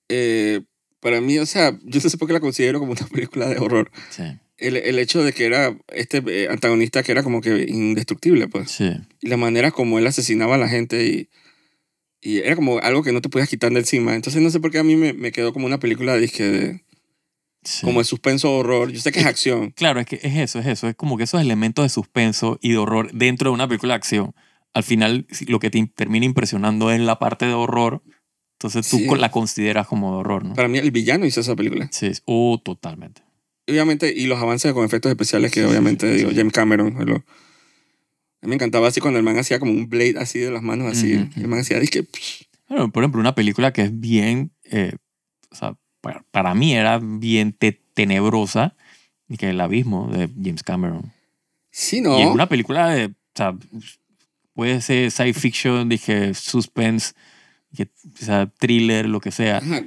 Eh, 0.10 0.62
para 1.00 1.22
mí, 1.22 1.38
o 1.38 1.46
sea, 1.46 1.78
yo 1.84 2.00
no 2.04 2.10
sé 2.10 2.18
por 2.18 2.28
qué 2.28 2.34
la 2.34 2.40
considero 2.40 2.80
como 2.80 2.92
una 2.94 3.08
película 3.14 3.48
de 3.48 3.60
horror. 3.60 3.92
Sí, 4.10 4.24
El, 4.58 4.78
el 4.78 5.00
hecho 5.00 5.24
de 5.24 5.34
que 5.34 5.46
era 5.46 5.78
este 5.94 6.24
eh, 6.28 6.48
antagonista 6.50 7.04
que 7.04 7.12
era 7.12 7.24
como 7.24 7.42
que 7.42 7.66
indestructible, 7.68 8.48
pues. 8.48 8.72
sí. 8.72 8.92
Y 9.22 9.28
la 9.28 9.38
manera 9.38 9.72
como 9.72 10.00
él 10.00 10.08
asesinaba 10.08 10.56
a 10.56 10.58
la 10.58 10.68
gente 10.70 11.06
y, 11.06 11.30
y 12.22 12.40
era 12.40 12.56
como 12.56 12.80
algo 12.80 13.04
que 13.04 13.12
no 13.12 13.22
te 13.22 13.30
podías 13.30 13.50
quitar 13.50 13.72
de 13.72 13.80
encima. 13.80 14.16
Entonces 14.16 14.42
no 14.42 14.50
sé 14.50 14.60
por 14.60 14.72
qué 14.72 14.80
a 14.80 14.84
mí 14.84 14.96
me, 14.96 15.14
me 15.14 15.32
quedó 15.32 15.54
como 15.54 15.66
una 15.66 15.80
película 15.80 16.18
dizque, 16.18 16.44
de, 16.44 16.82
sí. 17.64 17.86
como 17.86 18.00
de 18.00 18.06
suspenso 18.06 18.52
horror. 18.54 18.92
Yo 18.92 19.00
sé 19.00 19.12
que 19.12 19.20
es 19.20 19.26
acción. 19.26 19.72
Claro, 19.72 20.00
es 20.00 20.08
que 20.08 20.16
es 20.24 20.36
eso, 20.36 20.60
es 20.60 20.66
eso. 20.66 20.88
Es 20.90 20.96
como 20.96 21.18
que 21.18 21.26
esos 21.26 21.40
elementos 21.42 21.86
de 21.86 21.90
suspenso 21.90 22.58
y 22.62 22.72
de 22.72 22.78
horror 22.78 23.12
dentro 23.14 23.52
de 23.52 23.54
una 23.54 23.68
película 23.68 23.94
de 23.94 23.98
acción, 23.98 24.34
al 24.78 24.84
final 24.84 25.26
lo 25.48 25.60
que 25.60 25.70
te 25.70 25.86
termina 25.88 26.26
impresionando 26.26 26.92
es 26.92 27.00
la 27.00 27.20
parte 27.20 27.46
de 27.46 27.54
horror. 27.54 28.04
Entonces 28.60 28.90
tú 28.90 28.98
Sí. 28.98 29.08
la 29.18 29.30
consideras 29.32 29.88
como 29.88 30.12
de 30.14 30.18
horror, 30.20 30.46
¿no? 30.46 30.54
Para 30.56 30.68
mí 30.68 30.78
el 30.78 30.92
villano 30.92 31.26
hizo 31.26 31.42
esa 31.42 31.56
película. 31.56 31.90
Sí, 31.92 32.12
oh, 32.26 32.60
totalmente. 32.64 33.22
Obviamente, 33.68 34.14
y 34.16 34.28
los 34.28 34.40
avances 34.42 34.74
con 34.74 34.86
efectos 34.86 35.10
especiales 35.12 35.52
que 35.52 35.66
obviamente, 35.66 36.12
digo, 36.14 36.32
James 36.34 36.54
Cameron. 36.54 36.96
lo- 37.06 37.16
a 37.16 38.46
mí 38.46 38.50
me 38.50 38.56
encantaba 38.56 38.88
así 38.88 39.00
cuando 39.02 39.18
el 39.20 39.26
man 39.26 39.38
hacía 39.38 39.60
como 39.60 39.72
un 39.72 39.90
blade 39.90 40.16
así 40.20 40.40
de 40.40 40.52
las 40.52 40.62
manos 40.64 40.88
así. 40.92 41.16
Ujú, 41.18 41.40
El 41.42 41.48
man 41.48 41.60
hacía, 41.60 41.80
dije, 41.80 42.04
psh, 42.04 42.46
Bueno, 42.70 42.92
por 42.92 43.04
ejemplo, 43.04 43.20
una 43.22 43.34
película 43.36 43.74
que 43.74 43.82
es 43.84 44.00
bien, 44.00 44.52
eh, 44.66 44.94
o 45.52 45.56
sea, 45.56 45.76
para, 46.02 46.24
para 46.32 46.54
mí 46.54 46.74
era 46.76 47.00
bien 47.02 47.54
te- 47.54 47.82
tenebrosa, 47.94 48.76
y 49.30 49.38
que 49.38 49.50
El 49.50 49.60
Abismo 49.62 50.08
de 50.12 50.30
James 50.42 50.64
Cameron. 50.64 51.12
sí, 51.72 52.02
no. 52.02 52.18
Y 52.20 52.24
es 52.24 52.30
una 52.30 52.48
película 52.50 52.90
de, 52.90 53.06
o 53.08 53.12
sea, 53.36 53.56
puede 54.58 54.82
ser 54.82 55.12
science 55.12 55.40
fiction, 55.40 55.88
dije, 55.88 56.34
suspense, 56.34 57.14
que, 57.76 57.84
o 57.84 58.26
sea, 58.26 58.52
thriller, 58.60 59.06
lo 59.08 59.20
que 59.22 59.32
sea. 59.32 59.58
Ajá. 59.60 59.84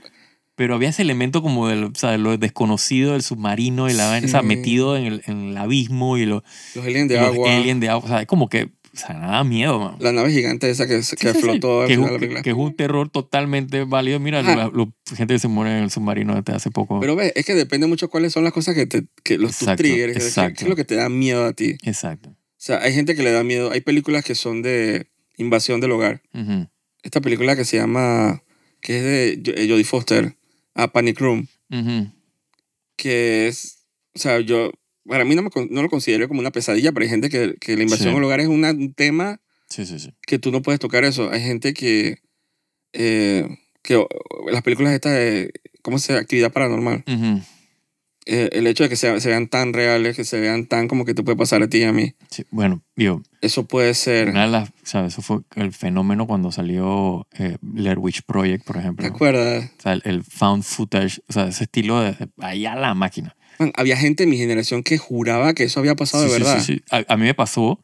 Pero 0.55 0.77
había 0.77 0.91
ese 0.91 1.03
elemento 1.03 1.43
como 1.43 1.67
del, 1.67 1.85
o 1.85 1.93
sea, 1.95 2.11
de 2.13 2.19
lo 2.19 2.37
desconocido 2.39 3.13
del 3.15 3.23
submarino 3.23 3.89
la 3.89 4.07
vaina, 4.07 4.27
o 4.27 4.31
sea, 4.31 4.41
Sí. 4.43 4.47
metido 4.47 4.97
en 4.97 5.07
el, 5.07 5.23
en 5.27 5.39
el 5.51 5.57
abismo 5.57 6.17
y, 6.19 6.25
lo, 6.27 6.45
Los 6.77 6.85
aliens 6.87 7.09
de 7.09 7.17
y 7.17 7.19
los 7.19 7.27
agua. 7.29 7.57
aliens 7.57 7.81
de 7.81 7.89
agua. 7.89 8.05
O 8.05 8.09
sea, 8.09 8.21
es 8.21 8.27
como 8.29 8.49
que, 8.49 8.65
o 8.65 8.97
sea, 8.97 9.15
nada 9.19 9.43
miedo, 9.43 9.81
man. 9.81 9.97
La 9.99 10.13
nave 10.13 10.31
gigante 10.31 10.71
esa 10.71 10.87
que, 10.87 11.03
Sí, 11.03 11.17
que 11.17 11.29
sí, 11.29 11.35
sí. 11.35 11.41
flotó 11.43 11.81
al 11.83 11.87
que, 11.89 11.95
es 11.95 11.99
final 11.99 12.15
un, 12.15 12.21
de 12.21 12.29
la 12.29 12.35
que, 12.37 12.43
que 12.43 12.51
es 12.51 12.57
un 12.57 12.77
terror 12.77 13.09
totalmente 13.09 13.83
válido. 13.85 14.21
Mira, 14.21 14.43
la, 14.43 14.71
lo- 14.73 14.93
gente 15.17 15.35
que 15.35 15.39
se 15.41 15.49
muere 15.49 15.79
en 15.79 15.85
el 15.85 15.91
submarino 15.91 16.35
desde 16.37 16.53
hace 16.53 16.71
poco. 16.71 17.01
Pero 17.01 17.17
ves, 17.17 17.33
es 17.35 17.45
que 17.45 17.55
depende 17.55 17.87
mucho 17.89 18.09
cuáles 18.09 18.33
son 18.33 18.45
las 18.45 18.53
cosas 18.53 18.77
que 18.77 18.87
te, 18.87 19.05
que 19.25 19.37
los 19.39 19.53
tus 19.53 19.63
Exacto, 19.63 19.83
triggers, 19.83 20.17
es 20.17 20.25
decir, 20.25 20.29
exacto. 20.29 20.59
qué 20.59 20.65
es 20.65 20.69
lo 20.69 20.77
que 20.77 20.85
te 20.85 20.95
da 20.95 21.09
miedo 21.09 21.45
a 21.47 21.53
ti. 21.55 21.77
Exacto. 21.83 22.37
O 22.61 22.63
sea, 22.63 22.79
hay 22.83 22.93
gente 22.93 23.15
que 23.15 23.23
le 23.23 23.33
da 23.33 23.43
miedo. 23.43 23.71
Hay 23.73 23.81
películas 23.81 24.23
que 24.23 24.35
son 24.35 24.61
de 24.61 25.07
invasión 25.39 25.81
del 25.81 25.93
hogar. 25.93 26.21
Esta 27.03 27.23
película 27.23 27.57
que 27.57 27.65
se 27.65 27.79
llama, 27.79 28.43
que 28.83 28.99
es 28.99 29.03
de 29.45 29.53
eh, 29.65 29.67
Jodie 29.69 29.85
Foster, 29.85 30.37
a 30.75 30.93
Panic 30.93 31.19
Room, 31.21 31.49
que 32.97 33.49
es, 33.49 33.87
o 34.15 34.19
sea, 34.19 34.41
yo, 34.41 34.73
para 35.07 35.25
mí 35.25 35.35
no, 35.35 35.43
me 35.43 35.49
no 35.71 35.83
lo 35.83 35.89
considero 35.89 36.29
como 36.29 36.41
una 36.41 36.51
pesadilla, 36.51 36.93
pero 36.93 37.05
hay 37.05 37.11
gente 37.11 37.31
que, 37.31 37.55
que 37.59 37.77
la 37.77 37.83
invasión 37.83 38.11
Sí. 38.13 38.17
al 38.17 38.25
hogar 38.25 38.41
es 38.41 38.49
una- 38.49 38.73
un 38.73 38.93
tema 38.93 39.41
Sí, 39.69 39.87
sí, 39.87 39.99
sí. 39.99 40.13
que 40.27 40.39
tú 40.39 40.53
no 40.53 40.63
puedes 40.63 40.81
tocar 40.81 41.05
eso. 41.05 41.31
Hay 41.31 41.41
gente 41.41 41.73
que, 41.73 42.19
eh, 42.93 43.49
que 43.83 44.05
las 44.53 44.63
películas 44.63 44.93
estas 44.93 45.13
de, 45.15 45.51
¿cómo 45.83 45.99
se? 45.99 46.13
Actividad 46.15 46.53
paranormal. 46.53 47.05
Ujú. 47.07 47.41
Eh, 48.27 48.51
el 48.53 48.67
hecho 48.67 48.83
de 48.83 48.91
que 48.91 48.97
se, 48.97 49.19
se 49.21 49.29
vean 49.31 49.49
tan 49.49 49.73
reales, 49.73 50.15
que 50.15 50.25
se 50.25 50.39
vean 50.41 50.67
tan 50.67 50.89
como 50.89 51.05
que 51.07 51.15
te 51.15 51.23
puede 51.23 51.37
pasar 51.39 51.63
a 51.63 51.69
ti 51.69 51.79
y 51.79 51.85
a 51.85 51.93
mí, 51.93 52.15
Sí, 52.31 52.45
Bueno, 52.51 52.83
digo, 52.95 53.23
eso 53.41 53.67
puede 53.67 53.95
ser... 53.95 54.29
una 54.29 54.43
de 54.45 54.51
las, 54.53 54.71
¿sabes? 54.83 55.15
Eso 55.15 55.23
fue 55.23 55.39
el 55.57 55.73
fenómeno 55.73 56.27
cuando 56.27 56.53
salió 56.53 57.27
eh, 57.39 57.57
Blair 57.63 57.99
Witch 57.99 58.23
Project, 58.25 58.65
por 58.67 58.77
ejemplo. 58.77 59.03
¿Te 59.07 59.13
acuerdas? 59.13 59.71
O 59.79 59.83
sea, 59.83 59.93
el, 59.95 60.03
el 60.05 60.23
found 60.23 60.63
footage, 60.65 61.21
o 61.29 61.33
sea, 61.33 61.49
ese 61.49 61.65
estilo 61.65 62.01
de, 62.03 62.13
de 62.13 62.29
allá 62.41 62.75
la 62.77 62.93
máquina. 62.95 63.35
Man, 63.59 63.73
había 63.75 63.97
gente 63.97 64.25
en 64.25 64.31
mi 64.31 64.37
generación 64.37 64.83
que 64.83 64.99
juraba 64.99 65.55
que 65.55 65.65
eso 65.65 65.81
había 65.81 65.95
pasado 65.97 66.25
Sí, 66.27 66.31
de 66.31 66.37
sí, 66.37 66.43
verdad. 66.45 66.61
sí, 66.61 66.75
sí. 66.75 66.83
A, 66.91 67.15
a 67.15 67.17
mí 67.17 67.25
me 67.25 67.35
pasó 67.35 67.83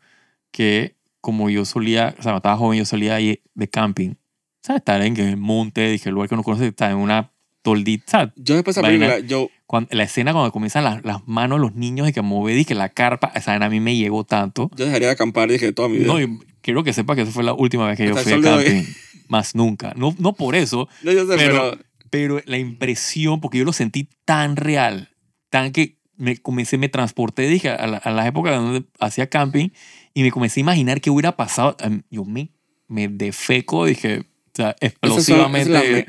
que 0.52 0.96
como 1.22 1.48
yo 1.50 1.64
solía, 1.64 2.08
o 2.18 2.22
sea, 2.22 2.32
cuando 2.32 2.36
estaba 2.38 2.56
joven, 2.58 2.78
yo 2.78 2.84
solía 2.84 3.18
ir 3.20 3.42
de 3.54 3.68
camping. 3.68 4.14
¿Sabes? 4.62 4.80
Estar 4.80 5.00
en 5.02 5.16
el 5.16 5.36
monte, 5.36 5.88
dije, 5.90 6.08
el 6.08 6.14
lugar 6.14 6.28
que 6.28 6.34
uno 6.34 6.42
conoce, 6.44 6.66
está 6.68 6.90
en 6.90 6.98
una 6.98 7.32
toldita. 7.62 8.32
Yo 8.36 8.54
después 8.54 8.76
de 8.76 8.80
esa 8.80 8.86
película, 8.88 9.18
yo, 9.20 9.48
Cuando, 9.66 9.88
la 9.92 10.04
escena 10.04 10.32
cuando 10.32 10.52
comienzan 10.52 10.84
las, 10.84 11.04
las 11.04 11.26
manos, 11.26 11.58
los 11.60 11.74
niños, 11.74 12.08
y 12.08 12.12
que 12.12 12.22
mover 12.22 12.56
y 12.56 12.64
que 12.64 12.74
la 12.74 12.88
carpa, 12.88 13.32
esa 13.34 13.50
vaina 13.52 13.66
a 13.66 13.70
mí 13.70 13.80
me 13.80 13.96
llegó 13.96 14.22
tanto. 14.24 14.70
yo 14.76 14.84
dejaría 14.84 15.08
de 15.08 15.14
acampar, 15.14 15.50
dije, 15.50 15.72
toda 15.72 15.88
mi 15.88 15.98
vida. 15.98 16.06
No, 16.06 16.20
y 16.20 16.38
quiero 16.60 16.84
que 16.84 16.92
sepa 16.92 17.16
que 17.16 17.22
esa 17.22 17.32
fue 17.32 17.42
la 17.42 17.52
última 17.52 17.86
vez 17.88 17.96
que 17.96 18.04
yo 18.04 18.10
Hasta 18.10 18.22
fui 18.22 18.32
sol 18.32 18.42
de 18.42 18.50
hoy. 18.50 18.64
camping. 18.64 18.82
Más 19.28 19.54
nunca. 19.56 19.92
No, 19.96 20.14
no 20.18 20.34
por 20.34 20.54
eso, 20.54 20.88
No, 21.02 21.10
yo 21.12 21.26
sé, 21.26 21.34
Pero- 21.36 21.70
pero, 22.10 22.36
pero 22.38 22.40
la 22.46 22.58
impresión, 22.58 23.40
porque 23.40 23.58
yo 23.58 23.64
lo 23.64 23.72
sentí 23.72 24.08
tan 24.24 24.54
real, 24.54 25.10
tan 25.50 25.72
que 25.72 25.96
me 26.16 26.36
comencé, 26.36 26.78
me 26.78 26.88
transporté, 26.88 27.42
dije, 27.48 27.68
a, 27.70 27.86
la- 27.88 27.96
a 27.98 28.10
las 28.12 28.26
épocas 28.26 28.54
donde 28.54 28.84
hacía 29.00 29.28
camping 29.28 29.70
y 30.14 30.22
me 30.22 30.30
comencé 30.30 30.60
a 30.60 30.62
imaginar 30.62 31.00
qué 31.00 31.10
hubiera 31.10 31.36
pasado. 31.36 31.76
Yo 32.08 32.24
me, 32.24 32.50
me 32.86 33.08
defeco, 33.08 33.84
dije, 33.84 34.20
o 34.20 34.24
sea, 34.54 34.76
explosivamente. 34.80 35.70
las, 35.70 35.82
me- 35.84 36.06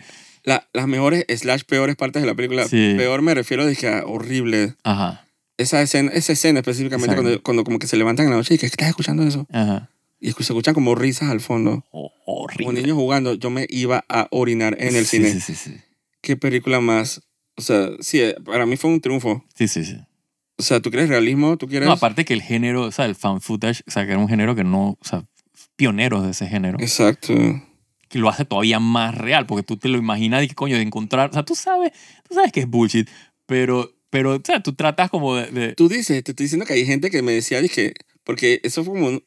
la- 0.48 0.68
las 0.74 0.88
mejores 0.88 1.26
slash 1.30 1.62
peores 1.64 1.96
partes 1.96 2.22
de 2.24 2.28
la 2.28 2.34
película. 2.36 2.68
Sí. 2.68 2.94
Peor 2.98 3.22
me 3.22 3.34
refiero 3.36 3.66
dije, 3.68 3.88
a 3.90 4.04
horrible. 4.06 4.76
Ajá, 4.84 5.26
Esa 5.58 5.82
escena, 5.82 6.12
esa 6.14 6.34
escena 6.34 6.60
específicamente 6.60 7.16
cuando, 7.16 7.44
cuando 7.44 7.64
como 7.64 7.80
que 7.80 7.88
se 7.88 7.98
levantan 7.98 8.26
en 8.26 8.32
la 8.32 8.38
noche 8.38 8.54
y 8.54 8.58
que 8.58 8.66
estás 8.66 8.88
escuchando 8.90 9.24
eso. 9.24 9.46
ajá. 9.52 9.90
Y 10.20 10.32
se 10.32 10.42
escuchan 10.42 10.74
como 10.74 10.96
risas 10.96 11.30
al 11.30 11.42
fondo. 11.42 11.86
Oh, 11.92 12.12
Como 12.26 12.38
horrible. 12.40 12.82
niños 12.82 12.96
jugando. 12.98 13.36
Yo 13.36 13.52
me 13.52 13.68
iba 13.70 14.04
a 14.10 14.28
orinar 14.32 14.76
en 14.80 14.96
el 14.96 15.06
Sí, 15.06 15.18
cine. 15.18 15.32
Sí, 15.32 15.42
sí, 15.42 15.54
sí. 15.56 15.76
Qué 16.22 16.36
película 16.36 16.80
más. 16.80 17.22
O 17.56 17.62
sea, 17.62 17.90
sí, 18.00 18.22
eh, 18.22 18.36
para 18.44 18.66
mí 18.66 18.78
fue 18.78 18.90
un 18.90 19.00
triunfo. 19.00 19.46
Sí, 19.56 19.68
sí, 19.68 19.84
sí. 19.86 19.96
O 20.58 20.64
sea, 20.64 20.80
¿tú 20.80 20.90
quieres 20.90 21.10
realismo? 21.10 21.56
¿Tú 21.58 21.68
quieres...? 21.68 21.86
No, 21.88 21.94
aparte 21.94 22.26
que 22.26 22.34
el 22.34 22.42
género, 22.42 22.82
o 22.84 22.92
sea, 22.92 23.06
el 23.06 23.14
fan 23.16 23.42
footage, 23.42 23.84
o 23.88 23.92
sea, 23.92 24.06
que 24.06 24.12
era 24.14 24.20
un 24.20 24.28
género 24.28 24.56
que 24.56 24.64
no, 24.64 24.98
o 25.00 25.04
sea, 25.04 25.24
pioneros 25.76 26.24
de 26.24 26.32
ese 26.32 26.48
género, 26.48 26.80
Exacto. 26.80 27.34
Que 28.10 28.20
lo 28.20 28.30
hace 28.30 28.46
todavía 28.46 28.80
más 28.80 29.16
real, 29.16 29.46
porque 29.46 29.64
tú 29.64 29.78
te 29.78 29.90
lo 29.90 29.98
imaginas 29.98 30.44
y 30.44 30.48
que 30.48 30.56
coño, 30.56 30.76
de 30.76 30.82
encontrar, 30.84 31.30
o 31.30 31.34
sea, 31.34 31.44
tú 31.44 31.56
sabes, 31.56 31.92
tú 32.28 32.36
sabes 32.36 32.52
que 32.52 32.62
es 32.62 32.68
bullshit, 32.68 33.08
pero, 33.46 33.92
pero, 34.10 34.36
o 34.36 34.42
sea, 34.44 34.62
tú 34.62 34.74
tratas 34.74 35.10
como 35.10 35.36
de, 35.36 35.52
de- 35.52 35.74
Tú 35.76 35.90
dices, 35.90 36.24
te 36.24 36.32
estoy 36.32 36.46
diciendo 36.46 36.66
que 36.66 36.74
hay 36.74 36.86
gente 36.86 37.10
que 37.10 37.22
me 37.22 37.32
decía, 37.34 37.62
dije, 37.62 37.94
porque 38.24 38.60
eso 38.64 38.84
fue 38.84 38.94
como, 38.94 39.08
un- 39.08 39.24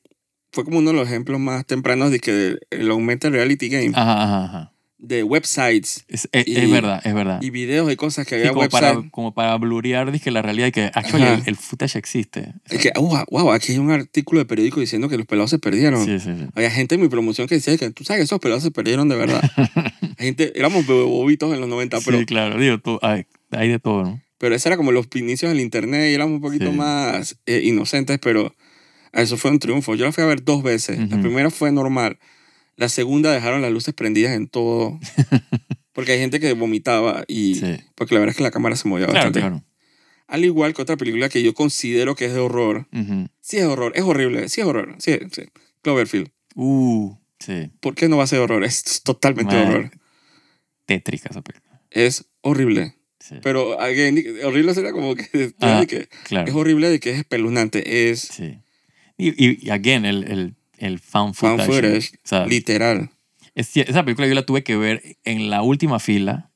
fue 0.52 0.64
como 0.64 0.78
uno 0.78 0.90
de 0.90 0.96
los 0.96 1.06
ejemplos 1.08 1.38
más 1.40 1.64
tempranos 1.66 2.10
de 2.10 2.20
que 2.20 2.56
el 2.70 2.90
aumento 2.90 3.30
reality 3.30 3.68
game, 3.68 3.92
ajá, 3.94 4.22
ajá, 4.24 4.44
ajá. 4.44 4.72
De 5.02 5.22
websites 5.22 6.04
Es, 6.08 6.28
es, 6.32 6.46
Y- 6.46 6.56
es 6.58 6.70
verdad, 6.70 7.00
es 7.04 7.14
verdad. 7.14 7.40
y 7.42 7.50
videos 7.50 7.90
y 7.90 7.96
cosas 7.96 8.26
que 8.26 8.34
Sí, 8.36 8.40
había 8.40 8.50
como, 8.50 8.60
websites. 8.60 8.88
para, 8.96 9.10
como 9.10 9.32
para 9.34 9.56
blurear, 9.56 10.12
dije, 10.12 10.30
la 10.30 10.42
realidad 10.42 10.66
de 10.66 10.72
que, 10.72 10.84
actually, 10.94 11.24
Ajá. 11.24 11.34
el, 11.34 11.42
el 11.46 11.56
footage 11.56 11.96
existe. 11.96 12.52
Es 12.68 12.80
que, 12.80 12.92
wow, 12.96 13.24
wow, 13.30 13.52
aquí 13.52 13.72
hay 13.72 13.78
un 13.78 13.90
artículo 13.90 14.40
de 14.40 14.44
periódico 14.44 14.80
diciendo 14.80 15.08
que 15.08 15.16
los 15.16 15.26
pelados 15.26 15.50
se 15.50 15.58
perdieron. 15.58 16.04
Sí, 16.04 16.20
sí. 16.20 16.30
Había 16.54 16.70
gente 16.70 16.96
en 16.96 17.00
mi 17.00 17.08
promoción 17.08 17.46
que 17.48 17.54
decía 17.54 17.76
que 17.78 17.90
tú 17.90 18.04
sabes 18.04 18.20
que 18.20 18.24
esos 18.24 18.38
pelados 18.40 18.62
se 18.62 18.70
perdieron 18.70 19.08
de 19.08 19.16
verdad. 19.16 19.42
hay 20.18 20.26
gente, 20.26 20.52
éramos 20.54 20.86
bobitos 20.86 21.52
en 21.54 21.60
los 21.60 21.68
90, 21.68 21.98
pero, 22.04 22.18
sí, 22.18 22.26
claro, 22.26 22.58
digo, 22.58 22.78
tú, 22.78 22.98
hay, 23.02 23.24
hay 23.52 23.68
de 23.68 23.78
todo, 23.78 24.04
¿no? 24.04 24.20
pero 24.38 24.54
ese 24.54 24.68
era 24.70 24.76
como 24.78 24.90
los 24.92 25.06
inicios 25.14 25.50
del 25.50 25.60
internet 25.60 26.10
y 26.10 26.14
éramos 26.14 26.36
un 26.36 26.40
poquito 26.40 26.72
más 26.72 27.36
eh, 27.44 27.60
inocentes, 27.64 28.18
pero 28.22 28.54
eso 29.12 29.36
fue 29.36 29.50
un 29.50 29.58
triunfo. 29.58 29.94
Yo 29.96 30.06
la 30.06 30.12
fui 30.12 30.24
a 30.24 30.26
ver 30.26 30.42
dos 30.44 30.62
veces. 30.62 30.98
La 30.98 31.04
Ujú. 31.16 31.20
primera 31.20 31.50
fue 31.50 31.72
normal. 31.72 32.18
La 32.80 32.88
segunda 32.88 33.30
dejaron 33.32 33.60
las 33.62 33.70
luces 33.70 33.92
prendidas 33.92 34.32
en 34.32 34.48
todo. 34.48 34.98
Porque 35.92 36.12
hay 36.12 36.18
gente 36.18 36.40
que 36.40 36.52
vomitaba 36.54 37.24
y... 37.28 37.56
Sí. 37.56 37.76
Porque 37.94 38.14
la 38.14 38.20
verdad 38.20 38.30
es 38.32 38.36
que 38.38 38.42
la 38.42 38.50
cámara 38.50 38.74
se 38.76 38.88
movía 38.88 39.04
Claro, 39.06 39.18
bastante. 39.18 39.40
claro. 39.40 39.64
Al 40.28 40.44
igual 40.44 40.72
que 40.72 40.80
otra 40.80 40.96
película 40.96 41.28
que 41.28 41.42
yo 41.42 41.52
considero 41.52 42.14
que 42.14 42.24
es 42.26 42.32
de 42.32 42.38
horror. 42.38 42.88
Ujú. 42.92 43.28
Sí 43.40 43.58
es 43.58 43.64
horror, 43.64 43.92
es 43.96 44.02
horrible, 44.02 44.48
sí 44.48 44.60
es 44.62 44.66
horror. 44.66 44.94
Sí, 44.98 45.18
sí. 45.32 45.42
Cloverfield. 45.82 46.30
Uh, 46.54 47.16
sí. 47.38 47.70
¿Por 47.80 47.94
qué 47.94 48.08
no 48.08 48.16
va 48.16 48.24
a 48.24 48.28
ser 48.28 48.38
horror? 48.38 48.64
Es 48.64 49.02
totalmente 49.02 49.54
Man. 49.54 49.68
horror. 49.68 49.90
Tétrica 50.86 51.28
esa 51.30 51.42
película. 51.42 51.82
Es 51.90 52.26
horrible. 52.40 52.94
Sí. 53.18 53.34
Pero 53.42 53.78
again, 53.80 54.24
horrible 54.44 54.72
sería 54.74 54.92
como 54.92 55.14
que, 55.16 55.52
Ah, 55.60 55.84
que 55.86 56.08
claro. 56.24 56.48
es 56.48 56.54
horrible 56.54 56.88
de 56.88 56.98
que 57.00 57.10
es 57.10 57.18
espeluznante. 57.18 58.10
Es 58.10 58.20
Sí. 58.20 58.58
Y, 59.18 59.28
y, 59.30 59.58
y 59.60 59.70
again, 59.70 60.06
el, 60.06 60.24
el, 60.24 60.54
el 60.80 60.98
Found 60.98 61.34
footage. 61.34 61.66
footage. 61.66 62.10
o 62.16 62.28
sea, 62.28 62.46
literal. 62.46 63.10
es 63.54 63.76
esa 63.76 64.04
película 64.04 64.26
yo 64.28 64.34
la 64.34 64.44
tuve 64.46 64.62
que 64.64 64.76
ver 64.76 65.02
en 65.24 65.50
la 65.50 65.62
última 65.62 65.98
fila 65.98 66.50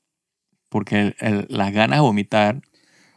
porque 0.68 1.00
el- 1.00 1.16
el- 1.20 1.46
las 1.48 1.72
ganas 1.72 1.98
de 1.98 2.02
vomitar 2.02 2.60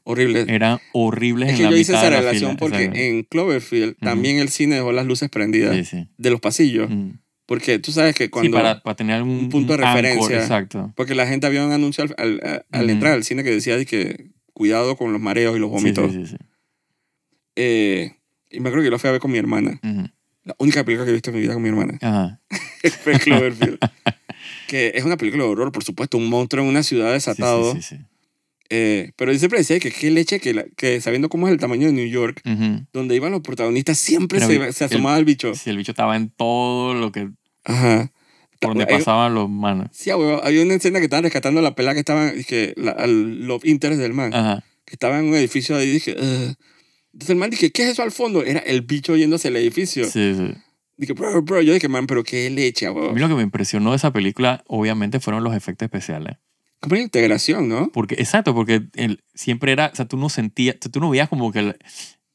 Horrible. 0.03 0.45
eran 0.47 0.79
horribles 0.93 1.47
es 1.49 1.53
en 1.53 1.57
que 1.57 1.63
la 1.63 1.69
yo 1.71 1.77
hice 1.77 1.91
mitad 1.93 2.03
esa 2.03 2.09
de 2.09 2.15
la 2.15 2.21
relación 2.21 2.49
fila. 2.51 2.59
porque 2.59 2.83
Esa- 2.85 2.95
en 2.97 3.23
Cloverfield 3.23 3.97
también 3.99 4.37
el 4.39 4.49
cine 4.49 4.75
dejó 4.75 4.91
las 4.91 5.05
luces 5.05 5.29
prendidas 5.29 5.75
Sí, 5.75 5.83
sí. 5.85 6.07
de 6.17 6.29
los 6.29 6.39
pasillos. 6.39 6.89
Mm. 6.89 7.11
Porque 7.45 7.79
tú 7.79 7.91
sabes 7.93 8.13
que 8.13 8.25
Sí, 8.25 8.29
cuando... 8.29 8.57
para, 8.57 8.81
para 8.83 8.95
tener 8.97 9.21
un, 9.23 9.29
un 9.29 9.49
punto 9.49 9.77
de 9.77 9.85
anchor, 9.85 10.01
referencia. 10.03 10.37
exacto. 10.39 10.91
Porque 10.97 11.15
la 11.15 11.25
gente 11.27 11.47
había 11.47 11.65
un 11.65 11.71
anuncio 11.71 12.03
al, 12.03 12.13
al, 12.17 12.65
al 12.71 12.83
Ujú. 12.83 12.91
entrar 12.91 13.13
al 13.13 13.23
cine 13.23 13.43
que 13.43 13.51
decía 13.51 13.77
de 13.77 13.85
que 13.85 14.31
cuidado 14.53 14.97
con 14.97 15.13
los 15.13 15.21
mareos 15.21 15.55
y 15.55 15.59
los 15.59 15.69
Sí, 15.69 15.75
vómitos. 15.75 16.11
sí, 16.11 16.25
sí, 16.25 16.31
sí. 16.31 16.37
Eh, 17.55 18.11
y 18.49 18.59
me 18.59 18.69
acuerdo 18.69 18.83
que 18.83 18.87
yo 18.87 18.91
lo 18.91 18.99
fui 18.99 19.07
a 19.07 19.11
ver 19.11 19.21
con 19.21 19.31
mi 19.31 19.37
hermana. 19.37 19.79
Ujú. 19.83 20.07
La 20.47 20.55
única 20.59 20.83
película 20.85 21.03
que 21.05 21.11
he 21.11 21.13
visto 21.13 21.29
en 21.29 21.35
mi 21.35 21.41
vida 21.41 21.53
con 21.53 21.61
mi 21.61 21.69
hermana 21.69 21.97
Ajá. 22.01 22.39
fue 23.03 23.19
Cloverfield. 23.19 23.79
que 24.67 24.93
es 24.95 25.03
una 25.03 25.17
película 25.17 25.43
de 25.43 25.49
horror, 25.49 25.71
por 25.73 25.83
supuesto. 25.83 26.17
Un 26.17 26.29
monstruo 26.29 26.63
en 26.63 26.69
una 26.69 26.83
ciudad 26.83 27.11
desatado. 27.11 27.73
Sí, 27.75 27.81
sí, 27.81 27.95
sí. 27.97 28.01
Eh, 28.69 29.11
pero 29.15 29.31
yo 29.31 29.39
siempre 29.39 29.59
decía 29.59 29.79
que 29.79 29.91
qué 29.91 30.09
leche 30.11 30.39
que, 30.39 30.53
la- 30.53 30.65
que 30.75 30.99
sabiendo 31.01 31.29
cómo 31.29 31.47
es 31.47 31.53
el 31.53 31.59
tamaño 31.59 31.87
de 31.87 31.93
New 31.93 32.07
York, 32.07 32.41
Ujú. 32.45 32.85
donde 32.93 33.15
iban 33.15 33.31
los 33.31 33.41
protagonistas, 33.41 33.97
siempre 33.97 34.39
Pero 34.45 34.65
se, 34.65 34.73
se 34.73 34.83
asomaba 34.85 35.17
el 35.17 35.25
bicho. 35.25 35.53
Si 35.55 35.69
el 35.69 35.77
bicho 35.77 35.91
estaba 35.91 36.15
en 36.17 36.29
todo 36.29 36.93
lo 36.93 37.11
que 37.11 37.29
Ajá. 37.65 38.11
por 38.59 38.71
donde 38.71 38.85
Hay- 38.91 38.97
pasaban 38.99 39.33
los 39.35 39.49
manos. 39.49 39.87
Sí, 39.93 40.09
ah, 40.11 40.17
huevo, 40.17 40.41
había 40.43 40.63
una 40.63 40.73
escena 40.75 40.99
que 40.99 41.05
estaban 41.05 41.23
rescatando 41.23 41.59
a 41.59 41.63
la 41.63 41.75
pelada 41.75 41.93
que 41.93 41.99
estaba, 41.99 42.31
que 42.47 42.73
la, 42.77 42.91
al 42.91 43.45
love 43.47 43.63
interest 43.65 43.99
del 44.01 44.13
man, 44.13 44.33
Ajá. 44.33 44.63
que 44.85 44.95
estaba 44.95 45.19
en 45.19 45.25
un 45.25 45.35
edificio 45.35 45.75
ahí, 45.77 45.89
dije, 45.91 46.15
"Ugh". 46.19 46.55
Entonces 47.17 47.31
el 47.31 47.37
man 47.37 47.49
dije, 47.49 47.71
¿qué 47.71 47.83
es 47.83 47.89
eso 47.89 48.03
al 48.03 48.11
fondo? 48.11 48.43
Era 48.43 48.59
el 48.59 48.81
bicho 48.81 49.15
yéndose 49.15 49.47
al 49.47 49.55
edificio. 49.57 50.05
Sí, 50.05 50.35
sí. 50.35 50.53
Dije, 50.97 51.13
bro, 51.13 51.41
bro, 51.41 51.61
yo 51.61 51.73
dije, 51.73 51.87
man, 51.87 52.05
pero 52.07 52.23
qué 52.23 52.47
leche, 52.49 52.85
A 52.85 52.91
huevo. 52.91 53.11
mí 53.11 53.19
lo 53.19 53.27
que 53.27 53.33
me 53.35 53.41
impresionó 53.41 53.89
de 53.91 53.95
esa 53.97 54.11
película, 54.13 54.63
obviamente, 54.67 55.19
fueron 55.19 55.43
los 55.43 55.55
efectos 55.55 55.85
especiales. 55.87 56.37
Como 56.79 56.93
una 56.93 57.01
integración, 57.03 57.67
¿no? 57.67 57.91
Porque, 57.91 58.15
exacto, 58.15 58.53
porque 58.53 58.83
el, 58.93 59.23
siempre 59.33 59.71
era, 59.71 59.89
o 59.91 59.95
sea, 59.95 60.05
tú 60.07 60.15
no 60.17 60.29
sentías, 60.29 60.75
o 60.75 60.79
sea, 60.83 60.91
tú 60.91 60.99
no 60.99 61.09
veías 61.09 61.27
como 61.27 61.51
que 61.51 61.59
el- 61.59 61.77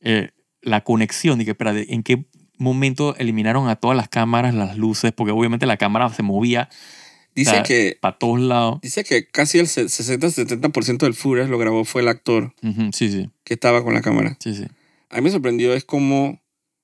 eh, 0.01 0.31
la 0.63 0.83
conexión, 0.83 1.39
que, 1.45 1.51
espera, 1.53 1.73
¿en 1.77 2.03
qué 2.03 2.27
momento 2.59 3.15
eliminaron 3.19 3.69
a 3.69 3.77
todas 3.77 3.97
las 3.97 4.09
cámaras, 4.09 4.53
las 4.55 4.77
luces? 4.77 5.13
Porque 5.13 5.31
obviamente 5.33 5.67
la 5.67 5.77
cámara 5.77 6.09
se 6.11 6.23
movía 6.23 6.69
Dice 7.35 7.51
sea, 7.53 7.63
que 7.63 7.97
para 8.01 8.19
todos 8.19 8.41
lados. 8.41 8.81
dice 8.83 9.05
que 9.05 9.27
casi 9.27 9.59
el 9.59 9.67
60-70% 9.67 10.99
del 11.07 11.15
footage 11.15 11.49
lo 11.49 11.59
grabó 11.59 11.85
fue 11.85 12.03
el 12.03 12.09
actor 12.09 12.55
Ujú, 12.63 12.91
Sí, 12.93 13.11
sí, 13.11 13.31
que 13.45 13.55
estaba 13.55 13.83
con 13.83 13.95
la 13.95 14.03
cámara. 14.03 14.37
sí, 14.41 14.55
sí. 14.55 14.65
A 15.11 15.17
mí 15.17 15.23
me 15.23 15.31
sorprendió 15.31 15.75
es 15.75 15.85
como, 15.85 16.41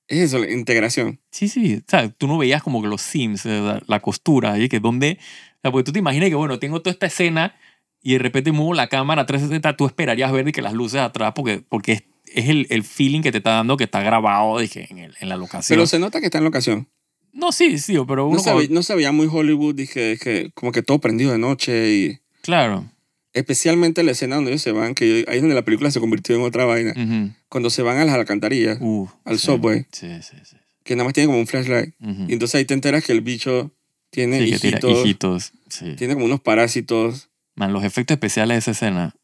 es 0.07 0.19
eso, 0.19 0.39
la 0.39 0.51
integración. 0.51 1.19
Sí, 1.31 1.47
sí, 1.47 1.75
o 1.77 1.89
sea, 1.89 2.09
tú 2.09 2.27
no 2.27 2.37
veías 2.37 2.61
como 2.63 2.81
que 2.81 2.87
los 2.87 3.01
sims, 3.01 3.45
eh, 3.45 3.59
la, 3.61 3.81
la 3.87 3.99
costura, 4.01 4.57
y 4.59 4.69
que 4.69 4.79
donde, 4.79 5.17
o 5.19 5.59
sea, 5.61 5.71
porque 5.71 5.83
tú 5.85 5.91
te 5.93 5.99
imaginas 5.99 6.29
que, 6.29 6.35
bueno, 6.35 6.59
tengo 6.59 6.81
toda 6.81 6.91
esta 6.93 7.07
escena 7.07 7.55
y 8.01 8.13
de 8.13 8.19
repente 8.19 8.51
muevo 8.51 8.73
la 8.73 8.87
cámara 8.87 9.23
a 9.23 9.25
360, 9.25 9.75
tú 9.77 9.85
esperarías 9.87 10.31
ver 10.31 10.51
que 10.51 10.61
las 10.61 10.73
luces 10.73 11.01
atrás, 11.01 11.33
porque, 11.35 11.63
porque 11.67 11.91
es, 11.93 12.03
es 12.25 12.49
el, 12.49 12.67
el 12.69 12.83
feeling 12.83 13.21
que 13.21 13.31
te 13.31 13.39
está 13.39 13.51
dando 13.51 13.75
que 13.77 13.83
está 13.85 14.01
grabado 14.03 14.59
dije, 14.59 14.87
en, 14.89 14.99
el- 14.99 15.15
en 15.19 15.29
la 15.29 15.35
locación. 15.35 15.75
Pero 15.75 15.85
se 15.87 15.97
nota 15.99 16.19
que 16.19 16.25
está 16.27 16.37
en 16.37 16.43
locación. 16.43 16.87
No, 17.33 17.51
sí, 17.51 17.77
sí, 17.79 17.95
pero 18.07 18.27
uno 18.27 18.37
No 18.37 18.43
se, 18.43 18.53
ve- 18.53 18.67
no 18.69 18.83
se 18.83 18.95
veía 18.95 19.11
muy 19.11 19.27
Hollywood, 19.31 19.75
dije, 19.75 20.17
que 20.21 20.51
como 20.53 20.71
que 20.71 20.81
todo 20.83 20.99
prendido 20.99 21.31
de 21.31 21.37
noche 21.37 21.91
y 21.93 22.19
Claro. 22.41 22.85
especialmente 23.33 24.03
la 24.03 24.11
escena 24.11 24.35
donde 24.37 24.51
ellos 24.51 24.61
se 24.61 24.71
van, 24.71 24.95
que 24.95 25.25
ahí 25.27 25.35
es 25.37 25.41
donde 25.41 25.55
la 25.55 25.63
película 25.63 25.91
se 25.91 25.99
convirtió 25.99 26.35
en 26.35 26.41
otra 26.41 26.65
vaina. 26.65 26.91
Ujú. 26.91 27.31
Cuando 27.49 27.69
se 27.69 27.81
van 27.81 27.97
a 27.97 28.05
las 28.05 28.15
alcantarillas, 28.15 28.77
Uh, 28.81 29.07
Al 29.25 29.39
sí. 29.39 29.45
subway. 29.45 29.85
Sí, 29.91 30.07
sí, 30.21 30.35
sí. 30.43 30.55
que 30.83 30.95
nada 30.95 31.03
más 31.05 31.13
tiene 31.13 31.27
como 31.27 31.37
un 31.39 31.45
flashlight. 31.45 31.93
Ujú. 32.01 32.25
Y 32.27 32.33
entonces 32.33 32.55
ahí 32.55 32.65
te 32.65 32.73
enteras 32.73 33.03
que 33.05 33.11
el 33.11 33.21
bicho 33.21 33.71
tiene 34.09 34.39
Sí, 34.43 34.51
que 34.53 34.57
tira 34.59 34.79
hijitos, 34.79 35.05
hijitos. 35.05 35.51
Sí. 35.69 35.93
tiene 35.95 36.15
como 36.15 36.25
unos 36.25 36.39
parásitos. 36.41 37.29
Man, 37.55 37.73
los 37.73 37.83
efectos 37.83 38.15
especiales 38.15 38.55
de 38.55 38.59
esa 38.59 38.71
escena 38.71 39.15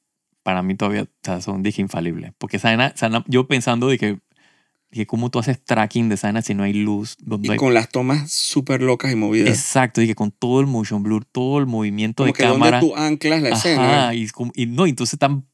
para 0.43 0.61
mí 0.61 0.75
todavía 0.75 1.03
o 1.03 1.07
sea, 1.23 1.41
son 1.41 1.63
dije 1.63 1.81
infalibles. 1.81 2.33
Porque 2.37 2.57
esa 2.57 2.67
vaina- 2.75 2.93
yo 3.27 3.47
pensando 3.47 3.87
de 3.87 4.19
que 4.91 5.05
cómo 5.05 5.29
tú 5.29 5.39
haces 5.39 5.61
tracking 5.63 6.07
de 6.09 6.15
esa 6.15 6.27
vaina 6.27 6.41
si 6.41 6.53
no 6.53 6.63
hay 6.63 6.73
luz. 6.73 7.17
Donde 7.19 7.47
Y 7.47 7.51
hay- 7.51 7.57
con 7.57 7.73
las 7.73 7.89
tomas 7.89 8.31
súper 8.31 8.81
locas 8.81 9.11
y 9.11 9.15
movidas. 9.15 9.49
Exacto, 9.49 10.01
que 10.01 10.15
con 10.15 10.31
todo 10.31 10.61
el 10.61 10.67
motion 10.67 11.03
blur, 11.03 11.25
todo 11.25 11.59
el 11.59 11.65
movimiento 11.65 12.23
Como 12.23 12.27
de 12.27 12.33
que 12.33 12.43
cámara. 12.43 12.79
donde 12.79 12.93
tú 12.95 12.99
anclas 12.99 13.41
la 13.41 13.49
escena. 13.49 14.03
Ajá, 14.05 14.13
y, 14.15 14.27
y 14.55 14.65
no, 14.67 14.85
entonces 14.87 15.19
tan 15.19 15.45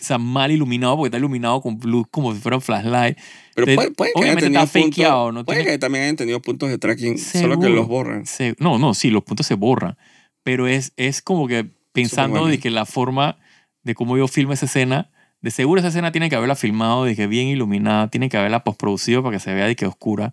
o 0.00 0.04
sea, 0.04 0.18
mal 0.18 0.50
iluminado 0.50 0.96
porque 0.96 1.08
está 1.08 1.18
iluminado 1.18 1.60
con 1.60 1.78
luz 1.84 2.06
como 2.10 2.34
si 2.34 2.40
fuera 2.40 2.56
un 2.56 2.62
flashlight. 2.62 3.16
Pero 3.54 3.66
puede, 3.76 3.90
puede 3.92 4.12
que 4.14 4.18
hayan 4.20 4.36
obviamente 4.36 4.58
está 4.58 4.78
puntos- 4.80 4.90
fakeado, 4.96 5.32
¿no? 5.32 5.44
Puede 5.44 5.58
Tiene- 5.60 5.72
que 5.72 5.78
también 5.78 6.04
hayan 6.04 6.16
tenido 6.16 6.42
puntos 6.42 6.70
de 6.70 6.78
tracking, 6.78 7.18
solo 7.18 7.54
que 7.56 7.62
Seguro. 7.66 7.68
los 7.68 7.86
borran. 7.88 8.26
Se- 8.26 8.56
no, 8.58 8.78
no, 8.78 8.94
sí, 8.94 9.10
los 9.10 9.22
puntos 9.22 9.46
se 9.46 9.54
borran. 9.54 9.96
Pero 10.42 10.66
es, 10.66 10.92
es 10.96 11.22
como 11.22 11.46
que 11.46 11.70
pensando 11.92 12.46
de 12.46 12.58
que 12.58 12.70
la 12.70 12.84
forma 12.84 13.38
de 13.84 13.94
cómo 13.94 14.16
yo 14.16 14.26
filmo 14.26 14.54
esa 14.54 14.66
escena, 14.66 15.11
de 15.42 15.50
seguro 15.50 15.80
esa 15.80 15.88
escena 15.88 16.12
tiene 16.12 16.30
que 16.30 16.36
haberla 16.36 16.54
filmado 16.56 17.04
que 17.04 17.26
bien 17.26 17.48
iluminada, 17.48 18.08
tiene 18.08 18.28
que 18.28 18.36
haberla 18.36 18.64
postproducido 18.64 19.22
para 19.22 19.36
que 19.36 19.40
se 19.40 19.52
vea 19.52 19.66
de 19.66 19.76
que 19.76 19.86
oscura. 19.86 20.32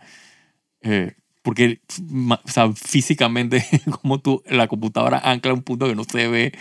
Eh, 0.82 1.14
porque 1.42 1.82
o 2.30 2.50
sea, 2.50 2.72
físicamente, 2.74 3.66
como 4.02 4.20
tú, 4.20 4.44
la 4.48 4.68
computadora 4.68 5.20
ancla 5.24 5.54
un 5.54 5.64
punto 5.64 5.88
que 5.88 5.96
no 5.96 6.04
se 6.04 6.28
ve. 6.28 6.54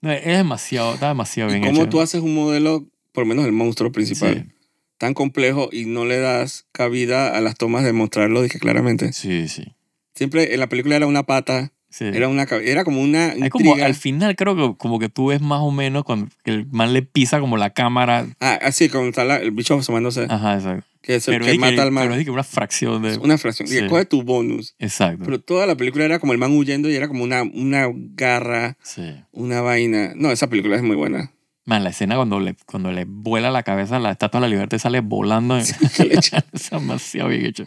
No, 0.00 0.10
es 0.12 0.24
demasiado, 0.24 0.94
está 0.94 1.08
demasiado 1.08 1.50
¿Y 1.50 1.54
bien 1.54 1.66
cómo 1.66 1.82
hecho. 1.82 1.90
tú 1.90 2.00
haces 2.00 2.20
un 2.22 2.34
modelo, 2.34 2.86
por 3.12 3.24
lo 3.24 3.28
menos 3.28 3.46
el 3.46 3.52
monstruo 3.52 3.92
principal, 3.92 4.44
Sí. 4.46 4.52
tan 4.98 5.14
complejo 5.14 5.68
y 5.72 5.84
no 5.86 6.04
le 6.04 6.18
das 6.18 6.66
cabida 6.72 7.36
a 7.36 7.40
las 7.40 7.56
tomas 7.56 7.84
de 7.84 7.92
mostrarlo 7.92 8.42
dije 8.42 8.58
claramente? 8.58 9.12
Sí, 9.12 9.48
sí. 9.48 9.74
Siempre 10.14 10.54
en 10.54 10.60
la 10.60 10.68
película 10.68 10.96
era 10.96 11.06
una 11.06 11.22
pata, 11.24 11.72
sí. 11.96 12.04
era, 12.04 12.28
una, 12.28 12.42
era 12.62 12.84
como 12.84 13.00
una 13.00 13.28
Hay 13.30 13.48
como 13.48 13.66
intriga. 13.66 13.86
al 13.86 13.94
final 13.94 14.36
creo 14.36 14.54
que 14.56 14.76
como 14.78 14.98
que 14.98 15.08
tú 15.08 15.28
ves 15.28 15.40
más 15.40 15.60
o 15.60 15.70
menos 15.70 16.04
cuando 16.04 16.28
el 16.44 16.66
man 16.66 16.92
le 16.92 17.02
pisa 17.02 17.40
como 17.40 17.56
la 17.56 17.70
cámara. 17.70 18.26
Ah, 18.40 18.58
así, 18.62 18.88
cuando 18.88 19.08
está 19.10 19.24
la- 19.24 19.38
el 19.38 19.50
bicho 19.52 19.74
asomándose, 19.74 20.26
Ajá, 20.28 20.54
exacto. 20.54 20.84
que, 21.02 21.14
es 21.16 21.28
el 21.28 21.34
Pero 21.34 21.44
que 21.46 21.50
es 21.52 21.56
que, 21.56 21.60
mata 21.60 21.82
al 21.82 21.88
pero 21.94 22.10
man. 22.10 22.18
es 22.18 22.24
que 22.24 22.30
una 22.30 22.42
fracción 22.44 23.02
de... 23.02 23.16
Una 23.18 23.38
fracción. 23.38 23.68
Sí. 23.68 23.86
coge 23.88 24.04
tu 24.04 24.22
bonus. 24.22 24.74
Exacto. 24.78 25.22
Pero 25.24 25.40
toda 25.40 25.66
la 25.66 25.76
película 25.76 26.04
era 26.04 26.18
como 26.18 26.32
el 26.32 26.38
man 26.38 26.52
huyendo 26.52 26.90
y 26.90 26.94
era 26.96 27.08
como 27.08 27.24
una, 27.24 27.42
una 27.42 27.88
garra, 27.92 28.76
sí. 28.82 29.02
una 29.32 29.60
vaina. 29.60 30.12
No, 30.16 30.30
esa 30.32 30.48
película 30.48 30.76
es 30.76 30.82
muy 30.82 30.96
buena. 30.96 31.30
Man, 31.68 31.82
la 31.82 31.90
escena 31.90 32.14
cuando 32.14 32.38
le, 32.38 32.54
cuando 32.64 32.92
le 32.92 33.04
vuela 33.08 33.50
la 33.50 33.64
cabeza 33.64 33.98
la 33.98 34.12
estatua 34.12 34.40
de 34.40 34.46
la 34.46 34.50
libertad 34.50 34.76
y 34.76 34.80
sale 34.80 35.00
volando. 35.00 35.56
echa. 35.98 36.44
es 36.52 36.70
demasiado 36.70 37.28
bien 37.28 37.44
hecho. 37.46 37.66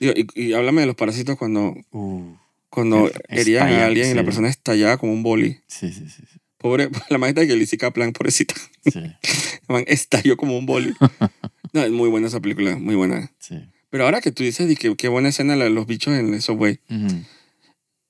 Digo, 0.00 0.12
y, 0.16 0.26
y 0.34 0.52
háblame 0.52 0.80
de 0.80 0.88
los 0.88 0.96
parásitos 0.96 1.36
cuando, 1.36 1.74
Uh, 1.92 2.34
cuando 2.76 3.10
herían 3.28 3.68
a 3.68 3.86
alguien 3.86 4.10
y 4.10 4.12
la 4.12 4.22
persona 4.22 4.50
estallaba 4.50 4.98
como 4.98 5.14
un 5.14 5.22
boli. 5.22 5.60
sí, 5.66 5.90
sí, 5.90 6.10
sí. 6.10 6.22
sí. 6.30 6.38
Pobre, 6.58 6.90
la 7.08 7.16
maestra 7.16 7.42
de 7.46 7.56
Lizzie 7.56 7.78
Kaplan, 7.78 8.12
pobrecita. 8.12 8.54
Sí, 8.84 9.00
estalló 9.86 10.36
como 10.36 10.58
un 10.58 10.66
boli. 10.66 10.92
No, 11.72 11.82
es 11.82 11.90
muy 11.90 12.08
buena 12.08 12.28
esa 12.28 12.40
película, 12.40 12.76
muy 12.76 12.94
buena. 12.94 13.32
sí. 13.38 13.56
Pero 13.90 14.04
ahora 14.04 14.20
que 14.20 14.32
tú 14.32 14.42
dices 14.42 14.66
de 14.68 14.76
que 14.76 14.94
qué 14.96 15.08
buena 15.08 15.28
escena 15.28 15.56
la 15.56 15.64
de 15.64 15.70
los 15.70 15.86
bichos 15.86 16.14
en 16.14 16.32
el 16.32 16.40
subway, 16.40 16.80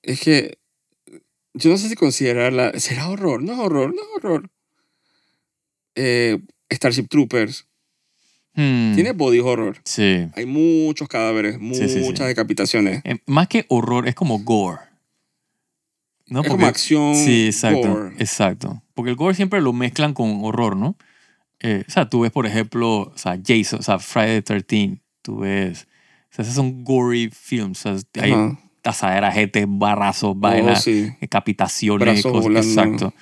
es 0.03 0.19
que 0.21 0.57
yo 1.53 1.69
no 1.69 1.77
sé 1.77 1.89
si 1.89 1.95
considerarla. 1.95 2.79
¿Será 2.79 3.09
horror? 3.09 3.43
No 3.43 3.53
es 3.53 3.59
horror, 3.59 3.93
no 3.93 4.01
es 4.01 4.07
horror. 4.15 4.49
Eh, 5.95 6.39
Starship 6.71 7.07
Troopers. 7.09 7.67
Hmm, 8.57 8.95
Tiene 8.95 9.11
body 9.11 9.39
horror. 9.39 9.77
Sí. 9.85 10.27
Hay 10.35 10.45
muchos 10.47 11.07
cadáveres, 11.07 11.57
Sí, 11.59 11.75
sí, 11.75 11.89
sí. 11.89 11.99
muchas 11.99 12.27
decapitaciones. 12.27 13.01
Eh, 13.05 13.19
más 13.27 13.47
que 13.47 13.65
horror, 13.69 14.07
es 14.07 14.15
como 14.15 14.39
gore. 14.39 14.79
¿No? 16.27 16.41
es 16.41 16.47
Porque- 16.47 16.49
como 16.49 16.65
acción. 16.67 17.15
Sí, 17.15 17.45
exacto. 17.45 17.87
gore. 17.87 18.15
Exacto. 18.17 18.81
Porque 18.95 19.11
el 19.11 19.15
gore 19.15 19.35
siempre 19.35 19.61
lo 19.61 19.71
mezclan 19.73 20.13
con 20.13 20.39
horror, 20.43 20.75
¿no? 20.75 20.97
Eh, 21.59 21.83
o 21.87 21.91
sea, 21.91 22.09
tú 22.09 22.21
ves, 22.21 22.31
por 22.31 22.45
ejemplo, 22.45 23.01
o 23.01 23.13
sea, 23.15 23.39
Jason, 23.45 23.79
o 23.79 23.83
sea, 23.83 23.97
Friday 23.99 24.41
the 24.41 24.61
13, 24.61 24.99
tú 25.21 25.39
ves, 25.39 25.87
o 26.31 26.35
sea, 26.35 26.43
esos 26.43 26.55
son 26.55 26.83
gory 26.83 27.29
films, 27.31 27.85
o 27.85 27.97
sea, 27.97 28.23
hay 28.23 28.31
Ajá. 28.31 28.59
tazaderas, 28.81 29.33
gente, 29.33 29.65
barrazos, 29.67 30.31
Oh, 30.31 30.35
vainas, 30.35 30.83
sí. 30.83 31.09
decapitaciones, 31.21 31.99
Brazos 32.05 32.31
cosas, 32.31 32.43
volando. 32.43 32.69
exacto. 32.69 33.13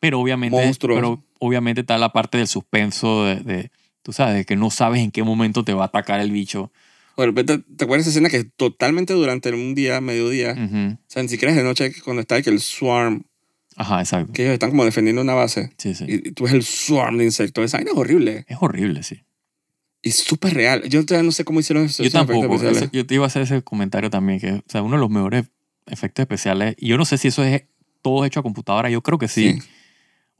Pero 0.00 0.20
obviamente, 0.20 0.56
Monstruos. 0.64 0.96
pero 0.98 1.24
obviamente 1.38 1.80
está 1.82 1.96
la 1.98 2.12
parte 2.12 2.38
del 2.38 2.46
suspenso 2.48 3.24
de, 3.24 3.36
de, 3.36 3.70
tú 4.02 4.12
sabes, 4.12 4.46
que 4.46 4.56
no 4.56 4.70
sabes 4.70 5.00
en 5.02 5.10
qué 5.10 5.22
momento 5.22 5.64
te 5.64 5.72
va 5.74 5.84
a 5.84 5.86
atacar 5.86 6.20
el 6.20 6.30
bicho. 6.30 6.70
O 7.16 7.22
de 7.22 7.26
repente, 7.26 7.58
¿te 7.76 7.84
acuerdas 7.84 8.06
de 8.06 8.10
esa 8.10 8.18
escena 8.18 8.28
que 8.30 8.38
es 8.38 8.46
totalmente 8.56 9.12
durante 9.12 9.50
un 9.52 9.74
día, 9.74 10.00
mediodía? 10.00 10.52
Ujú. 10.52 10.94
O 10.94 10.98
sea, 11.08 11.22
ni 11.22 11.28
siquiera 11.28 11.50
es 11.52 11.56
de 11.58 11.64
noche 11.64 11.92
cuando 12.04 12.20
está 12.22 12.40
que 12.40 12.50
el 12.50 12.60
swarm, 12.60 13.24
Ajá, 13.76 14.00
exacto. 14.00 14.32
que 14.32 14.42
ellos 14.42 14.54
están 14.54 14.70
como 14.70 14.84
defendiendo 14.84 15.20
una 15.22 15.34
base. 15.34 15.72
Sí, 15.78 15.94
sí. 15.94 16.04
Y, 16.08 16.28
y 16.28 16.32
tú 16.32 16.44
ves 16.44 16.52
el 16.54 16.62
swarm 16.62 17.18
de 17.18 17.24
insectos. 17.24 17.64
Esa 17.64 17.78
vaina 17.78 17.90
es 17.92 17.96
horrible. 17.98 18.44
Es 18.48 18.56
horrible, 18.60 19.02
sí. 19.02 19.22
Y 20.02 20.10
súper 20.12 20.54
real. 20.54 20.82
Yo 20.88 21.04
todavía 21.06 21.24
no 21.26 21.32
sé 21.32 21.44
cómo 21.44 21.60
hicieron 21.60 21.84
esos 21.84 22.04
Yo 22.04 22.10
tampoco. 22.10 22.54
Ese- 22.62 22.88
yo 22.92 23.06
te 23.06 23.14
iba 23.14 23.24
a 23.24 23.28
hacer 23.28 23.42
ese 23.42 23.62
comentario 23.62 24.10
también, 24.10 24.40
que 24.40 24.52
o 24.52 24.62
sea, 24.66 24.82
uno 24.82 24.96
de 24.96 25.00
los 25.00 25.10
mejores 25.10 25.44
efectos 25.86 26.22
especiales, 26.24 26.74
y 26.78 26.88
yo 26.88 26.96
no 26.96 27.04
sé 27.04 27.18
si 27.18 27.28
eso 27.28 27.44
es 27.44 27.64
todo 28.02 28.24
hecho 28.24 28.40
a 28.40 28.42
computadora, 28.42 28.90
yo 28.90 29.02
creo 29.02 29.18
que 29.18 29.28
sí. 29.28 29.52
Sí. 29.60 29.68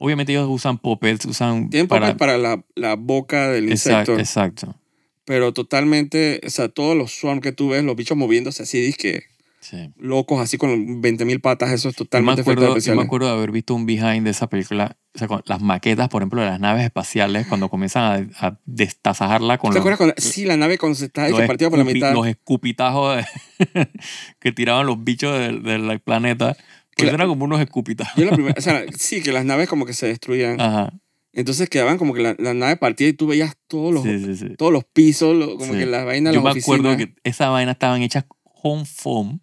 Obviamente 0.05 0.33
ellos 0.33 0.49
usan 0.49 0.77
puppets, 0.79 1.25
usan 1.25 1.69
Tienen 1.69 1.87
para... 1.87 2.17
para, 2.17 2.37
la, 2.37 2.61
la 2.75 2.95
boca 2.95 3.47
del 3.49 3.71
Exacto, 3.71 4.19
insecto. 4.19 4.19
exacto. 4.19 4.75
Pero 5.23 5.53
totalmente, 5.53 6.41
o 6.45 6.49
sea, 6.49 6.67
todos 6.67 6.97
los 6.97 7.13
swarm 7.13 7.39
que 7.39 7.53
tú 7.53 7.69
ves, 7.69 7.85
los 7.85 7.95
bichos 7.95 8.17
moviéndose 8.17 8.63
así, 8.63 8.81
disque 8.81 9.23
Sí. 9.61 9.91
locos, 9.97 10.41
así 10.41 10.57
con 10.57 11.01
20.000 11.01 11.39
patas, 11.39 11.71
eso 11.71 11.87
es 11.87 11.95
Yo 11.95 12.03
me, 12.03 12.05
totalmente 12.09 12.41
acuerdo, 12.41 12.77
yo 12.77 12.95
me 12.97 13.01
acuerdo 13.03 13.27
de 13.27 13.33
haber 13.33 13.51
visto 13.51 13.73
un 13.73 13.85
behind 13.85 14.25
de 14.25 14.31
esa 14.31 14.47
película, 14.47 14.97
o 15.15 15.17
sea, 15.17 15.29
con 15.29 15.41
las 15.45 15.61
maquetas, 15.61 16.09
por 16.09 16.21
ejemplo, 16.21 16.41
de 16.41 16.47
las 16.47 16.59
naves 16.59 16.83
espaciales, 16.83 17.47
cuando 17.47 17.69
comienzan 17.69 18.29
a, 18.41 18.45
a 18.47 18.59
destazajarla 18.65 19.57
con 19.59 19.69
¿Te 19.71 19.75
los, 19.75 19.79
acuerdas 19.83 19.97
cuando, 19.99 20.15
sí, 20.17 20.43
la 20.43 20.57
nave 20.57 20.77
cuando 20.77 20.95
se 20.97 21.05
está 21.05 21.29
partida 21.47 21.69
por 21.69 21.79
la 21.79 21.85
mitad? 21.85 22.13
los 22.13 22.27
escupitajos 22.27 23.15
de- 23.15 23.87
que 24.41 24.51
tiraban 24.51 24.85
los 24.85 25.01
bichos 25.01 25.39
del, 25.39 25.63
del 25.63 25.97
planeta? 26.01 26.57
Pues 26.95 27.13
eran 27.13 27.27
como 27.27 27.45
unos 27.45 27.59
escupitajos. 27.61 28.15
Yo 28.15 28.25
la 28.25 28.31
primera, 28.35 28.55
o 28.57 28.61
sea, 28.61 28.83
sí, 28.97 29.21
que 29.21 29.31
las 29.31 29.45
naves 29.45 29.67
como 29.69 29.85
que 29.85 29.93
se 29.93 30.07
destruían. 30.07 30.59
Ajá. 30.61 30.93
Entonces 31.35 31.67
quedaban 31.69 31.97
como 31.97 32.13
que 32.13 32.21
la, 32.21 32.35
la 32.37 32.53
nave 32.53 32.77
partía 32.77 33.07
y 33.07 33.13
tú 33.13 33.25
veías 33.27 33.55
todos 33.67 33.91
los, 33.93 34.03
Sí, 34.03 34.19
sí, 34.23 34.35
sí. 34.35 34.55
todos 34.55 34.71
los 34.71 34.83
pisos, 34.85 35.35
lo- 35.35 35.57
como 35.57 35.73
que 35.73 35.85
las 35.87 36.05
vainas, 36.05 36.33
Yo 36.33 36.41
las 36.43 36.53
me 36.55 36.59
acuerdo 36.61 36.89
oficinas. 36.91 37.07
que 37.23 37.29
esa 37.29 37.49
vaina 37.49 37.71
estaban 37.71 38.01
hechas 38.03 38.25
con 38.61 38.85
foam. 38.85 39.39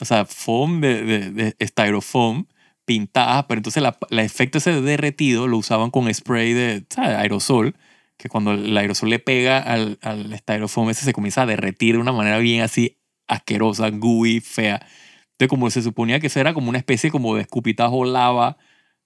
O 0.00 0.04
sea, 0.04 0.24
foam 0.24 0.80
de, 0.80 1.02
de, 1.04 1.30
de 1.54 1.66
styrofoam 1.66 2.46
pintadas, 2.86 3.44
pero 3.46 3.58
entonces 3.58 3.82
la- 3.82 3.98
el 4.10 4.18
efecto 4.20 4.58
ese 4.58 4.72
de 4.72 4.80
derretido 4.80 5.46
lo 5.46 5.58
usaban 5.58 5.90
con 5.90 6.12
spray 6.12 6.54
de 6.54 6.84
¿sabes? 6.88 7.16
aerosol, 7.16 7.76
que 8.16 8.28
cuando 8.28 8.52
el 8.52 8.76
aerosol 8.76 9.10
le 9.10 9.18
pega 9.18 9.58
al, 9.58 9.98
al 10.02 10.34
styrofoam 10.38 10.90
ese 10.90 11.04
se 11.04 11.12
comienza 11.12 11.42
a 11.42 11.46
derretir 11.46 11.94
de 11.96 12.00
una 12.00 12.12
manera 12.12 12.38
bien 12.38 12.62
así 12.62 12.96
asquerosa, 13.28 13.90
gooey, 13.90 14.40
fea. 14.40 14.84
Entonces 15.40 15.48
como 15.48 15.70
se 15.70 15.80
suponía 15.80 16.20
que 16.20 16.26
eso 16.26 16.38
era 16.38 16.52
como 16.52 16.68
una 16.68 16.76
especie 16.76 17.10
como 17.10 17.34
de 17.34 17.40
escupitajo 17.40 18.04
lava, 18.04 18.58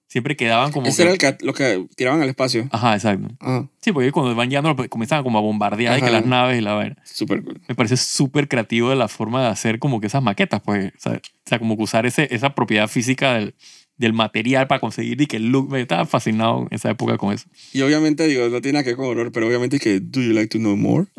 siempre 0.07 0.35
quedaban 0.35 0.73
como... 0.73 0.85
Ese 0.87 0.97
que- 0.97 1.01
era 1.03 1.11
el 1.13 1.17
que, 1.17 1.45
lo 1.45 1.53
que 1.53 1.87
tiraban 1.95 2.21
al 2.21 2.27
espacio. 2.27 2.67
Ajá, 2.73 2.93
exacto. 2.93 3.29
Ah, 3.39 3.65
Sí, 3.79 3.93
porque 3.93 4.11
cuando 4.11 4.35
van 4.35 4.49
llegando 4.49 4.75
comienzan 4.89 5.23
como 5.23 5.37
a 5.37 5.41
bombardear 5.41 5.97
y 5.97 6.01
que 6.01 6.07
Ajá. 6.07 6.17
las 6.19 6.25
naves 6.25 6.57
y 6.57 6.61
la 6.61 6.73
vaina 6.73 6.97
súper 7.05 7.41
cool. 7.41 7.61
me 7.69 7.73
parece 7.75 7.95
súper 7.95 8.49
creativo 8.49 8.89
de 8.89 8.97
la 8.97 9.07
forma 9.07 9.41
de 9.43 9.47
hacer 9.47 9.79
como 9.79 10.01
que 10.01 10.07
esas 10.07 10.21
maquetas, 10.21 10.59
pues, 10.61 10.87
o 10.97 10.99
sea, 10.99 11.13
o 11.13 11.19
sea, 11.45 11.57
como 11.57 11.77
que 11.77 11.83
usar 11.83 12.05
ese, 12.05 12.27
esa 12.35 12.53
propiedad 12.53 12.89
física 12.89 13.35
del, 13.35 13.55
del 13.95 14.11
material 14.11 14.67
para 14.67 14.81
conseguir 14.81 15.21
y 15.21 15.27
que 15.27 15.37
el 15.37 15.47
look, 15.51 15.71
me 15.71 15.79
estaba 15.79 16.05
fascinado 16.05 16.63
en 16.63 16.67
esa 16.75 16.89
época 16.89 17.17
con 17.17 17.33
eso. 17.33 17.47
Y 17.71 17.81
obviamente, 17.81 18.27
digo, 18.27 18.49
no 18.49 18.59
tiene 18.59 18.73
nada 18.73 18.83
que 18.83 18.89
ver 18.89 18.97
con 18.97 19.05
horror, 19.05 19.31
pero 19.31 19.47
obviamente 19.47 19.79
que, 19.79 20.01
¿do 20.01 20.19
you 20.21 20.33
like 20.33 20.49
to 20.49 20.57
know 20.57 20.75
more? 20.75 21.05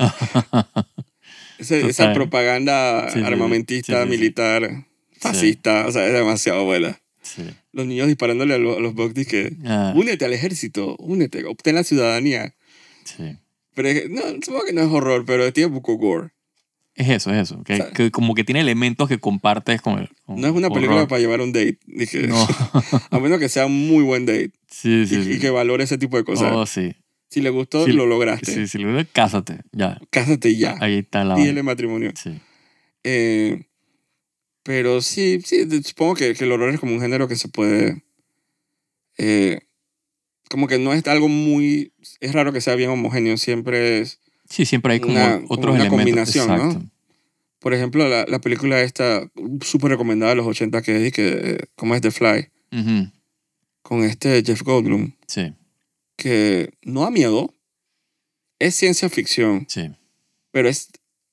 Esa 1.58 1.80
Total. 1.80 2.12
propaganda 2.12 3.08
Sí, 3.10 3.22
armamentista, 3.24 4.02
sí, 4.04 4.10
sí. 4.12 4.18
militar, 4.18 4.85
fascista, 5.20 5.86
o 5.86 5.92
sea, 5.92 6.06
es 6.06 6.12
demasiado 6.12 6.64
buena. 6.64 7.00
Sí. 7.22 7.42
Los 7.72 7.86
niños 7.86 8.06
disparándole 8.06 8.54
a, 8.54 8.58
los- 8.58 8.80
los 8.80 8.94
bugs 8.94 9.26
que, 9.26 9.56
Ah, 9.64 9.92
únete 9.96 10.24
al 10.24 10.32
ejército, 10.32 10.96
únete, 10.98 11.44
obtén 11.44 11.74
la 11.74 11.84
ciudadanía. 11.84 12.54
sí. 13.04 13.36
Pero 13.74 13.88
es 13.88 14.08
no, 14.08 14.22
supongo 14.42 14.64
que 14.64 14.72
no 14.72 14.80
es 14.80 14.88
horror, 14.88 15.24
pero 15.26 15.52
tiene 15.52 15.70
poco 15.70 15.96
gore. 15.98 16.30
Es 16.94 17.10
eso, 17.10 17.30
es 17.30 17.42
eso. 17.50 17.62
Que, 17.62 17.74
O 17.74 17.76
sea, 17.76 17.90
que 17.90 18.10
como 18.10 18.34
que 18.34 18.42
tiene 18.42 18.62
elementos 18.62 19.06
que 19.06 19.18
compartes 19.18 19.82
con 19.82 19.98
el. 19.98 20.08
con 20.24 20.40
No 20.40 20.46
es 20.46 20.54
una 20.54 20.70
película 20.70 20.96
horror. 21.00 21.08
para 21.08 21.20
llevar 21.20 21.42
un 21.42 21.52
date. 21.52 21.78
Dije, 21.86 22.26
No. 22.26 22.36
a 23.10 23.18
menos 23.20 23.38
que 23.38 23.50
sea 23.50 23.66
un 23.66 23.86
muy 23.86 24.02
buen 24.02 24.24
date 24.24 24.52
sí, 24.70 25.02
y, 25.02 25.06
sí. 25.06 25.16
y 25.16 25.24
sí. 25.34 25.38
que 25.40 25.50
valore 25.50 25.84
ese 25.84 25.98
tipo 25.98 26.16
de 26.16 26.24
cosas. 26.24 26.52
Oh, 26.54 26.64
sí. 26.64 26.94
Si 27.28 27.42
le 27.42 27.50
gustó, 27.50 27.84
Sí, 27.84 27.92
lo 27.92 28.06
lograste. 28.06 28.50
Sí, 28.50 28.66
sí, 28.66 28.78
luego 28.78 29.06
cásate. 29.12 29.58
Ya. 29.72 30.00
Cásate 30.08 30.48
y 30.48 30.56
ya. 30.56 30.76
Ahí 30.80 31.00
está 31.00 31.22
la. 31.24 31.34
Pídele 31.34 31.62
matrimonio. 31.62 32.12
Sí. 32.16 32.30
Eh, 33.04 33.62
pero 34.66 35.00
sí, 35.00 35.40
sí, 35.44 35.64
supongo 35.82 36.14
que, 36.16 36.34
que 36.34 36.44
el 36.44 36.52
horror 36.52 36.74
es 36.74 36.80
como 36.80 36.92
un 36.92 37.00
género 37.00 37.28
que 37.28 37.36
se 37.36 37.48
puede... 37.48 38.02
eh, 39.16 39.60
como 40.50 40.66
que 40.68 40.78
no 40.78 40.92
es 40.92 41.06
algo 41.06 41.28
muy... 41.28 41.92
Es 42.20 42.32
raro 42.32 42.52
que 42.52 42.60
sea 42.60 42.74
bien 42.74 42.90
homogéneo, 42.90 43.36
siempre 43.36 44.00
es... 44.00 44.20
Sí, 44.48 44.64
siempre 44.66 44.92
hay 44.94 45.00
como 45.00 45.14
Una- 45.14 45.40
otros 45.48 45.74
una 45.74 45.86
elementos. 45.86 45.88
combinación, 46.34 46.48
¿no? 46.58 46.90
Por 47.58 47.74
ejemplo, 47.74 48.08
la, 48.08 48.26
la 48.28 48.40
película 48.40 48.80
esta 48.82 49.28
súper 49.62 49.90
recomendada 49.92 50.30
de 50.30 50.36
los 50.36 50.46
80 50.46 50.82
que 50.82 51.06
es, 51.06 51.12
que, 51.12 51.66
¿cómo 51.74 51.94
es 51.94 52.00
The 52.02 52.10
Fly? 52.12 52.48
Ujú. 52.72 53.10
con 53.82 54.02
este 54.04 54.42
Jeff 54.44 54.62
Goldblum, 54.62 55.12
Sí, 55.28 55.52
que 56.16 56.70
no 56.82 57.02
da 57.02 57.10
miedo, 57.10 57.54
es 58.58 58.74
ciencia 58.74 59.08
ficción, 59.08 59.64
sí. 59.68 59.90
pero 60.50 60.68
es 60.68 60.88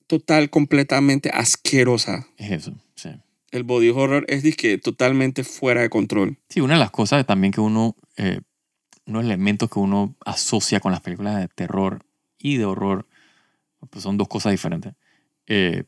total, 0.06 0.50
completamente 0.50 1.30
asquerosa. 1.32 2.26
Es 2.36 2.50
eso, 2.52 2.74
sí. 2.94 3.10
El 3.50 3.62
body 3.62 3.90
horror 3.90 4.24
es 4.28 4.42
disque 4.42 4.78
totalmente 4.78 5.44
fuera 5.44 5.82
de 5.82 5.88
control. 5.88 6.38
Sí, 6.48 6.60
una 6.60 6.74
de 6.74 6.80
las 6.80 6.90
cosas 6.90 7.24
también 7.24 7.52
que 7.52 7.60
uno, 7.60 7.94
eh, 8.16 8.40
unos 9.06 9.24
elementos 9.24 9.70
que 9.70 9.78
uno 9.78 10.16
asocia 10.24 10.80
con 10.80 10.90
las 10.90 11.00
películas 11.00 11.38
de 11.38 11.46
terror 11.48 12.04
y 12.36 12.56
de 12.56 12.64
horror, 12.64 13.06
pues 13.90 14.02
son 14.02 14.16
dos 14.16 14.26
cosas 14.26 14.50
diferentes. 14.50 14.94
Eh, 15.46 15.84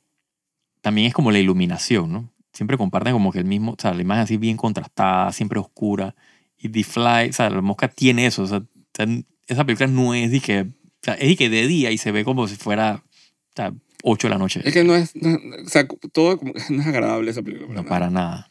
también 0.81 1.09
es 1.09 1.15
como 1.15 1.33
la 1.33 1.41
iluminación, 1.41 2.13
¿no? 2.13 2.33
Siempre 2.53 2.79
comparten 2.79 3.13
como 3.13 3.33
que 3.33 3.41
el 3.41 3.45
mismo, 3.45 3.73
o 3.73 3.77
sea, 3.77 3.93
la 3.93 4.03
imagen 4.03 4.23
así 4.23 4.37
bien 4.37 4.57
contrastada, 4.57 5.33
siempre 5.33 5.59
oscura. 5.59 6.15
Y 6.57 6.69
The 6.69 6.85
Fly, 6.85 7.31
o 7.31 7.33
sea, 7.33 7.51
la 7.51 7.61
mosca 7.61 7.89
tiene 7.89 8.27
eso, 8.27 8.45
o 8.45 8.47
sea, 8.47 8.63
esa 9.47 9.65
película 9.65 9.89
no 9.89 10.15
es 10.15 10.31
de 10.31 10.41
que, 10.41 10.61
o 10.61 10.67
sea, 11.03 11.15
es 11.15 11.29
de 11.29 11.37
que 11.37 11.51
de 11.51 11.67
día 11.67 11.91
y 11.91 11.99
se 11.99 12.13
ve 12.13 12.25
como 12.25 12.47
si 12.49 12.57
fuera, 12.57 13.03
o 13.05 13.53
sea, 13.55 13.75
8 14.09 14.29
de 14.29 14.31
la 14.35 14.39
noche. 14.39 14.61
Es 14.65 14.73
que 14.73 14.85
no 14.85 14.95
es, 14.95 15.15
no- 15.17 15.35
o 15.65 15.69
sea, 15.69 15.87
todo 16.13 16.39
como- 16.39 16.53
no 16.71 16.81
es 16.81 16.87
agradable 16.87 17.31
esa 17.31 17.43
película. 17.43 17.83
para 17.83 18.07
No, 18.07 18.13
nada. 18.13 18.51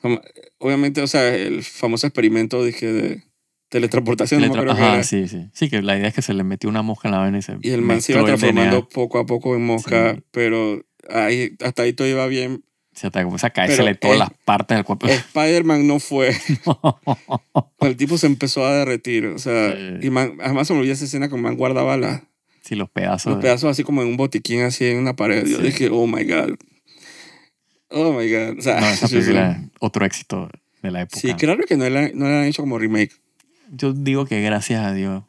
para 0.00 0.14
nada. 0.14 0.22
Obviamente, 0.58 1.00
o 1.00 1.06
sea, 1.06 1.34
el 1.34 1.62
famoso 1.62 2.06
experimento 2.06 2.62
dije, 2.64 2.92
de 2.92 3.22
teletransportación, 3.68 4.40
no 4.40 4.46
me 4.48 4.54
Letra- 4.54 4.72
acuerdo 4.72 4.80
qué 4.80 4.94
Ajá, 4.96 5.02
sí, 5.04 5.26
sí. 5.28 5.48
Sí, 5.52 5.68
que 5.70 5.82
la 5.82 5.96
idea 5.96 6.08
es 6.08 6.14
que 6.14 6.22
se 6.22 6.34
le 6.34 6.44
metió 6.44 6.68
una 6.70 6.82
mosca 6.82 7.08
en 7.08 7.12
la 7.14 7.22
vena 7.22 7.38
y 7.38 7.42
se 7.42 7.56
Y 7.62 7.70
el 7.70 7.82
man 7.82 8.00
se 8.02 8.12
iba 8.12 8.24
transformando 8.24 8.88
poco 8.88 9.18
a 9.18 9.26
poco 9.26 9.54
en 9.56 9.64
mosca, 9.64 10.14
Sí. 10.14 10.22
pero 10.30 10.84
ahí, 11.10 11.56
hasta 11.64 11.82
ahí 11.82 11.92
todo 11.92 12.06
iba 12.08 12.26
bien. 12.26 12.62
Se 12.92 13.10
te 13.10 13.20
comienza 13.22 13.48
a 13.48 13.50
caérsele 13.50 13.94
todas 13.94 14.18
las 14.18 14.30
partes 14.44 14.76
del 14.76 14.84
cuerpo. 14.84 15.06
Spider-Man 15.08 15.86
no 15.86 15.98
fue. 16.00 16.34
El 17.80 17.96
tipo 17.96 18.16
se 18.18 18.26
empezó 18.26 18.64
a 18.66 18.72
derretir. 18.74 19.26
O 19.26 19.38
sea, 19.38 19.72
Sí. 19.72 20.06
y 20.06 20.10
man, 20.10 20.38
además 20.42 20.66
se 20.66 20.72
me 20.72 20.78
olvidó 20.80 20.94
esa 20.94 21.04
escena 21.04 21.28
que 21.28 21.36
man 21.36 21.56
guardaba 21.56 21.96
la- 21.96 22.24
sí, 22.66 22.74
los 22.74 22.90
pedazos. 22.90 23.32
los 23.34 23.42
pedazos 23.42 23.70
así 23.70 23.82
como 23.84 24.02
en 24.02 24.08
un 24.08 24.16
botiquín, 24.16 24.62
así 24.62 24.84
en 24.86 24.98
una 24.98 25.14
pared. 25.16 25.46
Yo 25.46 25.58
Sí. 25.58 25.62
dije, 25.64 25.88
oh 25.90 26.06
my 26.06 26.24
God. 26.24 26.54
Oh 27.90 28.12
my 28.12 28.28
God. 28.30 28.58
O 28.58 28.62
sea, 28.62 28.80
No, 28.80 28.86
esa 28.88 29.08
película 29.08 29.62
otro 29.80 30.04
éxito 30.04 30.50
de 30.82 30.90
la 30.90 31.02
época. 31.02 31.20
Sí, 31.20 31.32
claro 31.34 31.64
que 31.66 31.76
no 31.76 31.88
la, 31.88 32.08
no 32.12 32.24
la 32.28 32.40
han 32.40 32.46
hecho 32.46 32.62
como 32.62 32.78
remake. 32.78 33.12
Yo 33.70 33.92
digo 33.92 34.26
que 34.26 34.40
gracias 34.42 34.84
a 34.84 34.92
Dios 34.92 35.24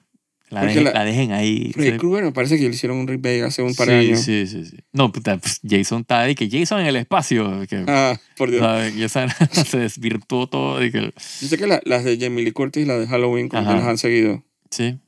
la, 0.50 0.64
dejen, 0.66 0.84
la- 0.86 0.94
la 0.94 1.04
dejen 1.06 1.32
ahí. 1.34 1.72
Freddy 1.74 1.92
Sí, 1.92 1.98
Krueger 1.98 2.24
me 2.24 2.32
parece 2.32 2.58
que 2.58 2.64
le 2.64 2.70
hicieron 2.70 2.98
un 3.00 3.08
remake 3.08 3.44
hace 3.44 3.62
un 3.62 3.76
par 3.76 3.88
sí, 3.88 3.94
de 3.94 4.00
años. 4.00 4.20
sí, 4.22 4.48
sí, 4.48 4.66
sí. 4.66 4.78
No, 4.94 5.12
puta, 5.12 5.38
pues, 5.38 5.60
Jason 5.68 6.02
está 6.02 6.22
ahí, 6.22 6.36
que 6.36 6.50
Jason 6.50 6.80
en 6.82 6.88
el 6.88 6.96
espacio. 6.96 7.66
Que, 7.68 7.84
Ah, 7.88 8.20
por 8.38 8.50
Dios. 8.50 8.62
¿sabes? 8.62 8.96
Y 8.96 9.04
esa 9.04 9.28
se 9.66 9.78
desvirtuó 9.80 10.48
todo. 10.48 10.84
Y 10.84 10.92
que, 10.92 11.02
Yo 11.42 11.48
sé 11.48 11.58
que 11.58 11.68
la- 11.68 11.82
las 11.84 12.04
de 12.04 12.18
Jamie 12.20 12.44
Lee 12.46 12.52
Curtis 12.52 12.84
y 12.84 12.86
las 12.86 13.00
de 13.00 13.08
Halloween 13.08 13.50
como 13.50 13.68
que 13.68 13.74
las 13.76 13.84
han 13.84 13.98
seguido. 13.98 14.44
sí, 14.72 15.00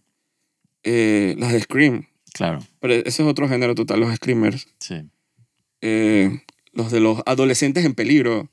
Eh, 0.83 1.35
las 1.37 1.51
de 1.53 1.59
Scream. 1.61 2.05
Claro. 2.33 2.59
Pero 2.79 2.93
ese 2.93 3.09
es 3.09 3.19
otro 3.21 3.47
género 3.49 3.75
total, 3.75 3.99
los 3.99 4.15
screamers. 4.15 4.67
Sí. 4.79 4.95
Eh, 5.81 6.41
los 6.73 6.91
de 6.91 6.99
los 6.99 7.21
adolescentes 7.25 7.85
en 7.85 7.93
peligro, 7.95 8.49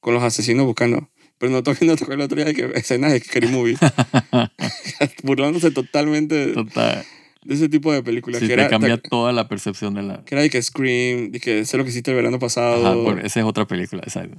con 0.00 0.14
los 0.14 0.22
asesinos 0.22 0.66
buscando. 0.66 1.10
Pero 1.38 1.52
no 1.52 1.62
toqué, 1.62 1.86
no 1.86 1.96
tocó 1.96 2.12
el 2.12 2.20
otro 2.20 2.36
día 2.36 2.44
de 2.44 2.54
que 2.54 2.70
escenas 2.74 3.12
de 3.12 3.20
Scary 3.20 3.48
Movie. 3.48 3.76
Burlándose 5.22 5.70
totalmente 5.70 6.34
de, 6.34 6.52
Total. 6.52 7.04
de 7.44 7.54
ese 7.54 7.68
tipo 7.68 7.92
de 7.92 8.02
películas. 8.02 8.40
Sí, 8.40 8.46
que, 8.46 8.54
te 8.54 8.60
era, 8.60 8.68
cambia 8.70 8.98
te- 8.98 9.08
toda 9.08 9.32
la 9.32 9.48
percepción 9.48 9.94
de 9.94 10.02
la... 10.02 10.24
que 10.24 10.34
era 10.34 10.42
de 10.42 10.50
que 10.50 10.60
Scream, 10.62 11.30
de 11.32 11.40
que 11.40 11.64
sé 11.64 11.76
lo 11.78 11.84
que 11.84 11.90
hiciste 11.90 12.10
el 12.10 12.16
verano 12.16 12.38
pasado. 12.38 12.86
Ajá, 12.86 12.94
por- 12.94 13.24
esa 13.24 13.40
es 13.40 13.46
otra 13.46 13.66
película, 13.66 14.02
exacto. 14.04 14.38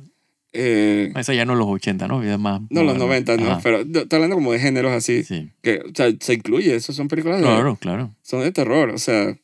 Eh, 0.53 1.11
Esa 1.15 1.33
ya 1.33 1.45
no 1.45 1.55
los 1.55 1.67
80, 1.67 2.07
¿no? 2.07 2.21
Es 2.23 2.37
más 2.39 2.61
no, 2.69 2.83
los 2.83 2.97
moderna. 2.97 3.33
90, 3.33 3.37
¿no? 3.37 3.51
Ajá, 3.51 3.59
Pero 3.63 3.79
estoy 3.81 4.07
hablando 4.11 4.35
como 4.35 4.51
de 4.51 4.59
géneros 4.59 4.91
así. 4.91 5.23
Sí. 5.23 5.49
Que, 5.61 5.79
o 5.79 5.91
sea, 5.95 6.11
se 6.19 6.33
incluye, 6.33 6.75
eso 6.75 6.93
son 6.93 7.07
películas 7.07 7.37
de, 7.39 7.43
Claro, 7.45 7.75
claro. 7.77 8.15
son 8.21 8.41
de 8.41 8.51
terror. 8.51 8.89
O 8.89 8.97
sea, 8.97 9.37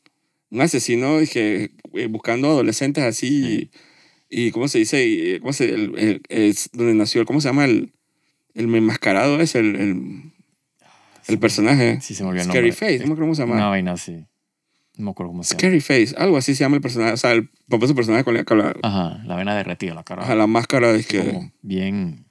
un 0.50 0.62
asesino 0.62 1.20
dije, 1.20 1.72
eh, 1.94 2.08
buscando 2.08 2.50
adolescentes 2.50 3.04
así. 3.04 3.70
Y, 4.30 4.48
y 4.48 4.52
¿cómo 4.52 4.68
se 4.68 4.80
dice? 4.80 5.06
Y, 5.08 5.32
eh, 5.32 5.40
¿Cómo 5.40 5.54
se 5.54 5.66
el, 5.74 5.98
el- 5.98 6.22
es 6.30 6.70
donde 6.74 6.94
nació? 6.94 7.26
¿Cómo 7.26 7.40
se 7.42 7.48
llama 7.50 7.66
el, 7.66 7.94
el 8.54 8.74
enmascarado? 8.76 9.40
Es 9.40 9.56
el, 9.56 9.76
el, 9.78 10.22
el 11.28 11.40
personaje. 11.40 12.00
Sí, 12.02 12.16
se 12.16 12.24
me 12.24 12.30
olvidó 12.30 12.44
el 12.44 12.50
Scary 12.50 12.70
nombre. 12.70 12.88
Face, 12.88 13.00
no 13.00 13.06
me 13.08 13.14
acuerdo 13.14 13.22
cómo 13.24 13.36
se 13.36 13.42
llama. 13.44 13.56
Una 13.56 13.70
vaina 13.70 13.94
así. 13.94 14.26
No 14.98 15.06
me 15.06 15.12
acuerdo 15.12 15.32
cómo 15.32 15.44
se 15.44 15.52
llama. 15.52 15.60
Scary 15.60 15.80
Face, 15.82 16.16
algo 16.18 16.38
así 16.38 16.56
se 16.56 16.64
llama 16.64 16.76
el 16.76 16.82
personaje. 16.82 17.14
O 17.14 17.18
sea, 17.18 17.32
el 17.34 17.50
famoso 17.70 17.94
personaje 17.96 18.24
con 18.24 18.34
la, 18.34 18.44
la, 18.44 18.76
Ajá, 18.84 19.24
la 19.26 19.36
vena 19.36 19.56
derretida, 19.56 19.94
la 19.94 20.04
cara. 20.04 20.24
ajá, 20.24 20.36
la 20.36 20.48
máscara 20.48 20.92
de 20.92 21.04
que. 21.04 21.20
Como 21.24 21.52
bien 21.62 22.26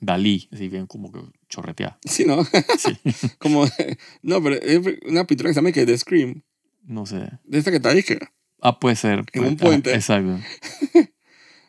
Dalí, 0.00 0.48
así 0.52 0.68
bien 0.68 0.86
como 0.86 1.10
que 1.12 1.20
chorreteada. 1.48 1.98
Sí, 2.04 2.24
¿no? 2.24 2.44
Sí. 2.78 2.96
como. 3.38 3.66
No, 4.22 4.42
pero 4.42 4.56
es 4.56 4.80
una 5.06 5.26
pintura 5.26 5.50
que 5.50 5.54
se 5.54 5.58
llama 5.60 5.72
que 5.72 5.84
The 5.86 5.98
Scream. 5.98 6.42
No 6.84 7.04
sé. 7.04 7.28
De 7.44 7.58
esta 7.58 7.70
que 7.70 7.76
está 7.78 7.90
ahí, 7.90 8.02
que. 8.02 8.18
Ah, 8.62 8.78
puede 8.80 8.96
ser. 8.96 9.24
En 9.34 9.44
un 9.44 9.54
Ah, 9.54 9.56
puente. 9.64 9.94
exacto. 9.94 10.38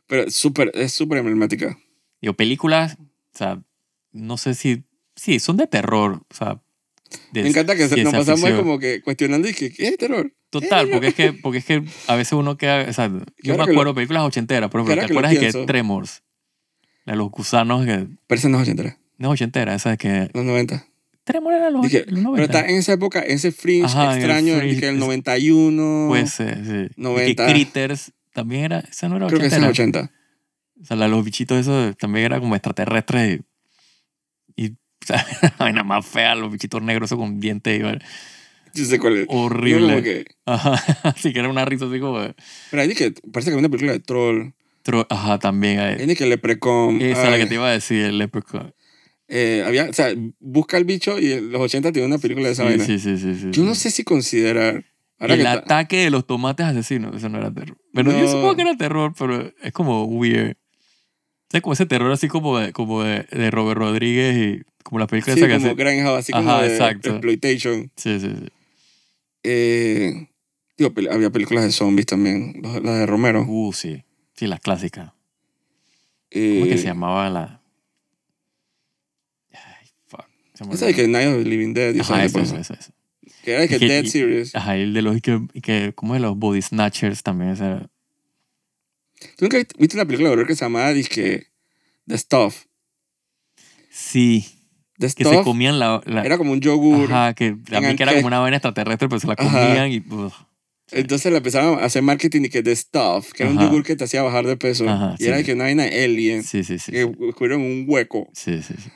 Pero 0.07 0.23
es 0.23 0.35
súper, 0.35 0.71
es 0.73 0.91
súper 0.93 1.19
emblemática. 1.19 1.77
Digo, 2.21 2.33
películas, 2.33 2.97
o 3.33 3.37
sea, 3.37 3.61
no 4.11 4.37
sé 4.37 4.55
si. 4.55 4.85
Sí, 5.15 5.39
son 5.39 5.57
de 5.57 5.67
terror. 5.67 6.23
O 6.29 6.33
sea. 6.33 6.61
De 7.31 7.43
Me 7.43 7.49
encanta 7.49 7.75
que 7.75 7.87
nos 8.03 8.13
pasamos 8.13 8.51
como 8.51 8.79
que 8.79 9.01
cuestionando 9.01 9.47
y 9.49 9.53
que, 9.53 9.71
¿qué 9.71 9.87
es 9.89 9.97
terror? 9.97 10.31
Total, 10.49 10.89
porque 10.89 11.07
es 11.07 11.13
que, 11.15 11.33
porque 11.33 11.59
es 11.59 11.65
que 11.65 11.83
a 12.07 12.15
veces 12.15 12.33
uno 12.33 12.57
queda. 12.57 12.85
O 12.89 12.93
sea, 12.93 13.07
yo 13.07 13.19
Claro 13.43 13.59
me 13.59 13.65
que 13.65 13.71
acuerdo 13.71 13.91
de 13.91 13.95
películas 13.95 14.23
ochenteras, 14.23 14.69
pero 14.71 14.83
claro 14.85 15.01
¿te 15.01 15.07
que 15.07 15.13
acuerdas 15.13 15.33
de 15.33 15.39
que. 15.39 15.65
Tremors? 15.65 16.23
La 17.05 17.13
de 17.13 17.17
los 17.17 17.29
gusanos 17.31 17.85
que. 17.85 18.07
Pero 18.27 18.39
esa 18.39 18.49
no 18.49 18.57
es 18.57 18.63
ochentera, 18.63 18.97
No 19.17 19.29
es 19.29 19.33
ochentera, 19.33 19.75
esa 19.75 19.91
de 19.91 19.97
que. 19.97 20.29
los 20.33 20.43
90. 20.45 20.85
Tremors 21.23 21.55
era 21.57 21.69
los, 21.69 21.83
Dije, 21.83 21.99
los 22.07 22.07
pero 22.07 22.21
90. 22.23 22.43
está 22.45 22.67
en 22.69 22.75
esa 22.77 22.93
época, 22.93 23.19
ese 23.19 23.51
fringe 23.51 23.85
Ajá, 23.85 24.05
en 24.05 24.09
el 24.11 24.17
extraño, 24.17 24.57
fringe, 24.57 24.73
dije, 24.75 24.87
el 24.89 24.95
es- 24.95 24.99
91. 24.99 26.05
Puede 26.07 26.27
ser, 26.27 26.65
sí. 26.65 26.93
Y 26.97 27.01
90. 27.01 27.45
que 27.45 27.51
Critters 27.53 28.11
también 28.33 28.63
era. 28.63 28.79
Esa 28.79 29.07
no 29.09 29.17
era 29.17 29.27
creo 29.27 29.39
que 29.39 29.45
esa 29.47 29.57
es 29.57 29.63
ochentera. 29.63 30.05
80. 30.05 30.19
O 30.81 30.85
sea, 30.85 30.95
la 30.97 31.07
los 31.07 31.23
bichitos 31.23 31.59
esos 31.59 31.95
también 31.97 32.25
era 32.25 32.39
como 32.39 32.55
extraterrestres 32.55 33.41
o 35.01 35.05
sea, 35.07 35.25
la 35.41 35.53
vaina 35.57 35.83
más 35.83 36.05
fea, 36.05 36.35
los 36.35 36.51
bichitos 36.51 36.81
negros 36.81 37.09
con 37.11 37.39
dientes 37.39 37.79
y 37.79 38.79
Yo 38.79 38.85
sé 38.85 38.99
cuál 38.99 39.17
es. 39.17 39.27
Yo 39.27 39.33
horrible. 39.33 40.03
que, 40.03 40.25
Ajá, 40.45 40.73
así 41.03 41.33
que 41.33 41.39
era 41.39 41.49
una 41.49 41.65
risa 41.65 41.85
así 41.85 41.99
como 41.99 42.19
pero 42.71 42.81
ahí 42.81 42.87
dije, 42.87 43.13
parece 43.31 43.49
que 43.51 43.55
hay 43.55 43.59
una 43.59 43.69
película 43.69 43.93
de 43.93 43.99
troll. 43.99 44.49
tro- 44.83 45.07
Ajá, 45.09 45.39
también. 45.39 45.79
Hay- 45.79 46.05
de 46.05 46.15
que 46.15 46.25
Leprecon. 46.25 47.01
Esa 47.01 47.25
es 47.25 47.31
la 47.31 47.37
que 47.37 47.45
te 47.45 47.55
iba 47.55 47.67
a 47.67 47.71
decir, 47.71 48.05
el 48.05 48.17
Leprechaun. 48.17 48.73
eh, 49.27 49.63
había, 49.65 49.85
o 49.89 49.93
sea, 49.93 50.07
busca 50.39 50.77
el 50.77 50.85
bicho 50.85 51.19
y 51.19 51.31
en 51.33 51.51
los 51.51 51.61
80 51.61 51.91
tiene 51.91 52.07
una 52.07 52.17
película 52.17 52.47
de 52.47 52.53
esa 52.53 52.63
Sí, 52.63 52.69
vaina. 52.69 52.85
sí, 52.85 52.99
sí, 52.99 53.17
sí, 53.17 53.35
sí, 53.35 53.47
Yo 53.51 53.63
no 53.63 53.75
sí. 53.75 53.81
sé 53.81 53.91
si 53.91 54.03
considerar. 54.03 54.85
Ahora 55.19 55.33
el 55.33 55.39
que 55.39 55.43
ta- 55.43 55.51
ataque 55.53 55.97
de 55.97 56.09
los 56.11 56.25
tomates 56.25 56.65
asesinos, 56.65 57.15
eso 57.15 57.27
no 57.29 57.37
era 57.39 57.51
terror. 57.53 57.77
Pero 57.93 58.11
yo 58.11 58.19
No. 58.21 58.27
supongo 58.27 58.55
que 58.55 58.61
era 58.61 58.77
terror, 58.77 59.13
pero 59.17 59.51
es 59.61 59.71
como 59.73 60.05
weird. 60.05 60.55
Sea, 61.51 61.61
como 61.61 61.73
ese 61.73 61.85
terror 61.85 62.11
así 62.11 62.27
como 62.27 62.57
de, 62.59 62.71
como 62.73 63.03
de, 63.03 63.23
de 63.31 63.49
Robert 63.51 63.79
Rodríguez 63.79 64.37
y 64.37 64.63
como 64.83 64.99
la 64.99 65.07
película 65.07 65.33
sí, 65.35 65.39
esa 65.41 65.47
que 65.47 65.53
como 65.55 65.65
hace. 65.67 65.75
Grindhouse, 65.75 66.19
así 66.19 66.31
como 66.31 66.49
Ajá, 66.49 66.61
de 66.61 66.67
exacto. 66.71 67.09
exploitation. 67.09 67.91
Sí, 67.95 68.19
sí, 68.19 68.29
sí. 68.39 68.47
Eh, 69.43 70.27
digo, 70.77 70.93
había 71.11 71.29
películas 71.31 71.63
de 71.63 71.71
zombies 71.71 72.05
también, 72.05 72.61
las 72.61 72.83
de 72.99 73.05
Romero. 73.05 73.45
Uh, 73.47 73.73
sí. 73.73 74.03
Sí, 74.35 74.47
las 74.47 74.59
clásicas. 74.59 75.11
Eh, 76.31 76.53
¿Cómo 76.59 76.65
es 76.65 76.71
que 76.73 76.77
se 76.77 76.85
llamaba 76.87 77.29
la...? 77.29 77.61
Ay, 79.51 79.87
fuck. 80.07 80.25
Esa 80.71 80.85
de 80.85 80.93
que 80.93 81.07
Night 81.07 81.27
of 81.29 81.43
the 81.43 81.49
Living 81.49 81.73
Dead, 81.73 81.99
Ajá, 81.99 82.23
eso, 82.23 82.39
eso, 82.39 82.57
eso, 82.57 82.75
que 83.43 83.51
era 83.51 83.61
de 83.61 83.67
que 83.67 83.79
que- 83.79 83.87
Dead 83.87 84.03
y- 84.03 84.07
Series. 84.09 84.55
Ajá, 84.55 84.77
y 84.77 84.81
el 84.81 84.93
de 84.93 85.01
los... 85.01 85.19
que, 85.21 85.39
que, 85.61 85.93
¿Cómo 85.95 86.15
es? 86.15 86.21
Los 86.21 86.37
Body 86.37 86.61
Snatchers 86.61 87.23
también. 87.23 87.51
esa- 87.51 87.89
¿Tú 89.37 89.45
nunca 89.45 89.57
viste- 89.57 89.95
una 89.97 90.05
película 90.05 90.29
de 90.29 90.33
horror 90.33 90.47
que 90.47 90.55
se 90.55 90.65
llamaba 90.65 90.93
disque 90.93 91.47
The 92.07 92.17
Stuff? 92.17 92.65
Sí, 93.91 94.45
The 94.97 95.07
que 95.07 95.23
se 95.23 95.29
Stuff 95.29 95.43
comían 95.43 95.79
la... 95.79 96.01
la- 96.05 96.23
era 96.23 96.37
como 96.37 96.51
un 96.51 96.61
yogur. 96.61 97.11
Ajá, 97.11 97.33
que 97.33 97.55
también 97.69 97.95
que 97.95 98.03
era 98.03 98.13
como 98.15 98.27
una 98.27 98.39
vaina 98.39 98.57
extraterrestre, 98.57 99.09
pero 99.09 99.19
se 99.19 99.27
la 99.27 99.35
Ajá. 99.37 99.67
comían 99.67 99.91
y... 99.91 99.99
ugh. 100.09 100.31
Entonces 100.91 101.31
le 101.31 101.37
empezaron 101.37 101.77
a 101.79 101.83
hacer 101.85 102.01
marketing 102.01 102.45
y 102.45 102.49
que 102.49 102.63
The 102.63 102.75
Stuff, 102.75 103.31
que 103.33 103.43
era 103.43 103.51
un 103.51 103.59
Ajá. 103.59 103.67
yogur 103.67 103.83
que 103.83 103.95
te 103.95 104.05
hacía 104.05 104.23
bajar 104.23 104.47
de 104.47 104.57
peso. 104.57 104.89
Ajá, 104.89 105.15
y 105.19 105.23
sí. 105.23 105.29
era 105.29 105.43
que 105.43 105.53
una 105.53 105.65
vaina 105.65 105.83
alien, 105.83 106.43
Sí, 106.43 106.63
sí, 106.63 106.79
sí. 106.79 106.91
que 106.91 107.05
descubrieron 107.05 107.61
un 107.61 107.85
hueco. 107.87 108.27
Sí, 108.33 108.61
sí, 108.63 108.73
sí. 108.75 108.89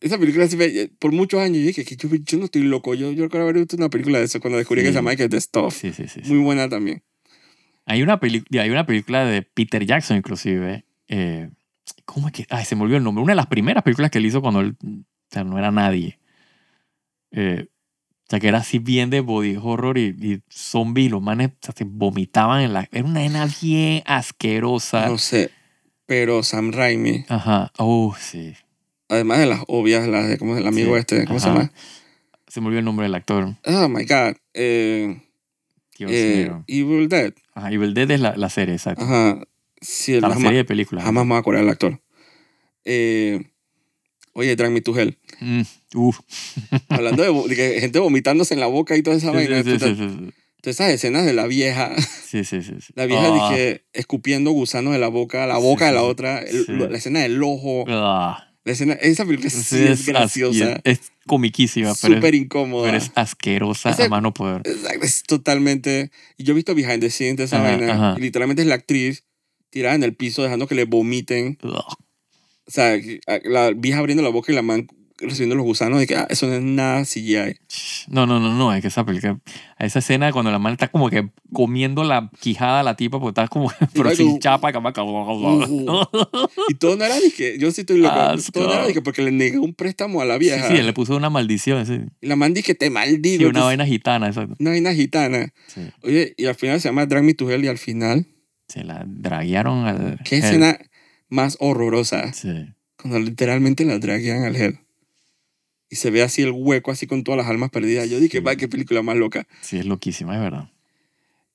Esa 0.00 0.18
película 0.18 0.46
me- 0.56 0.88
por 1.00 1.12
muchos 1.12 1.40
años 1.40 1.58
yo 1.58 1.66
dije 1.66 1.84
que 1.84 1.96
yo, 1.96 2.08
yo 2.14 2.38
no 2.38 2.44
estoy 2.44 2.62
loco. 2.62 2.94
Yo, 2.94 3.10
yo 3.12 3.28
quiero 3.28 3.42
haber 3.44 3.56
visto 3.58 3.76
una 3.76 3.90
película 3.90 4.18
de 4.18 4.24
eso 4.26 4.40
cuando 4.40 4.56
descubrí 4.58 4.80
Sí. 4.82 4.86
que 4.86 4.92
se 4.92 4.98
llama 4.98 5.16
que 5.16 5.28
The 5.28 5.40
Stuff. 5.40 5.76
Sí, 5.76 5.92
sí, 5.92 6.04
sí. 6.08 6.20
Muy 6.26 6.38
buena 6.38 6.68
también. 6.68 7.02
Hay 7.90 8.02
una, 8.02 8.20
peli- 8.20 8.44
hay 8.58 8.70
una 8.70 8.86
película 8.86 9.24
de 9.24 9.42
Peter 9.42 9.84
Jackson, 9.84 10.16
inclusive. 10.16 10.84
eh, 11.08 11.50
¿Cómo 12.04 12.28
es 12.28 12.32
que? 12.32 12.46
Ay, 12.50 12.64
se 12.64 12.76
me 12.76 12.82
olvidó 12.82 12.98
el 12.98 13.04
nombre. 13.04 13.22
Una 13.22 13.32
de 13.32 13.36
las 13.36 13.46
primeras 13.46 13.82
películas 13.82 14.10
que 14.10 14.18
él 14.18 14.26
hizo 14.26 14.40
cuando 14.40 14.60
él 14.60 14.76
o 14.82 14.86
sea, 15.30 15.44
no 15.44 15.58
era 15.58 15.70
nadie. 15.70 16.18
Eh, 17.32 17.66
o 17.68 18.26
sea, 18.30 18.38
que 18.40 18.48
era 18.48 18.58
así 18.58 18.78
bien 18.78 19.10
de 19.10 19.20
body 19.20 19.56
horror 19.60 19.98
y, 19.98 20.14
y 20.20 20.40
zombies. 20.48 21.10
Los 21.10 21.20
manes 21.22 21.48
o 21.50 21.52
sea, 21.60 21.74
se 21.76 21.84
vomitaban 21.84 22.60
en 22.62 22.72
la... 22.72 22.88
Era 22.92 23.04
una 23.04 23.24
escena 23.24 23.48
bien 23.60 24.02
asquerosa. 24.06 25.06
No 25.08 25.18
sé, 25.18 25.50
pero 26.06 26.42
Sam 26.44 26.70
Raimi, 26.72 27.24
Ajá. 27.28 27.72
Oh, 27.78 28.14
sí. 28.18 28.54
Además 29.08 29.38
de 29.38 29.46
las 29.46 29.62
obvias, 29.66 30.06
las 30.06 30.28
de, 30.28 30.38
¿cómo 30.38 30.54
es 30.54 30.60
el 30.60 30.68
amigo 30.68 30.94
Sí, 30.94 31.00
este? 31.00 31.24
¿Cómo 31.24 31.40
se 31.40 31.48
ajá. 31.48 31.58
llama? 31.58 31.72
Se 32.46 32.60
me 32.60 32.66
olvidó 32.68 32.78
el 32.80 32.84
nombre 32.84 33.04
del 33.04 33.14
actor. 33.16 33.56
Oh 33.66 33.88
my 33.88 34.04
God. 34.04 34.36
Eh, 34.54 35.20
Dios 35.98 36.10
eh. 36.12 36.52
Evil 36.68 37.08
Dead. 37.08 37.32
Ajá, 37.60 37.72
Evil 37.72 37.94
Dead 37.94 38.10
es 38.10 38.20
la, 38.20 38.36
la 38.36 38.48
serie, 38.50 38.74
exacto. 38.74 39.04
Ajá. 39.04 39.38
Sí, 39.80 40.20
la 40.20 40.28
jamás, 40.28 40.42
serie 40.42 40.58
de 40.58 40.64
películas. 40.64 41.04
jamás 41.04 41.24
me 41.24 41.30
voy 41.30 41.36
a 41.36 41.40
acordar 41.40 41.62
del 41.62 41.70
actor. 41.70 42.00
Eh, 42.84 43.40
oye, 44.32 44.56
Drag 44.56 44.70
Me 44.70 44.80
to 44.80 44.96
Hell. 44.98 45.18
Mm, 45.40 45.62
uf. 45.94 46.20
Hablando 46.88 47.22
de, 47.22 47.54
de 47.54 47.80
gente 47.80 47.98
vomitándose 47.98 48.54
en 48.54 48.60
la 48.60 48.66
boca 48.66 48.96
y 48.96 49.02
toda 49.02 49.16
esa 49.16 49.30
Sí, 49.30 49.36
vaina. 49.36 49.62
sí, 49.62 49.78
Todas 50.62 50.76
esas 50.76 50.90
escenas 50.90 51.24
de 51.24 51.32
la 51.32 51.46
vieja. 51.46 51.94
sí, 51.98 52.44
sí, 52.44 52.62
sí, 52.62 52.74
sí. 52.80 52.92
La 52.94 53.06
vieja 53.06 53.28
Ah, 53.28 53.50
dije, 53.52 53.84
escupiendo 53.94 54.50
gusanos 54.50 54.92
de 54.92 54.98
la 54.98 55.08
boca 55.08 55.46
la 55.46 55.56
boca 55.58 55.86
de 55.86 55.92
la 55.92 56.02
otra. 56.02 56.40
el-. 56.40 56.90
La 56.90 56.98
escena 56.98 57.20
del 57.20 57.42
ojo. 57.42 57.84
ah, 57.88 58.49
La 58.64 58.72
escena, 58.72 58.92
esa 58.94 59.24
película 59.24 59.48
sí, 59.48 59.62
sí, 59.62 59.82
es, 59.84 60.06
graciosa. 60.06 60.80
Es, 60.84 61.00
es 61.00 61.12
comiquísima, 61.26 61.94
pero, 62.00 62.14
Súper 62.16 62.34
incómoda. 62.34 62.86
pero 62.86 62.98
es 62.98 63.10
asquerosa 63.14 63.90
a 63.92 64.08
mano 64.08 64.34
poder. 64.34 64.62
Es 65.00 65.22
totalmente. 65.22 66.10
Yo 66.36 66.52
he 66.52 66.56
visto 66.56 66.74
behind 66.74 67.00
the 67.00 67.10
scenes 67.10 67.38
de 67.38 67.44
esa 67.44 67.56
Ajá, 67.56 67.76
vaina. 67.76 67.92
ajá. 67.94 68.14
Y 68.18 68.20
literalmente 68.20 68.62
es 68.62 68.68
la 68.68 68.74
actriz 68.74 69.24
tirada 69.70 69.94
en 69.94 70.02
el 70.02 70.14
piso 70.14 70.42
dejando 70.42 70.66
que 70.66 70.74
le 70.74 70.84
vomiten. 70.84 71.56
Ugh. 71.62 71.72
O 72.66 72.70
sea, 72.70 72.96
la 73.44 73.70
vieja 73.72 73.98
abriendo 73.98 74.22
la 74.22 74.28
boca 74.28 74.52
y 74.52 74.54
la 74.54 74.62
man 74.62 74.86
recibiendo 75.20 75.54
los 75.54 75.64
gusanos. 75.64 76.02
Y 76.02 76.06
que 76.06 76.16
ah, 76.16 76.26
eso 76.28 76.46
no 76.46 76.54
es 76.54 76.62
nada 76.62 77.02
CGI. 77.04 77.56
No, 78.08 78.26
no, 78.26 78.38
no, 78.38 78.52
no, 78.54 78.74
es 78.74 78.82
que 78.82 78.88
esa 78.88 79.04
película, 79.04 79.38
esa 79.78 79.98
escena 80.00 80.30
cuando 80.32 80.50
la 80.50 80.58
mano 80.58 80.74
está 80.74 80.88
como 80.88 81.08
que 81.08 81.30
comiendo 81.52 82.04
la 82.04 82.30
quijada 82.40 82.80
a 82.80 82.82
la 82.82 82.96
tipa, 82.96 83.18
porque 83.18 83.40
está 83.40 83.48
como, 83.48 83.72
pero 83.94 84.14
sin 84.14 84.38
chapa, 84.38 84.72
que 84.72 84.78
Y 86.68 86.74
todo 86.74 86.96
no 86.96 87.04
era 87.04 87.18
de 87.18 87.32
que. 87.32 87.58
Yo 87.58 87.70
sí 87.70 87.82
estoy 87.82 87.98
loco. 87.98 88.14
Todo 88.52 88.66
no 88.66 88.72
era 88.74 88.86
de 88.86 88.92
que 88.92 89.02
porque 89.02 89.22
le 89.22 89.32
negó 89.32 89.62
un 89.62 89.74
préstamo 89.74 90.20
a 90.20 90.24
la 90.24 90.36
vieja. 90.38 90.68
Sí, 90.68 90.76
sí, 90.76 90.82
le 90.82 90.92
puso 90.92 91.16
una 91.16 91.30
maldición, 91.30 91.86
sí. 91.86 92.00
Y 92.20 92.26
la 92.26 92.36
man 92.36 92.54
que 92.54 92.74
te 92.74 92.90
Sí, 92.90 92.94
maldigo. 92.94 93.42
una 93.42 93.48
entonces, 93.48 93.64
vaina 93.64 93.86
gitana, 93.86 94.26
exacto. 94.26 94.56
una 94.58 94.70
vaina 94.70 94.94
gitana. 94.94 95.52
Sí, 95.66 95.80
Oye, 96.02 96.34
y 96.36 96.46
al 96.46 96.54
final 96.54 96.80
se 96.80 96.88
llama 96.88 97.06
Drag 97.06 97.22
Me 97.22 97.34
to 97.34 97.50
Hell. 97.50 97.64
Y 97.64 97.68
al 97.68 97.78
final, 97.78 98.26
se 98.68 98.84
la 98.84 99.04
draguearon 99.06 99.86
al... 99.86 100.18
qué 100.24 100.36
hell. 100.36 100.44
escena 100.44 100.78
más 101.28 101.56
horrorosa. 101.60 102.32
Sí. 102.32 102.74
Cuando 102.96 103.18
literalmente 103.18 103.84
la 103.84 103.98
draguean 103.98 104.44
al 104.44 104.56
Hell. 104.56 104.78
Y 105.90 105.96
se 105.96 106.10
ve 106.10 106.22
así 106.22 106.42
el 106.42 106.52
hueco, 106.52 106.92
así 106.92 107.06
con 107.08 107.24
todas 107.24 107.38
las 107.38 107.48
almas 107.48 107.70
perdidas. 107.70 108.08
Yo 108.08 108.20
dije, 108.20 108.40
va, 108.40 108.54
qué 108.54 108.68
película 108.68 109.02
más 109.02 109.16
loca. 109.16 109.46
Sí, 109.60 109.76
es 109.78 109.86
loquísima, 109.86 110.36
es 110.36 110.40
verdad. 110.40 110.70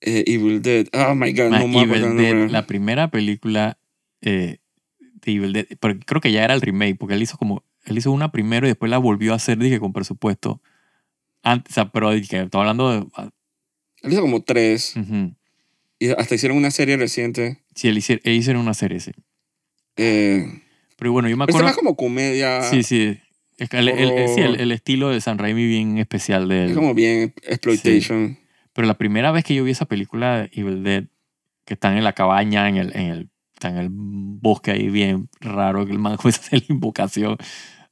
Eh, 0.01 0.25
Evil 0.27 0.61
Dead. 0.61 0.88
Oh 0.93 1.15
my 1.15 1.31
God, 1.31 1.49
Ma, 1.51 1.59
no 1.59 1.67
me 1.69 1.81
Evil 1.83 2.17
Dead, 2.17 2.49
la 2.49 2.67
primera 2.67 3.09
película 3.09 3.77
eh, 4.21 4.57
de 4.99 5.31
Evil 5.31 5.53
Dead, 5.53 5.65
pero 5.79 5.97
creo 6.05 6.19
que 6.21 6.33
ya 6.33 6.43
era 6.43 6.53
el 6.53 6.61
remake, 6.61 6.97
porque 6.97 7.15
él 7.15 7.21
hizo 7.23 7.38
como, 7.38 7.63
él 7.86 7.97
hizo 7.97 8.11
una 8.11 8.31
primero 8.31 8.67
y 8.67 8.71
después 8.71 8.89
la 8.89 8.97
volvió 8.97 9.31
a 9.31 9.38
hacer, 9.38 9.57
dije, 9.57 9.79
con 9.79 9.93
presupuesto. 9.93 10.61
Antes, 11.41 11.71
o 11.71 11.75
sea, 11.75 11.91
pero 11.91 12.11
dije, 12.11 12.41
estaba 12.41 12.65
hablando 12.65 12.91
de... 12.91 13.07
ah, 13.15 13.29
Él 14.01 14.11
hizo 14.11 14.21
como 14.21 14.43
tres. 14.43 14.95
Y 15.97 16.09
hasta 16.09 16.36
hicieron 16.36 16.57
una 16.57 16.71
serie 16.71 16.97
reciente. 16.97 17.61
Sí, 17.73 17.88
él 17.88 17.97
hizo 17.97 18.51
una 18.59 18.73
serie, 18.73 18.99
sí. 18.99 19.11
Eh, 19.95 20.45
Pero 20.97 21.13
bueno, 21.13 21.29
yo 21.29 21.38
me 21.38 21.45
pero 21.45 21.57
es 21.57 21.61
acuerdo... 21.61 21.69
más 21.69 21.77
como 21.77 21.95
comedia. 21.95 22.63
Sí, 22.63 22.83
sí. 22.83 23.17
Es 23.58 23.70
que 23.70 23.78
el, 23.80 23.88
el- 23.89 24.10
el- 24.12 24.30
sí, 24.30 24.41
el- 24.41 24.72
estilo 24.72 25.10
de 25.10 25.22
San 25.22 25.38
Raimi 25.38 25.66
bien 25.66 25.97
especial 25.97 26.47
de 26.47 26.64
él. 26.66 26.70
Es 26.72 26.76
como 26.76 26.93
bien 26.93 27.34
exploitation. 27.43 28.38
Pero 28.74 28.88
la 28.88 28.95
primera 28.95 29.32
vez 29.32 29.43
que 29.45 29.56
yo 29.56 29.64
vi 29.64 29.72
esa 29.72 29.86
película 29.86 30.39
de 30.41 30.49
Evil 30.53 30.84
Dead, 30.84 31.06
que 31.66 31.76
están 31.76 31.97
en 31.97 32.03
la 32.03 32.14
cabaña, 32.14 32.68
en 32.68 32.76
el, 32.78 32.95
en 32.95 33.06
el, 33.12 33.30
están 33.53 33.76
en 33.78 33.82
el 33.84 33.89
bosque 33.91 34.72
ahí 34.72 34.89
bien 34.89 35.30
raro, 35.39 35.86
que 35.86 35.93
el 35.93 35.99
man 35.99 36.18
comienza 36.18 36.41
a 36.43 36.45
hacer 36.47 36.64
la 36.68 36.74
invocación 36.76 37.38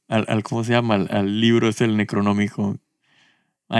al, 0.08 0.26
al 0.28 0.42
¿cómo 0.42 0.62
se 0.64 0.72
llama? 0.72 0.96
Al, 0.96 1.08
al 1.10 1.40
libro 1.40 1.68
ese, 1.68 1.84
el 1.86 1.96
necronómico. 1.96 2.76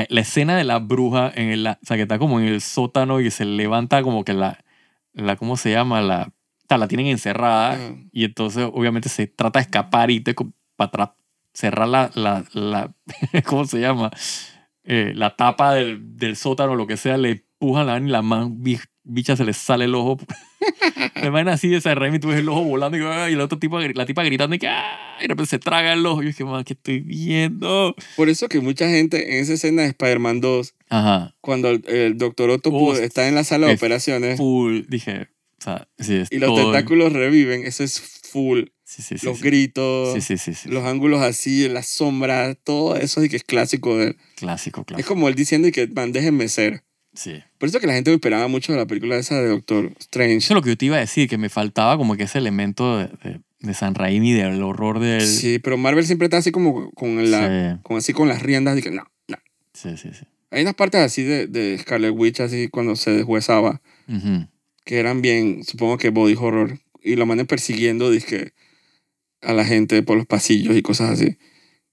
La 0.09 0.21
escena 0.23 0.57
de 0.57 0.65
la 0.65 0.79
bruja, 0.79 1.31
en 1.35 1.51
el, 1.51 1.67
o 1.67 1.77
sea, 1.83 1.97
que 1.97 2.03
está 2.03 2.19
como 2.19 2.41
en 2.41 2.47
el 2.47 2.61
sótano 2.63 3.21
y 3.21 3.31
se 3.31 3.45
levanta 3.45 4.03
como 4.03 4.25
que 4.25 4.33
la, 4.33 4.65
la 5.13 5.37
¿cómo 5.37 5.57
se 5.57 5.71
llama? 5.71 6.01
La, 6.01 6.33
la 6.69 6.89
tienen 6.89 7.07
encerrada 7.07 7.75
Ajá. 7.75 7.95
y 8.11 8.25
entonces 8.25 8.67
obviamente 8.73 9.09
se 9.09 9.27
trata 9.29 9.59
de 9.61 9.65
escapar 9.65 10.11
y 10.11 10.21
te, 10.21 10.35
para 10.35 10.89
atrás, 10.89 11.11
cerrar 11.55 11.89
la, 11.89 12.11
la, 12.15 12.45
la 12.53 12.93
¿cómo 13.47 13.65
se 13.65 13.81
llama? 13.81 14.11
Eh, 14.85 15.13
la 15.15 15.35
tapa 15.37 15.75
del, 15.75 16.17
del 16.19 16.37
sótano, 16.37 16.75
lo 16.75 16.87
que 16.87 16.97
sea, 16.99 17.17
le 17.17 17.31
empujan 17.61 17.87
la 17.87 17.99
y 17.99 18.03
la 18.11 18.21
man, 18.21 18.63
bi- 18.63 18.79
bicha 19.03 19.35
se 19.37 19.45
le 19.45 19.55
sale 19.55 19.87
el 19.87 19.95
ojo. 19.95 20.19
La 21.17 21.31
vaina 21.31 21.53
así 21.55 21.69
de 21.69 21.77
esa 21.77 21.95
Raimi, 21.95 22.19
tú 22.19 22.29
ves 22.29 22.39
el 22.41 22.49
ojo 22.49 22.65
volando 22.65 22.99
y, 22.99 23.01
¡ah! 23.03 23.31
y 23.31 23.35
el 23.35 23.41
otro 23.41 23.59
tipo, 23.59 23.79
la 23.81 24.05
tipa 24.07 24.23
gritando 24.25 24.57
y 24.57 24.59
que 24.59 24.67
¡ah! 24.69 25.17
y 25.19 25.23
de 25.23 25.29
repente 25.29 25.49
se 25.51 25.59
traga 25.59 25.93
el 25.93 26.05
ojo. 26.05 26.21
Y 26.23 26.25
yo 26.27 26.29
dije, 26.29 26.45
man, 26.45 26.65
¿qué 26.65 26.73
estoy 26.75 27.01
viendo? 27.01 27.95
Por 28.17 28.29
eso 28.29 28.49
que 28.49 28.61
mucha 28.61 28.89
gente 28.89 29.35
en 29.37 29.43
esa 29.43 29.55
escena 29.55 29.83
de 29.83 29.89
Spider-Man 29.89 30.41
2, 30.41 30.75
Ajá, 30.91 31.35
cuando 31.41 31.71
el, 31.71 31.83
el 31.89 32.19
Doctor 32.19 32.51
Octopus 32.51 32.99
Uf, 32.99 33.03
está 33.03 33.27
en 33.29 33.35
la 33.37 33.45
sala 33.45 33.67
de 33.69 33.75
es 33.75 33.79
operaciones 33.79 34.37
full, 34.39 34.83
dije, 34.89 35.29
o 35.61 35.63
sea, 35.63 35.89
sí, 35.99 36.17
es 36.17 36.33
y 36.33 36.39
los 36.39 36.49
todo- 36.55 36.73
tentáculos 36.73 37.13
reviven, 37.13 37.65
eso 37.67 37.85
es 37.85 38.01
full. 38.31 38.65
Sí, 38.85 39.03
sí, 39.03 39.17
sí. 39.19 39.27
los 39.27 39.41
gritos, 39.41 40.15
los 40.67 40.85
ángulos 40.85 41.23
así, 41.23 41.69
las 41.69 41.87
sombras, 41.87 42.57
todo 42.63 42.97
eso 42.97 43.23
es 43.23 43.31
que 43.31 43.37
es 43.37 43.45
clásico 43.45 43.97
de 43.97 44.09
él. 44.09 44.17
Clásico, 44.37 44.83
Es 44.83 44.87
clásico. 44.87 45.09
como 45.09 45.29
él 45.29 45.35
diciendo 45.35 45.67
y 45.69 45.73
que, 45.73 45.87
man, 45.89 46.13
déjenme 46.13 46.49
ser. 46.49 46.85
Sí. 47.15 47.43
Por 47.59 47.69
eso 47.69 47.81
que 47.81 47.87
la 47.87 47.95
gente 47.95 48.13
esperaba 48.13 48.47
mucho 48.49 48.73
de 48.73 48.79
la 48.79 48.87
película 48.87 49.17
esa 49.17 49.41
de 49.41 49.49
Doctor 49.49 49.93
Strange. 50.01 50.37
Eso 50.37 50.53
es 50.53 50.55
lo 50.57 50.63
que 50.63 50.71
yo 50.71 50.77
te 50.77 50.87
iba 50.87 50.97
a 50.97 51.01
decir, 51.01 51.29
que 51.29 51.39
me 51.39 51.49
faltaba 51.49 51.97
como 51.97 52.17
que 52.17 52.25
ese 52.25 52.39
elemento 52.39 52.99
de, 52.99 53.07
de, 53.23 53.41
de 53.61 53.75
San 53.75 53.95
Raimi, 53.95 54.33
del 54.33 54.63
horror 54.63 54.99
del... 54.99 55.23
Sí, 55.27 55.59
pero 55.61 55.77
Marvel 55.79 56.05
siempre 56.07 56.27
está 56.27 56.39
así 56.39 56.51
como 56.53 56.91
con, 56.91 57.31
la, 57.31 57.81
con, 57.85 57.97
así 57.97 58.13
con 58.13 58.29
las 58.29 58.43
riendas 58.43 58.75
de 58.75 58.83
que 58.83 58.91
no, 58.91 59.05
no. 59.29 59.37
sí, 59.73 59.97
sí. 59.97 60.11
sí. 60.13 60.27
Hay 60.51 60.63
unas 60.63 60.75
partes 60.75 61.01
así 61.01 61.23
de, 61.23 61.47
de 61.47 61.79
Scarlet 61.79 62.13
Witch, 62.15 62.41
así 62.41 62.69
cuando 62.69 62.95
se 62.97 63.11
deshuesaba, 63.13 63.81
Ujú. 64.09 64.47
que 64.85 64.99
eran 64.99 65.23
bien, 65.23 65.65
supongo 65.65 65.97
que 65.99 66.11
body 66.11 66.35
horror. 66.39 66.79
Y 67.03 67.17
lo 67.17 67.27
mandan 67.27 67.47
persiguiendo, 67.47 68.11
dizque, 68.11 68.53
a 69.45 69.53
la 69.53 69.65
gente 69.65 70.03
por 70.03 70.17
los 70.17 70.27
pasillos 70.27 70.77
y 70.77 70.83
cosas 70.83 71.11
así. 71.11 71.37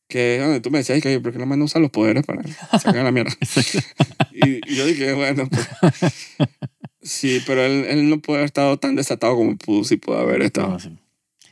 Que 0.08 0.60
tú 0.62 0.72
me 0.72 0.80
decías, 0.80 1.02
que, 1.02 1.20
¿por 1.22 1.32
qué 1.32 1.40
la 1.40 1.46
man 1.46 1.60
no 1.60 1.66
usa 1.66 1.80
los 1.80 1.90
poderes 1.92 2.26
para 2.26 2.42
sacar 2.80 3.04
la 3.04 3.12
mierda? 3.12 3.32
y, 4.34 4.72
y 4.72 4.76
yo 4.76 4.86
dije, 4.86 5.14
bueno, 5.14 5.48
pues. 5.50 5.68
Sí, 7.02 7.42
pero 7.46 7.64
él, 7.66 7.86
él 7.88 8.10
no 8.10 8.20
puede 8.22 8.40
haber 8.40 8.46
estado 8.46 8.78
tan 8.78 8.96
desatado 8.96 9.36
como 9.36 9.58
pudo, 9.58 9.84
si 9.84 9.98
pudo 9.98 10.20
haber 10.20 10.42
estado. 10.42 10.70
No, 10.70 10.80
sí. 10.80 10.98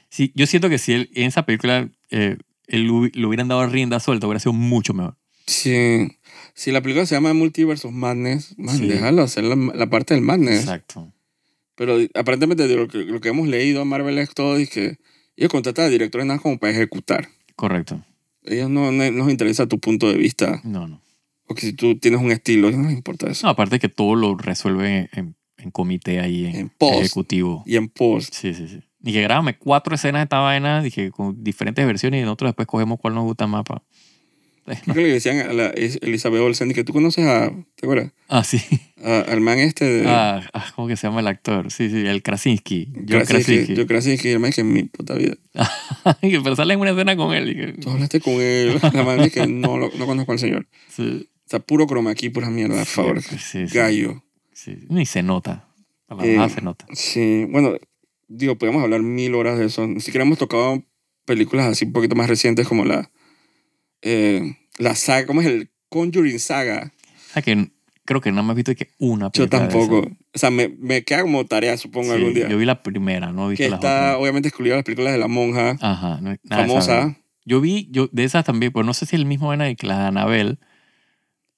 Sí, 0.09 0.31
yo 0.35 0.45
siento 0.47 0.69
que 0.69 0.77
si 0.77 0.93
él, 0.93 1.09
en 1.13 1.25
esa 1.25 1.45
película 1.45 1.89
eh, 2.09 2.37
él 2.67 3.11
le 3.13 3.25
hubieran 3.25 3.47
dado 3.47 3.65
rienda 3.67 3.99
suelta, 3.99 4.27
hubiera 4.27 4.39
sido 4.39 4.53
mucho 4.53 4.93
mejor. 4.93 5.15
Sí. 5.47 6.07
Si 6.53 6.71
la 6.71 6.81
película 6.81 7.05
se 7.05 7.15
llama 7.15 7.33
Multiverse 7.33 7.87
of 7.87 7.93
Madness, 7.93 8.55
man, 8.57 8.77
Sí. 8.77 8.87
déjalo 8.87 9.23
hacer 9.23 9.43
la, 9.43 9.55
la 9.55 9.89
parte 9.89 10.13
del 10.13 10.23
Madness. 10.23 10.61
Exacto. 10.61 11.11
Pero 11.75 11.97
aparentemente 12.13 12.67
lo 12.75 12.87
que, 12.87 12.99
lo 12.99 13.21
que 13.21 13.29
hemos 13.29 13.47
leído 13.47 13.81
a 13.81 13.85
Marvel 13.85 14.17
es 14.19 14.33
todo 14.33 14.57
es 14.57 14.69
que 14.69 14.97
ellos 15.39 15.51
contratan 15.51 15.85
a 15.85 15.89
directores 15.89 16.27
nada 16.27 16.39
como 16.39 16.57
para 16.59 16.71
ejecutar. 16.73 17.27
Correcto. 17.55 18.03
Ellos 18.43 18.69
no, 18.69 18.91
no, 18.91 19.11
no 19.11 19.23
les 19.25 19.31
interesa 19.31 19.67
tu 19.67 19.79
punto 19.79 20.09
de 20.09 20.17
vista. 20.17 20.61
No, 20.63 20.87
no. 20.87 21.01
Porque 21.47 21.61
si 21.61 21.73
tú 21.73 21.97
tienes 21.97 22.21
un 22.21 22.31
estilo, 22.31 22.69
no 22.71 22.83
les 22.87 22.93
importa 22.97 23.29
eso. 23.29 23.47
No, 23.47 23.51
aparte 23.51 23.79
que 23.79 23.89
todo 23.89 24.15
lo 24.15 24.35
resuelven 24.35 24.91
en, 24.91 25.09
en, 25.13 25.35
en 25.57 25.71
comité 25.71 26.19
ahí, 26.19 26.45
en, 26.45 26.55
En 26.55 26.69
post. 26.69 26.99
ejecutivo. 26.99 27.63
Y 27.65 27.75
en 27.75 27.89
post. 27.89 28.33
Sí, 28.33 28.53
sí, 28.53 28.67
sí. 28.67 28.79
Que 29.03 29.21
grábame 29.21 29.57
cuatro 29.57 29.95
escenas 29.95 30.19
de 30.19 30.23
esta 30.23 30.39
vaina, 30.39 30.81
dije, 30.83 31.09
con 31.11 31.43
diferentes 31.43 31.85
versiones 31.85 32.21
y 32.21 32.23
nosotros 32.23 32.49
después 32.49 32.67
cogemos 32.67 32.99
cuál 32.99 33.15
nos 33.15 33.23
gusta 33.23 33.47
más. 33.47 33.63
Pa. 33.63 33.81
Creo 34.83 34.95
que 34.95 35.01
le 35.01 35.07
decían 35.13 35.39
a 35.39 35.53
la 35.53 35.67
es- 35.67 35.99
Elizabeth 36.01 36.41
Olsen 36.41 36.71
que 36.73 36.83
tú 36.83 36.93
conoces 36.93 37.25
a, 37.25 37.49
¿te 37.75 37.85
acuerdas? 37.85 38.11
Ah, 38.27 38.43
sí. 38.43 38.59
A- 39.03 39.21
al 39.21 39.41
man 39.41 39.59
este 39.59 39.85
de 39.85 40.03
Ah, 40.07 40.41
ah, 40.53 40.71
¿cómo 40.75 40.87
que 40.87 40.95
se 40.97 41.07
llama 41.07 41.21
el 41.21 41.27
actor? 41.27 41.71
Sí, 41.71 41.89
sí, 41.89 42.05
el 42.05 42.21
Krasinski. 42.21 42.91
John 43.07 43.25
Krasinski. 43.25 43.73
Yo 43.75 43.87
Krasinski, 43.87 44.29
el 44.29 44.39
man 44.39 44.51
que 44.51 44.61
en 44.61 44.73
mi 44.73 44.83
puta 44.83 45.15
vida. 45.15 45.35
Pero 46.21 46.55
sale 46.55 46.73
en 46.73 46.79
una 46.79 46.91
escena 46.91 47.15
con 47.15 47.33
él. 47.33 47.49
y 47.49 47.55
que- 47.55 47.73
Tú 47.81 47.89
hablaste 47.89 48.19
con 48.19 48.33
él. 48.33 48.79
La 48.93 49.03
man 49.03 49.17
dice 49.17 49.31
que 49.41 49.47
no, 49.47 49.77
lo- 49.77 49.91
no 49.97 50.05
conozco 50.05 50.31
al 50.31 50.39
señor. 50.39 50.67
Sí, 50.89 51.27
O 51.45 51.49
sea, 51.49 51.59
puro 51.59 51.87
croma 51.87 52.11
aquí, 52.11 52.29
pura 52.29 52.49
mierda, 52.49 52.75
por 52.77 52.85
favor. 52.85 53.21
sí, 53.21 53.65
Gallo. 53.73 54.23
sí. 54.53 54.75
Ni 54.89 55.05
se 55.05 55.23
nota. 55.23 55.65
A 56.07 56.15
la 56.15 56.25
Eh, 56.25 56.49
se 56.49 56.61
nota. 56.61 56.85
Sí, 56.93 57.45
bueno, 57.49 57.73
digo, 58.27 58.55
podemos 58.57 58.83
hablar 58.83 59.01
mil 59.01 59.35
horas 59.35 59.57
de 59.59 59.65
eso. 59.65 59.85
Ni 59.87 59.99
siquiera 60.01 60.25
hemos 60.25 60.37
tocado 60.39 60.83
películas 61.25 61.67
así 61.67 61.85
un 61.85 61.93
poquito 61.93 62.15
más 62.15 62.27
recientes 62.27 62.67
como 62.67 62.83
la, 62.85 63.11
eh, 64.01 64.55
la 64.77 64.95
saga, 64.95 65.25
¿cómo 65.27 65.41
es 65.41 65.47
el 65.47 65.69
Conjuring 65.89 66.39
Saga? 66.39 66.93
O 67.29 67.33
sea 67.33 67.41
que 67.41 67.71
creo 68.05 68.21
que 68.21 68.31
no 68.31 68.41
me 68.43 68.51
has 68.51 68.55
visto 68.55 68.73
que 68.75 68.89
una 68.97 69.27
Yo 69.27 69.47
película 69.47 69.61
de 69.63 69.67
tampoco. 69.69 70.07
O 70.33 70.39
sea, 70.39 70.49
me, 70.51 70.67
me 70.69 71.03
queda 71.03 71.21
como 71.21 71.45
tarea, 71.45 71.77
supongo, 71.77 72.07
Sí, 72.07 72.11
algún 72.13 72.33
día. 72.33 72.47
Yo 72.49 72.57
vi 72.57 72.65
la 72.65 72.81
primera, 72.81 73.31
no 73.31 73.47
he 73.47 73.49
visto 73.51 73.63
que 73.65 73.69
las 73.69 73.79
está, 73.79 74.09
otras. 74.11 74.21
obviamente, 74.21 74.47
excluida 74.49 74.75
las 74.75 74.83
películas 74.83 75.13
de 75.13 75.19
la 75.19 75.27
monja, 75.27 75.77
Ajá. 75.81 76.19
no- 76.21 76.35
nada 76.43 76.61
famosa. 76.65 77.17
Yo 77.45 77.61
vi, 77.61 77.87
yo, 77.91 78.07
de 78.11 78.23
esas 78.23 78.45
también, 78.45 78.71
pues 78.71 78.85
no 78.85 78.93
sé 78.93 79.05
si 79.05 79.15
el 79.15 79.25
mismo 79.25 79.47
vaina 79.47 79.65
de 79.65 79.75
que 79.75 79.87
la 79.87 79.99
de 79.99 80.05
Anabel. 80.07 80.59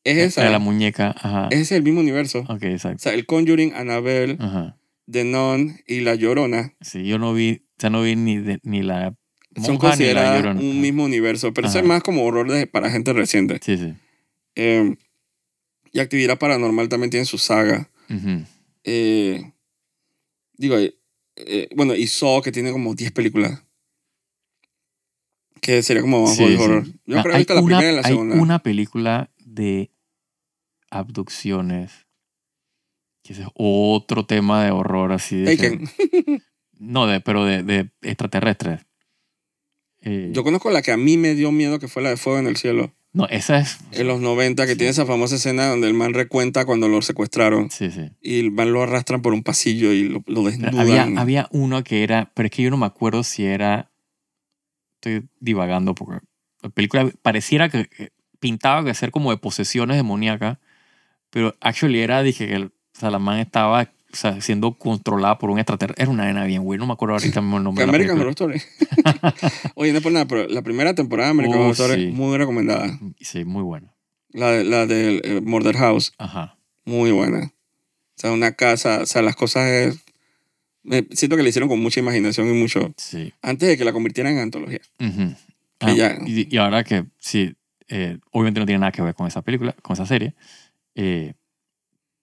Es 0.03 0.17
esa. 0.17 0.43
de 0.43 0.49
la 0.49 0.59
muñeca. 0.59 1.13
Ajá. 1.17 1.47
Ese 1.51 1.61
es 1.61 1.71
el 1.73 1.83
mismo 1.83 1.99
universo. 1.99 2.39
Ok, 2.47 2.63
O 2.63 2.65
exacto. 2.67 2.99
sea, 2.99 3.13
el 3.13 3.25
Conjuring, 3.25 3.73
Annabelle, 3.75 4.37
Ajá. 4.39 4.77
The 5.09 5.23
Nun 5.25 5.77
y 5.87 5.99
La 6.01 6.15
Llorona. 6.15 6.73
Sí, 6.81 7.05
yo 7.05 7.19
no 7.19 7.33
vi, 7.33 7.63
o 7.77 7.79
sea, 7.81 7.89
no 7.91 8.01
vi 8.01 8.15
ni, 8.15 8.37
de- 8.37 8.59
ni 8.63 8.81
la 8.81 9.13
son 9.63 9.77
consideradas 9.77 10.41
un 10.43 10.47
Ajá. 10.49 10.59
mismo 10.61 11.03
universo, 11.03 11.53
pero 11.53 11.67
eso 11.67 11.79
es 11.79 11.85
más 11.85 12.03
como 12.03 12.23
horror 12.23 12.49
de, 12.51 12.67
para 12.67 12.89
gente 12.89 13.11
reciente. 13.13 13.59
Sí, 13.61 13.77
sí. 13.77 13.93
Eh, 14.55 14.95
y 15.91 15.99
Actividad 15.99 16.37
Paranormal 16.39 16.87
también 16.89 17.09
tiene 17.09 17.25
su 17.25 17.37
saga. 17.37 17.89
Eh, 18.83 19.51
digo, 20.57 20.77
eh, 20.77 20.95
eh, 21.35 21.69
bueno, 21.75 21.95
y 21.95 22.07
Saw, 22.07 22.41
que 22.41 22.51
tiene 22.51 22.71
como 22.71 22.93
10 22.95 23.11
películas. 23.11 23.63
Que 25.61 25.83
sería 25.83 26.01
como 26.01 26.23
más 26.23 26.35
Sí, 26.35 26.43
body 26.43 26.55
sí. 26.57 26.61
horror. 26.63 26.85
Yo 27.05 27.19
Ah, 27.19 27.23
creo 27.23 27.33
que 27.33 27.37
hay 27.37 27.45
la 27.55 27.61
una- 27.61 27.77
primera 27.77 27.91
y 27.91 27.95
la 27.95 28.01
hay 28.07 28.13
segunda. 28.13 28.35
una 28.35 28.59
película 28.63 29.29
de 29.45 29.91
abducciones. 30.89 32.07
Que 33.23 33.33
ese 33.33 33.43
es 33.43 33.47
otro 33.53 34.25
tema 34.25 34.63
de 34.65 34.71
horror 34.71 35.11
así. 35.11 35.37
De 35.37 35.55
no, 36.79 37.05
de, 37.05 37.19
pero 37.21 37.45
de, 37.45 37.61
de 37.63 37.91
extraterrestres. 38.01 38.81
Eh, 40.01 40.29
Yo 40.33 40.43
conozco 40.43 40.71
la 40.71 40.81
que 40.81 40.91
a 40.91 40.97
mí 40.97 41.17
me 41.17 41.35
dio 41.35 41.51
miedo, 41.51 41.79
que 41.79 41.87
fue 41.87 42.01
la 42.01 42.09
de 42.09 42.17
Fuego 42.17 42.39
en 42.39 42.47
el 42.47 42.57
Cielo. 42.57 42.93
no, 43.13 43.27
esa 43.27 43.59
es. 43.59 43.77
En 43.91 44.07
los 44.07 44.21
90, 44.21 44.65
que 44.65 44.71
Sí. 44.71 44.77
tiene 44.77 44.91
esa 44.91 45.05
famosa 45.05 45.35
escena 45.35 45.67
donde 45.67 45.87
el 45.87 45.93
man 45.93 46.13
recuenta 46.13 46.65
cuando 46.65 46.87
lo 46.87 47.01
secuestraron. 47.01 47.69
Sí, 47.69 47.91
sí. 47.91 48.09
Y 48.21 48.39
el 48.39 48.51
man 48.51 48.71
lo 48.71 48.81
arrastran 48.83 49.21
por 49.21 49.33
un 49.33 49.43
pasillo 49.43 49.91
y 49.91 50.03
lo, 50.07 50.43
desnudan. 50.43 50.79
Había, 50.79 51.03
había 51.21 51.47
uno 51.51 51.83
que 51.83 52.03
era, 52.03 52.31
pero 52.33 52.47
es 52.47 52.51
que 52.51 52.63
yo 52.63 52.69
no 52.71 52.77
me 52.77 52.85
acuerdo 52.85 53.23
si 53.23 53.45
era, 53.45 53.91
estoy 54.95 55.27
divagando 55.39 55.93
porque 55.95 56.25
la 56.63 56.69
película 56.69 57.09
pareciera 57.21 57.69
que 57.69 57.89
pintaba 58.39 58.83
que 58.85 58.93
ser 58.93 59.11
como 59.11 59.31
de 59.31 59.37
posesiones 59.37 59.97
demoníacas, 59.97 60.57
pero 61.29 61.55
actually 61.59 61.99
era, 61.99 62.23
dije 62.23 62.47
que 62.47 62.53
el, 62.55 62.63
o 62.65 62.71
sea, 62.99 63.09
la 63.11 63.19
man 63.19 63.39
estaba 63.39 63.91
o 64.11 64.15
sea, 64.15 64.41
siendo 64.41 64.77
controlada 64.77 65.37
por 65.37 65.49
un 65.49 65.59
extraterrestre. 65.59 66.03
Era 66.03 66.11
una 66.11 66.25
nena 66.25 66.45
bien 66.45 66.63
güey, 66.63 66.77
no 66.79 66.85
me 66.87 66.93
acuerdo 66.93 67.15
ahorita 67.15 67.41
mismo 67.41 67.57
el 67.57 67.63
nombre 67.63 67.85
de 67.85 67.89
American. 67.89 68.17
Horror 68.19 68.29
Story. 68.31 68.61
Oye, 69.75 69.91
no 69.91 69.97
es 69.97 70.03
por 70.03 70.11
nada, 70.11 70.27
pero 70.27 70.47
la 70.47 70.61
primera 70.61 70.93
temporada 70.95 71.27
de 71.29 71.31
American 71.31 71.57
Oh, 71.59 71.61
Horror 71.63 71.73
Story, 71.73 72.05
sí. 72.07 72.11
muy 72.11 72.37
recomendada. 72.37 72.99
Sí, 73.19 73.45
muy 73.45 73.63
buena. 73.63 73.93
La, 74.31 74.51
de- 74.51 74.63
la 74.63 74.85
del 74.85 75.21
eh, 75.23 75.41
Murder 75.41 75.75
House, 75.77 76.13
Ajá. 76.17 76.57
muy 76.85 77.11
buena. 77.11 77.39
O 77.45 78.21
sea, 78.21 78.31
una 78.31 78.51
casa, 78.53 79.01
o 79.01 79.05
sea, 79.05 79.21
las 79.21 79.35
cosas 79.35 79.67
es... 79.67 79.99
me- 80.83 81.07
siento 81.11 81.35
que 81.37 81.43
le 81.43 81.49
hicieron 81.49 81.69
con 81.69 81.79
mucha 81.81 81.99
imaginación 81.99 82.47
y 82.49 82.53
mucho... 82.59 82.93
Sí. 82.97 83.33
Antes 83.41 83.67
de 83.69 83.77
que 83.77 83.85
la 83.85 83.93
convirtieran 83.93 84.33
en 84.33 84.39
antología. 84.39 84.81
Ujú. 84.99 85.35
Que 85.79 85.85
Ah, 85.87 85.93
ya- 85.93 86.17
y, 86.25 86.47
y 86.53 86.57
ahora 86.57 86.83
que 86.83 87.05
sí, 87.17 87.55
eh, 87.87 88.19
obviamente 88.31 88.59
no 88.59 88.65
tiene 88.65 88.79
nada 88.79 88.91
que 88.91 89.01
ver 89.01 89.15
con 89.15 89.27
esa 89.27 89.41
película, 89.41 89.73
con 89.81 89.93
esa 89.95 90.05
serie, 90.05 90.35
eh, 90.95 91.33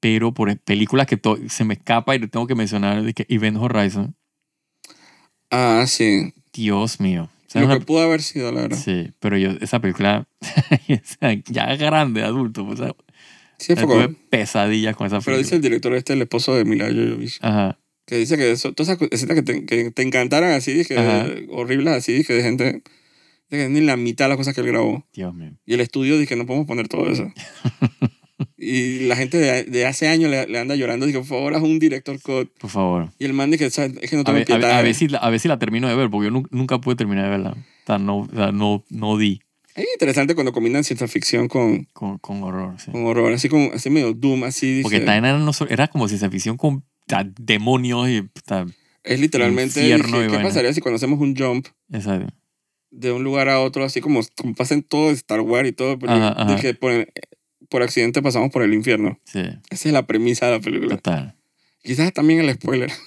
pero 0.01 0.33
por 0.33 0.57
películas 0.61 1.07
que 1.07 1.21
se 1.49 1.65
me 1.65 1.75
escapa 1.75 2.15
y 2.15 2.21
tengo 2.29 2.47
que 2.47 2.55
mencionar 2.55 3.03
de 3.03 3.15
que 3.15 3.27
Event 3.29 3.57
Horizon, 3.59 4.15
Ah, 5.51 5.85
sí. 5.87 6.33
Dios 6.53 7.01
mío. 7.01 7.31
O 7.47 7.51
sea, 7.51 7.63
Lo 7.63 7.79
que 7.79 7.85
pudo 7.85 8.01
haber 8.03 8.21
sido, 8.23 8.53
la 8.53 8.63
verdad. 8.63 8.77
sí, 8.77 9.13
pero 9.21 9.39
yo, 9.39 9.51
esa 9.63 9.81
película, 9.81 10.29
ya 11.49 11.75
grande, 11.77 12.23
adulto, 12.23 12.65
o 12.67 12.77
sea, 12.77 12.95
Sí, 13.59 13.75
fue 13.75 13.85
tuve 13.87 14.09
pesadillas 14.31 14.95
con 14.95 15.07
esa 15.07 15.17
Pero 15.21 15.25
película. 15.37 15.43
dice 15.43 15.57
el 15.57 15.63
director 15.63 15.95
este, 15.95 16.13
el 16.13 16.23
esposo 16.23 16.55
de 16.55 16.65
Mila 16.65 16.87
Jovovich, 16.91 17.39
Ajá, 17.43 17.79
que 18.07 18.17
dice 18.17 18.37
que 18.37 18.53
eso, 18.53 18.73
todas 18.73 18.95
esas 18.97 19.09
escenas 19.11 19.35
que 19.37 19.43
te, 19.43 19.65
que 19.67 19.91
te 19.91 20.03
encantaron 20.03 20.51
así, 20.51 20.85
que 20.85 20.99
Ajá. 20.99 21.27
horribles 21.51 21.95
así, 21.95 22.23
que 22.25 22.35
de 22.35 22.43
gente, 22.43 22.65
de 22.65 22.83
que 23.59 23.69
ni 23.71 23.81
la 23.81 23.97
mitad 23.97 24.27
de 24.27 24.29
las 24.29 24.37
cosas 24.37 24.55
que 24.55 24.61
él 24.61 24.67
grabó. 24.69 25.07
Dios 25.15 25.35
mío. 25.35 25.53
Y 25.67 25.75
el 25.75 25.81
estudio 25.81 26.15
dice 26.19 26.29
que 26.29 26.37
no 26.37 26.45
podemos 26.47 26.67
poner 26.69 26.87
todo 26.89 27.11
eso. 27.11 27.33
y 28.57 29.01
la 29.07 29.17
gente 29.17 29.39
de, 29.39 29.65
de 29.65 29.87
hace 29.87 30.09
años 30.09 30.31
le, 30.31 30.47
le 30.47 30.59
anda 30.59 30.75
llorando, 30.77 31.07
dice, 31.07 31.19
por 31.19 31.27
favor, 31.29 31.55
haz 31.55 31.63
un 31.63 31.79
director 31.79 32.21
cut. 32.21 32.51
Por 32.59 32.71
favor. 32.71 33.11
Y 33.19 33.25
el 33.25 33.33
man 33.33 33.51
dice, 33.51 33.71
"¿Sabes? 33.71 33.95
es 34.01 34.11
que 34.11 34.17
no 34.17 34.23
A 34.23 34.25
tengo 34.25 34.39
a, 34.41 34.45
piedad. 34.45 34.79
a 34.79 34.83
ver 34.83 34.95
si, 34.95 35.09
la- 35.09 35.19
a 35.19 35.39
si 35.39 35.49
la 35.49 35.59
termino 35.59 35.89
de 35.89 35.95
ver, 35.97 36.09
porque 36.11 36.27
yo 36.27 36.31
nu- 36.31 36.47
nunca 36.51 36.81
pude 36.81 36.97
terminar 36.97 37.25
de 37.25 37.31
verla. 37.31 37.51
O 37.51 37.87
sea, 37.87 37.99
no, 37.99 38.19
o 38.21 38.29
sea, 38.35 38.53
no, 38.53 38.85
no 38.91 39.17
di 39.17 39.41
Es 39.75 39.87
interesante 39.95 40.35
cuando 40.35 40.53
combinan 40.53 40.85
ciencia 40.85 41.09
ficción 41.09 41.49
con, 41.49 41.85
con, 41.93 42.19
con 42.19 42.43
horror. 42.43 42.75
sí. 42.81 42.91
con 42.91 43.07
horror, 43.07 43.33
así, 43.33 43.49
como, 43.49 43.73
así 43.73 43.91
medio 43.91 44.13
Doom, 44.13 44.45
así. 44.45 44.81
Porque 44.83 45.01
también 45.01 45.25
era, 45.25 45.39
no 45.39 45.53
era 45.69 45.89
como 45.89 46.07
ciencia 46.09 46.31
ficción 46.31 46.57
con 46.57 46.85
demonios 47.39 48.09
y 48.09 48.23
es 49.05 49.21
literalmente, 49.21 49.81
infierno 49.81 50.21
dije, 50.21 50.37
¿qué 50.37 50.43
pasaría 50.43 50.73
si 50.75 50.81
conocemos 50.83 51.19
un 51.21 51.35
jump 51.35 51.67
esa- 51.91 52.27
de 52.91 53.13
un 53.13 53.23
lugar 53.25 53.49
a 53.49 53.61
otro, 53.61 53.85
así 53.85 54.01
como, 54.01 54.21
como 54.37 54.55
pasa 54.55 54.75
en 54.75 54.83
todo 54.83 55.11
Star 55.11 55.41
Wars 55.41 55.69
y 55.69 55.73
todo, 55.73 55.99
pero 55.99 56.13
Ajá, 56.13 56.35
ajá. 56.43 56.55
dije, 56.55 56.75
por, 56.75 56.93
por 57.69 57.83
accidente 57.83 58.23
pasamos 58.23 58.51
por 58.51 58.63
el 58.63 58.73
infierno. 58.75 59.19
sí, 59.25 59.41
Esa 59.71 59.89
es 59.89 59.93
la 59.93 60.07
premisa 60.07 60.47
de 60.47 60.53
la 60.53 60.61
película. 60.61 60.97
total. 60.97 61.35
Quizás 61.83 62.13
también 62.13 62.41
el 62.41 62.53
spoiler. 62.55 62.91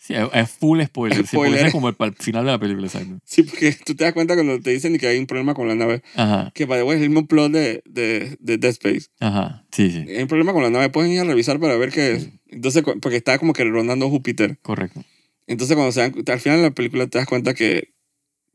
Sí, 0.00 0.14
es, 0.32 0.50
full 0.52 0.80
spoiler. 0.84 1.18
sí, 1.18 1.26
Spoiler. 1.26 1.58
ese 1.58 1.66
es 1.66 1.72
como 1.74 1.90
el, 1.90 1.96
el 1.98 2.14
final 2.14 2.42
de 2.46 2.50
la 2.52 2.58
película, 2.58 2.86
exacto. 2.86 3.18
Sí, 3.26 3.42
porque 3.42 3.72
tú 3.84 3.94
te 3.94 4.04
das 4.04 4.14
cuenta 4.14 4.36
cuando 4.36 4.58
te 4.58 4.70
dicen 4.70 4.96
que 4.96 5.06
hay 5.06 5.18
un 5.18 5.26
problema 5.26 5.52
con 5.52 5.68
la 5.68 5.74
nave, 5.74 6.00
Ajá, 6.14 6.50
que 6.54 6.64
way, 6.64 6.80
es 6.96 7.02
el 7.02 7.10
mismo 7.10 7.26
plot 7.26 7.52
de, 7.52 7.82
de, 7.84 8.34
de 8.40 8.56
Dead 8.56 8.70
Space. 8.70 9.08
ajá, 9.20 9.66
sí, 9.70 9.90
sí, 9.90 10.06
Hay 10.10 10.22
un 10.22 10.28
problema 10.28 10.54
con 10.54 10.62
la 10.62 10.70
nave, 10.70 10.88
pueden 10.88 11.12
ir 11.12 11.20
a 11.20 11.24
revisar 11.24 11.60
para 11.60 11.76
ver 11.76 11.90
qué 11.92 12.12
es. 12.12 12.30
Entonces, 12.46 12.84
porque 13.02 13.16
está 13.18 13.38
como 13.38 13.52
que 13.52 13.64
rondando 13.64 14.08
Júpiter. 14.08 14.56
correcto. 14.62 15.04
Entonces, 15.46 15.76
cuando 15.76 15.92
se 15.92 16.00
dan, 16.00 16.14
al 16.26 16.40
final 16.40 16.56
de 16.60 16.64
la 16.64 16.70
película 16.70 17.06
te 17.06 17.18
das 17.18 17.26
cuenta 17.26 17.52
que, 17.52 17.92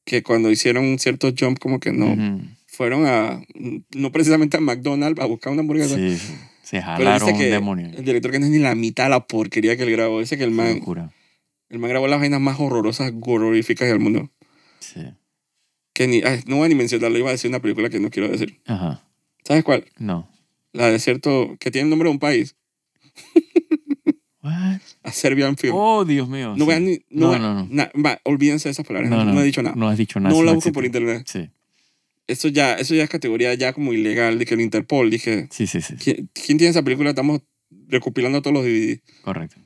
que 0.06 0.24
cuando 0.24 0.49
hicieron 0.49 0.84
un 0.86 0.97
cierto 0.97 1.32
jump, 1.39 1.60
como 1.60 1.80
que 1.80 1.91
no, 1.91 2.14
Ujú. 2.14 2.41
Fueron 2.76 3.05
a, 3.05 3.41
no 3.95 4.11
precisamente 4.11 4.57
a 4.57 4.59
McDonald's 4.59 5.21
a 5.21 5.26
buscar 5.26 5.53
una 5.53 5.61
hamburguesa. 5.61 5.95
Sí. 5.95 6.17
Se 6.63 6.82
jalaron 6.82 7.30
un 7.30 7.38
que 7.38 7.45
demonio. 7.49 7.88
el 7.88 8.03
director 8.03 8.32
que 8.32 8.39
no 8.39 8.45
es 8.45 8.51
ni 8.51 8.57
la 8.59 8.74
mitad 8.74 9.03
de 9.05 9.09
la 9.11 9.28
porquería 9.28 9.78
que 9.78 9.84
él 9.84 9.91
grabó. 9.91 10.19
Dice 10.19 10.38
que 10.38 10.43
el 10.43 10.51
man, 10.51 10.80
locura. 10.80 11.11
el 11.69 11.78
man 11.80 11.89
grabó 11.89 12.07
las 12.07 12.19
vainas 12.19 12.39
más 12.41 12.59
horrorosas, 12.59 13.11
gororíficas 13.13 13.88
del 13.88 13.99
mundo. 13.99 14.32
Sí. 14.80 15.01
Que 15.93 16.07
ni, 16.07 16.24
ay, 16.24 16.41
no 16.47 16.55
voy 16.57 16.65
a 16.65 16.69
ni 16.69 16.76
mencionarlo, 16.76 17.17
iba 17.19 17.30
a 17.30 17.34
decir 17.34 17.49
una 17.49 17.59
película 17.61 17.89
que 17.89 17.99
no 17.99 18.09
quiero 18.09 18.30
decir. 18.30 18.59
Ajá. 18.65 19.03
¿Sabes 19.43 19.63
cuál? 19.63 19.86
No. 19.99 20.28
La 20.71 20.88
de 20.89 20.97
cierto, 20.97 21.55
que 21.59 21.69
tiene 21.69 21.84
el 21.86 21.89
nombre 21.91 22.07
de 22.09 22.13
un 22.13 22.19
país. 22.19 22.55
What? 24.41 24.80
A 25.03 25.11
Serbian 25.11 25.55
Film. 25.55 25.74
Oh, 25.78 26.03
Dios 26.03 26.28
mío. 26.28 26.49
no 26.57 26.65
sí. 26.65 26.69
vean 26.69 26.86
ni, 26.86 26.97
no, 27.09 27.28
No, 27.28 27.30
vean- 27.32 27.41
no, 27.41 27.53
no. 27.53 27.67
na- 27.69 27.91
va, 28.03 28.19
olvídense 28.26 28.67
de 28.67 28.71
esas 28.71 28.86
palabras. 28.86 29.09
No, 29.09 29.24
No, 29.24 29.41
he 29.41 29.45
dicho 29.45 29.61
nada. 29.61 29.76
No 29.76 29.88
has 29.88 29.97
dicho 29.97 30.19
nada. 30.19 30.36
No 30.36 30.43
la 30.43 30.51
busco 30.53 30.71
por 30.74 30.84
internet. 30.86 31.24
Sí, 31.32 31.49
Eso 32.28 32.47
ya, 32.47 32.76
eso 32.76 32.95
ya 32.95 33.03
es 33.03 33.09
categoría 33.09 33.53
ya 33.53 33.74
como 33.74 33.93
ilegal, 33.93 34.39
de 34.39 34.45
que 34.45 34.53
el 34.53 34.61
Interpol, 34.61 35.09
dije, 35.09 35.47
sí, 35.51 35.67
sí, 35.67 35.82
sí. 35.82 35.95
¿quién, 35.95 36.30
quién 36.34 36.57
tiene 36.57 36.69
esa 36.71 36.82
película? 36.84 37.09
Estamos 37.09 37.41
recopilando 37.88 38.41
todos 38.41 38.53
los 38.53 38.63
DVD. 38.65 38.99
Correcto. 39.24 39.57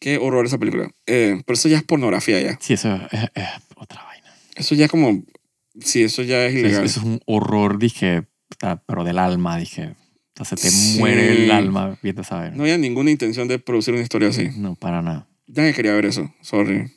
Qué 0.00 0.18
horror 0.18 0.46
esa 0.46 0.58
película. 0.58 0.90
Eh, 1.06 1.42
pero 1.46 1.54
eso 1.54 1.68
ya 1.68 1.76
es 1.78 1.82
pornografía 1.82 2.40
ya. 2.40 2.58
Sí, 2.60 2.74
eso 2.74 2.94
es, 3.12 3.22
es 3.34 3.48
otra 3.76 4.02
vaina. 4.04 4.28
Eso 4.56 4.74
ya 4.74 4.88
como, 4.88 5.24
sí, 5.80 6.02
eso 6.02 6.22
ya 6.22 6.44
es 6.46 6.54
ilegal. 6.54 6.84
eso 6.84 7.00
es 7.00 7.04
un 7.06 7.20
horror, 7.26 7.78
dije, 7.78 8.24
pero 8.86 9.04
del 9.04 9.18
alma, 9.18 9.58
dije. 9.58 9.94
O 10.38 10.44
sea, 10.44 10.56
se 10.56 10.56
te 10.56 10.70
Sí. 10.70 10.98
muere 10.98 11.44
el 11.44 11.50
alma 11.50 11.98
viendo 12.02 12.22
vaina. 12.28 12.56
No 12.56 12.62
había 12.64 12.76
ninguna 12.78 13.10
intención 13.10 13.46
de 13.46 13.58
producir 13.58 13.94
una 13.94 14.02
historia 14.02 14.28
así. 14.30 14.48
No, 14.56 14.74
para 14.74 15.00
nada. 15.02 15.28
Nadie 15.46 15.74
quería 15.74 15.92
ver 15.92 16.06
eso, 16.06 16.34
sorry. 16.40 16.90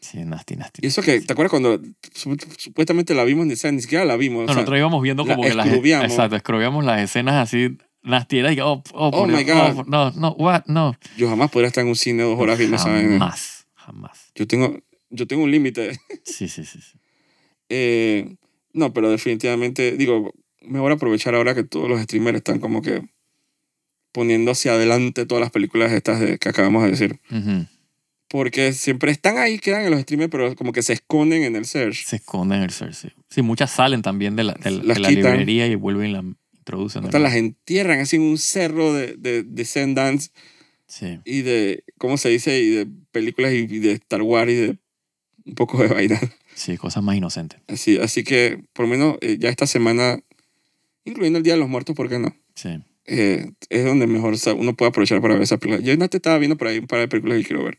Sí, 0.00 0.18
nasty, 0.24 0.56
nasty. 0.56 0.80
Y 0.82 0.86
eso 0.88 1.02
que, 1.02 1.20
¿te 1.20 1.32
acuerdas 1.32 1.50
cuando 1.50 1.78
sup- 1.78 2.42
supuestamente 2.56 3.14
la 3.14 3.24
vimos? 3.24 3.46
O 3.52 3.56
sea, 3.56 3.70
ni 3.70 3.82
siquiera 3.82 4.04
la 4.04 4.16
vimos. 4.16 4.42
No, 4.42 4.46
sea, 4.48 4.54
nosotros 4.56 4.78
íbamos 4.78 5.02
viendo 5.02 5.24
la 5.24 5.34
como 5.36 5.46
que 5.46 5.54
las... 5.54 5.66
Exacto, 5.68 6.36
escrubiamos 6.36 6.84
las 6.84 7.00
escenas 7.02 7.34
así 7.34 7.76
nasty. 8.02 8.38
Era 8.38 8.52
y 8.52 8.60
oh, 8.60 8.82
oh, 8.94 9.10
Oh 9.12 9.26
my 9.26 9.44
God. 9.44 9.78
oh, 9.78 9.84
no, 9.86 10.10
no, 10.12 10.30
what, 10.38 10.64
no. 10.66 10.96
yo 11.18 11.28
jamás 11.28 11.50
podría 11.50 11.68
estar 11.68 11.82
en 11.82 11.88
un 11.88 11.96
cine 11.96 12.22
dos 12.22 12.38
horas 12.40 12.58
viendo 12.58 12.76
esa. 12.76 12.88
Jamás, 12.90 13.66
jamás. 13.74 14.30
Yo 14.34 14.46
tengo, 14.46 14.78
yo 15.10 15.26
tengo 15.26 15.42
un 15.44 15.50
límite. 15.50 15.98
Sí, 16.24 16.48
sí, 16.48 16.64
sí. 16.64 16.80
sí. 16.80 16.98
Eh, 17.68 18.36
no, 18.72 18.92
pero 18.94 19.10
definitivamente, 19.10 19.96
digo, 19.98 20.32
mejor 20.62 20.92
aprovechar 20.92 21.34
ahora 21.34 21.54
que 21.54 21.62
todos 21.64 21.88
los 21.90 22.00
streamers 22.00 22.38
están 22.38 22.58
como 22.58 22.80
que 22.82 23.02
poniendo 24.12 24.50
hacia 24.52 24.72
adelante 24.72 25.26
todas 25.26 25.42
las 25.42 25.50
películas 25.50 25.92
estas 25.92 26.20
de, 26.20 26.38
que 26.38 26.48
acabamos 26.48 26.84
de 26.84 26.90
decir. 26.90 27.20
Ujú. 27.30 27.66
Porque 28.32 28.72
siempre 28.72 29.10
están 29.10 29.38
ahí, 29.38 29.58
quedan 29.58 29.82
en 29.82 29.90
los 29.90 30.02
streamers, 30.02 30.30
pero 30.30 30.54
como 30.54 30.70
que 30.72 30.82
se 30.82 30.92
esconden 30.92 31.42
en 31.42 31.56
el 31.56 31.64
search. 31.66 32.04
Se 32.04 32.16
esconden 32.16 32.58
en 32.58 32.64
el 32.64 32.70
search, 32.70 32.94
sí. 32.94 33.08
Sí, 33.28 33.42
muchas 33.42 33.72
salen 33.72 34.02
también 34.02 34.36
de 34.36 34.44
la, 34.44 34.52
de 34.54 34.70
la- 34.70 34.82
Las 34.84 34.96
de 34.96 35.00
la 35.02 35.08
quitan. 35.08 35.32
librería 35.32 35.66
y 35.66 35.74
vuelven 35.74 36.10
y 36.10 36.12
la 36.12 36.24
introducen. 36.56 37.04
Hasta 37.04 37.18
las 37.18 37.34
entierran 37.34 37.98
así 37.98 38.16
en 38.16 38.22
un 38.22 38.38
cerro 38.38 38.92
de, 38.94 39.16
de, 39.16 39.42
de 39.42 39.64
Sundance 39.64 40.30
Sí, 40.86 41.18
y 41.24 41.42
de, 41.42 41.82
¿cómo 41.98 42.16
se 42.18 42.28
dice? 42.28 42.60
Y 42.60 42.70
de 42.70 42.86
películas 43.12 43.52
y, 43.52 43.58
y 43.58 43.78
de 43.80 43.92
Star 43.92 44.22
Wars 44.22 44.50
y 44.50 44.54
de 44.54 44.78
un 45.46 45.54
poco 45.56 45.82
de 45.82 45.88
vaina. 45.88 46.20
sí, 46.54 46.76
cosas 46.76 47.02
más 47.02 47.16
inocentes. 47.16 47.60
Así, 47.66 47.98
así 47.98 48.22
que, 48.22 48.62
por 48.72 48.84
lo 48.86 48.90
menos, 48.92 49.16
eh, 49.22 49.38
ya 49.40 49.48
esta 49.48 49.66
semana, 49.66 50.20
incluyendo 51.04 51.38
el 51.38 51.42
Día 51.42 51.54
de 51.54 51.60
los 51.60 51.68
Muertos, 51.68 51.96
¿por 51.96 52.08
qué 52.08 52.18
no? 52.20 52.34
Sí. 52.54 52.80
Eh, 53.12 53.52
es 53.70 53.84
donde 53.84 54.06
mejor 54.06 54.34
uno 54.56 54.74
puede 54.76 54.90
aprovechar 54.90 55.20
para 55.20 55.34
ver 55.34 55.42
esa 55.42 55.58
película. 55.58 55.84
Yo 55.84 55.96
no 55.96 56.08
te 56.08 56.18
estaba 56.18 56.38
viendo 56.38 56.56
por 56.56 56.68
ahí 56.68 56.78
un 56.78 56.86
par 56.86 57.00
de 57.00 57.08
películas 57.08 57.38
que 57.38 57.44
quiero 57.44 57.64
ver. 57.64 57.78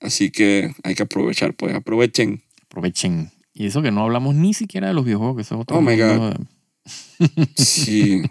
Así 0.00 0.30
que 0.30 0.72
hay 0.84 0.94
que 0.94 1.02
aprovechar, 1.02 1.52
pues 1.54 1.74
aprovechen. 1.74 2.42
Aprovechen. 2.62 3.30
Y 3.52 3.66
eso 3.66 3.82
que 3.82 3.90
no 3.90 4.02
hablamos 4.04 4.34
ni 4.34 4.54
siquiera 4.54 4.88
de 4.88 4.94
los 4.94 5.04
videojuegos, 5.04 5.36
que 5.36 5.42
eso 5.42 5.56
es 5.56 5.60
otro 5.60 5.76
Oh 5.76 5.82
my 5.82 5.96
mundo. 5.96 6.30
de- 6.30 7.48
Sí. 7.56 8.22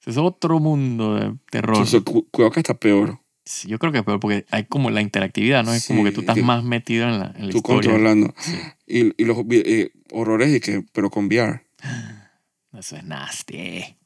eso 0.00 0.10
es 0.10 0.16
otro 0.18 0.58
mundo 0.60 1.14
de 1.14 1.34
terror. 1.50 1.86
Cuidado 2.30 2.50
que 2.52 2.60
está 2.60 2.74
peor. 2.74 3.18
Sí, 3.44 3.68
yo 3.68 3.78
creo 3.78 3.92
que 3.92 3.98
es 3.98 4.04
peor 4.04 4.20
porque 4.20 4.44
hay 4.50 4.64
como 4.64 4.90
la 4.90 5.00
interactividad, 5.00 5.64
¿no? 5.64 5.72
Es 5.72 5.86
como 5.86 6.04
que 6.04 6.12
tú 6.12 6.20
estás 6.20 6.36
más 6.38 6.62
metido 6.64 7.08
en 7.08 7.18
la, 7.18 7.32
en 7.36 7.46
la 7.46 7.50
Tú 7.52 7.58
historia. 7.58 7.90
controlando. 7.90 8.34
Sí. 8.38 8.54
Y, 8.86 9.22
y 9.22 9.24
los 9.24 9.38
eh, 9.50 9.90
horrores, 10.12 10.54
y 10.54 10.60
que, 10.60 10.84
pero 10.92 11.08
con 11.10 11.26
VR. 11.26 11.62
Eso 12.78 12.96
es 12.96 13.04
nasty. 13.04 13.96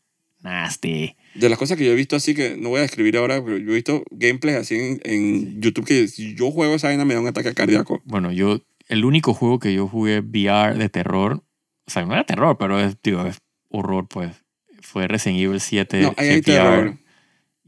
Nasty. 0.46 1.16
De 1.34 1.48
las 1.48 1.58
cosas 1.58 1.76
que 1.76 1.84
yo 1.84 1.92
he 1.92 1.96
visto 1.96 2.16
así, 2.16 2.34
que 2.34 2.56
no 2.56 2.68
voy 2.70 2.78
a 2.78 2.82
describir 2.82 3.16
ahora, 3.16 3.44
pero 3.44 3.58
yo 3.58 3.72
he 3.72 3.74
visto 3.74 4.04
gameplays 4.10 4.58
así 4.58 4.76
en, 4.76 5.00
en 5.04 5.60
YouTube 5.60 5.84
que 5.84 6.08
si 6.08 6.34
yo 6.34 6.50
juego 6.50 6.74
esa 6.76 6.88
vaina 6.88 7.04
me 7.04 7.14
da 7.14 7.20
un 7.20 7.26
ataque 7.26 7.52
cardíaco. 7.54 8.00
Bueno, 8.04 8.30
yo, 8.32 8.60
el 8.88 9.04
único 9.04 9.34
juego 9.34 9.58
que 9.58 9.74
yo 9.74 9.88
jugué 9.88 10.20
VR 10.20 10.78
de 10.78 10.88
terror, 10.88 11.42
o 11.86 11.90
sea, 11.90 12.04
no 12.04 12.12
era 12.14 12.24
terror, 12.24 12.56
pero 12.58 12.78
es, 12.80 12.96
digo, 13.02 13.26
es 13.26 13.38
horror, 13.68 14.06
pues, 14.08 14.34
fue 14.80 15.08
Resident 15.08 15.40
Evil 15.40 15.60
7 15.60 16.00
No, 16.02 16.14
ahí 16.16 16.28
hay 16.28 16.38
VR, 16.40 16.42
terror. 16.44 16.98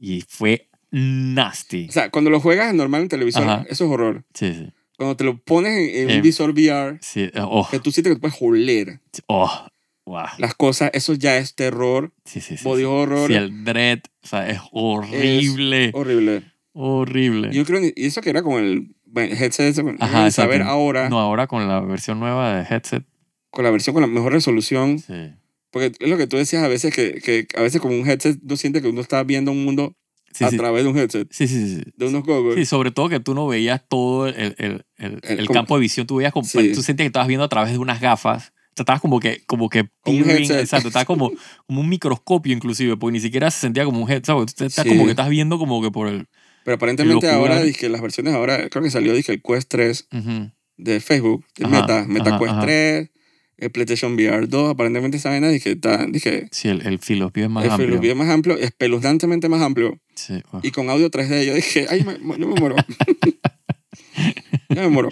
y 0.01 0.21
fue 0.29 0.69
nasty. 0.91 1.87
O 1.89 1.93
sea, 1.93 2.11
cuando 2.11 2.31
lo 2.31 2.41
juegas 2.41 2.73
normal 2.75 3.03
en 3.03 3.09
televisor, 3.09 3.43
Ajá. 3.43 3.67
eso 3.69 3.85
es 3.85 3.91
horror. 3.91 4.25
Sí, 4.35 4.55
sí. 4.55 4.73
Cuando 4.97 5.17
te 5.17 5.25
lo 5.25 5.37
pones 5.39 5.73
en, 5.79 6.03
en 6.05 6.11
Eh, 6.11 6.17
un 6.17 6.23
visor 6.23 6.51
VR, 6.51 6.99
Sí, 7.01 7.23
eh, 7.23 7.33
oh, 7.43 7.69
que 7.71 7.79
tú 7.79 7.93
sientes 7.93 8.11
que 8.11 8.15
tú 8.17 8.21
puedes 8.21 8.37
oler 8.41 9.01
oh, 9.27 9.67
wow. 10.09 10.27
las 10.39 10.55
cosas, 10.55 10.91
eso 10.95 11.15
ya 11.15 11.37
es 11.39 11.55
terror, 11.55 12.13
Sí, 12.25 12.41
sí, 12.41 12.57
sí. 12.57 12.65
body 12.65 12.81
sí. 12.83 12.85
horror, 12.87 13.29
Sí, 13.29 13.35
el 13.35 13.65
dread, 13.65 14.01
o 14.23 14.27
sea, 14.27 14.49
es 14.49 14.61
horrible. 14.73 15.91
horrible. 15.95 16.43
horrible. 16.73 17.53
Yo 17.53 17.65
creo, 17.65 17.81
y 17.85 17.93
eso 18.07 18.21
que 18.21 18.31
era 18.31 18.43
con 18.43 18.63
el 18.63 18.95
headset, 19.17 19.67
ese, 19.69 19.83
Ajá, 20.01 20.31
saber 20.31 20.63
ahora, 20.63 21.09
No, 21.09 21.19
ahora 21.19 21.47
con 21.47 21.67
la 21.69 21.81
versión 21.81 22.21
nueva 22.21 22.55
de 22.57 22.63
headset. 22.75 23.05
con 23.51 23.65
la 23.65 23.71
versión 23.71 23.95
con 23.95 24.03
la 24.03 24.07
mejor 24.09 24.33
resolución, 24.33 24.99
Sí. 24.99 25.33
porque 25.71 25.93
es 25.99 26.09
lo 26.09 26.17
que 26.17 26.27
tú 26.27 26.37
decías 26.37 26.63
a 26.63 26.69
veces, 26.69 26.95
que, 26.95 27.15
que 27.23 27.47
a 27.57 27.63
veces 27.63 27.81
con 27.81 27.93
un 27.93 28.09
headset 28.09 28.39
uno 28.43 28.57
siente 28.57 28.81
que 28.83 28.89
uno 28.89 29.01
está 29.01 29.23
viendo 29.25 29.51
un 29.51 29.65
mundo 29.65 29.95
Sí, 30.31 30.45
a 30.45 30.51
sí. 30.51 30.57
través 30.59 30.85
de 30.85 30.91
un 30.91 30.99
headset, 30.99 31.27
Sí, 31.33 31.49
sí, 31.49 31.77
sí. 31.77 31.83
de 31.97 32.07
unos 32.07 32.23
goggles. 32.23 32.55
Sí, 32.57 32.67
sobre 32.67 32.91
todo 32.91 33.09
que 33.09 33.19
tú 33.19 33.35
no 33.35 33.47
veías 33.49 33.83
todo 33.89 34.29
el, 34.29 34.55
el, 34.59 34.85
el, 34.99 35.21
El- 35.23 35.49
campo 35.49 35.75
de 35.77 35.81
visión, 35.81 36.07
tú 36.07 36.17
veías 36.17 36.33
tú 36.35 36.43
sentías 36.45 36.97
que 36.97 37.05
estabas 37.07 37.27
viendo 37.29 37.45
a 37.45 37.49
través 37.49 37.73
de 37.73 37.79
unas 37.79 38.01
gafas. 38.01 38.53
Estabas 38.83 39.01
como 39.01 39.21
que, 39.21 39.43
como 39.47 39.69
que 39.69 39.85
peering, 40.05 40.51
exacto, 40.53 40.89
estaba 40.89 41.05
como, 41.05 41.33
como 41.67 41.81
un 41.81 41.89
microscopio 41.89 42.53
inclusive, 42.53 42.97
porque 42.97 43.13
ni 43.13 43.21
siquiera 43.21 43.51
se 43.51 43.61
sentía 43.61 43.85
como 43.85 44.01
un 44.03 44.11
headset, 44.11 44.27
¿sabes? 44.27 44.55
Estás 44.59 44.85
Sí. 44.85 44.89
como 44.89 45.05
que 45.05 45.11
estás 45.11 45.29
viendo 45.29 45.59
como 45.59 45.81
que 45.83 45.91
por 45.91 46.09
el... 46.09 46.27
Pero 46.65 46.75
aparentemente 46.77 47.29
el 47.29 47.35
ahora, 47.35 47.63
dije, 47.63 47.89
las 47.89 48.01
versiones 48.03 48.35
ahora, 48.35 48.69
creo 48.69 48.83
que 48.83 48.91
salió, 48.91 49.15
dije, 49.15 49.33
el 49.33 49.43
Quest 49.43 49.69
3 49.71 50.09
Ujú. 50.13 50.51
de 50.77 51.01
Facebook, 51.01 51.45
de 51.57 51.67
Ajá, 51.67 51.81
Meta, 51.81 52.05
Meta 52.07 52.29
ajá, 52.31 52.39
Quest 52.39 52.51
ajá. 52.53 52.61
3, 52.63 53.11
el 53.57 53.71
PlayStation 53.73 54.13
VR 54.15 54.47
2, 54.47 54.71
aparentemente 54.71 55.17
esa 55.17 55.31
vaina, 55.31 55.49
dije, 55.49 55.73
está, 55.73 56.07
dije, 56.07 56.47
Sí, 56.53 56.69
el, 56.69 56.83
el 56.87 56.99
view 56.99 57.31
es 57.35 57.49
más 57.51 57.65
el 57.65 57.71
amplio. 57.71 57.89
Philips 57.89 58.09
es 58.09 58.17
más 58.17 58.29
amplio, 58.29 58.57
espeluznantemente 58.59 59.49
más 59.49 59.63
amplio, 59.63 59.99
Sí, 60.15 60.43
oh. 60.53 60.61
y 60.63 60.71
con 60.71 60.91
audio 60.91 61.11
3D, 61.11 61.45
yo 61.47 61.55
dije, 61.55 61.87
ay, 61.89 62.05
me- 62.05 62.39
yo 62.39 62.47
me 62.49 62.55
muero. 62.61 62.77
yo 64.69 64.91
me. 64.91 65.11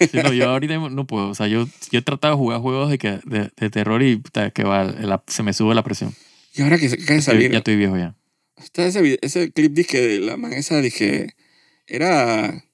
Sí, 0.00 0.18
no, 0.22 0.32
yo 0.32 0.50
ahorita 0.50 0.76
no 0.90 1.06
puedo. 1.06 1.28
O 1.30 1.34
sea, 1.34 1.46
yo, 1.46 1.66
yo 1.90 1.98
he 1.98 2.02
tratado 2.02 2.34
de 2.34 2.38
jugar 2.38 2.60
juegos 2.60 2.90
de, 2.90 2.98
que, 2.98 3.20
de, 3.24 3.50
de 3.56 3.70
terror 3.70 4.02
y 4.02 4.22
que 4.54 4.64
va, 4.64 4.84
la- 4.84 5.22
se 5.26 5.42
me 5.42 5.52
sube 5.52 5.74
la 5.74 5.82
presión. 5.84 6.14
Y 6.54 6.62
ahora 6.62 6.78
que 6.78 6.86
acaba 6.86 7.14
de 7.14 7.22
salir, 7.22 7.50
ya 7.52 7.58
estoy 7.58 7.76
viejo 7.76 7.96
ya. 7.96 8.14
está 8.56 8.86
ese, 8.86 9.18
ese 9.22 9.50
clip, 9.52 9.72
dije, 9.72 10.00
de 10.00 10.20
la 10.20 10.36
man 10.36 10.52
esa, 10.54 10.80
dije, 10.80 11.34
era 11.86 12.64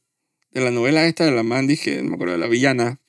de 0.53 0.61
la 0.61 0.71
novela 0.71 1.05
esta 1.07 1.25
de 1.25 1.33
la 1.33 1.43
man, 1.43 1.67
dije, 1.67 2.03
no 2.03 2.11
me 2.11 2.15
acuerdo, 2.15 2.33
de 2.35 2.39
la 2.39 2.47
villana, 2.47 3.01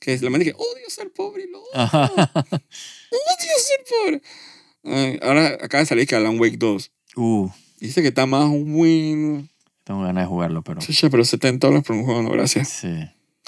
que 0.00 0.12
es 0.12 0.22
la 0.22 0.30
man, 0.30 0.40
dije, 0.40 0.54
odio 0.56 0.88
ser 0.88 1.10
pobre, 1.12 1.46
lo 1.48 1.62
Ajá. 1.72 2.10
odio 2.12 3.54
ser 3.58 3.84
pobre. 3.88 4.22
Ay, 4.84 5.18
ahora 5.22 5.46
acaba 5.62 5.80
de 5.80 5.86
salir 5.86 6.06
que 6.06 6.16
Alan 6.16 6.38
Wake 6.40 6.56
2. 6.58 6.90
Uh, 7.16 7.48
Dice 7.78 8.02
que 8.02 8.08
está 8.08 8.26
más 8.26 8.48
bueno. 8.50 9.48
Tengo 9.92 10.02
ganas 10.04 10.24
de 10.24 10.28
jugarlo, 10.28 10.62
pero 10.62 10.80
Chucha, 10.80 11.10
pero 11.10 11.24
70 11.24 11.66
dólares 11.66 11.86
por 11.86 11.96
un 11.96 12.04
juego, 12.04 12.22
no, 12.22 12.30
gracias. 12.30 12.68
sí. 12.68 12.88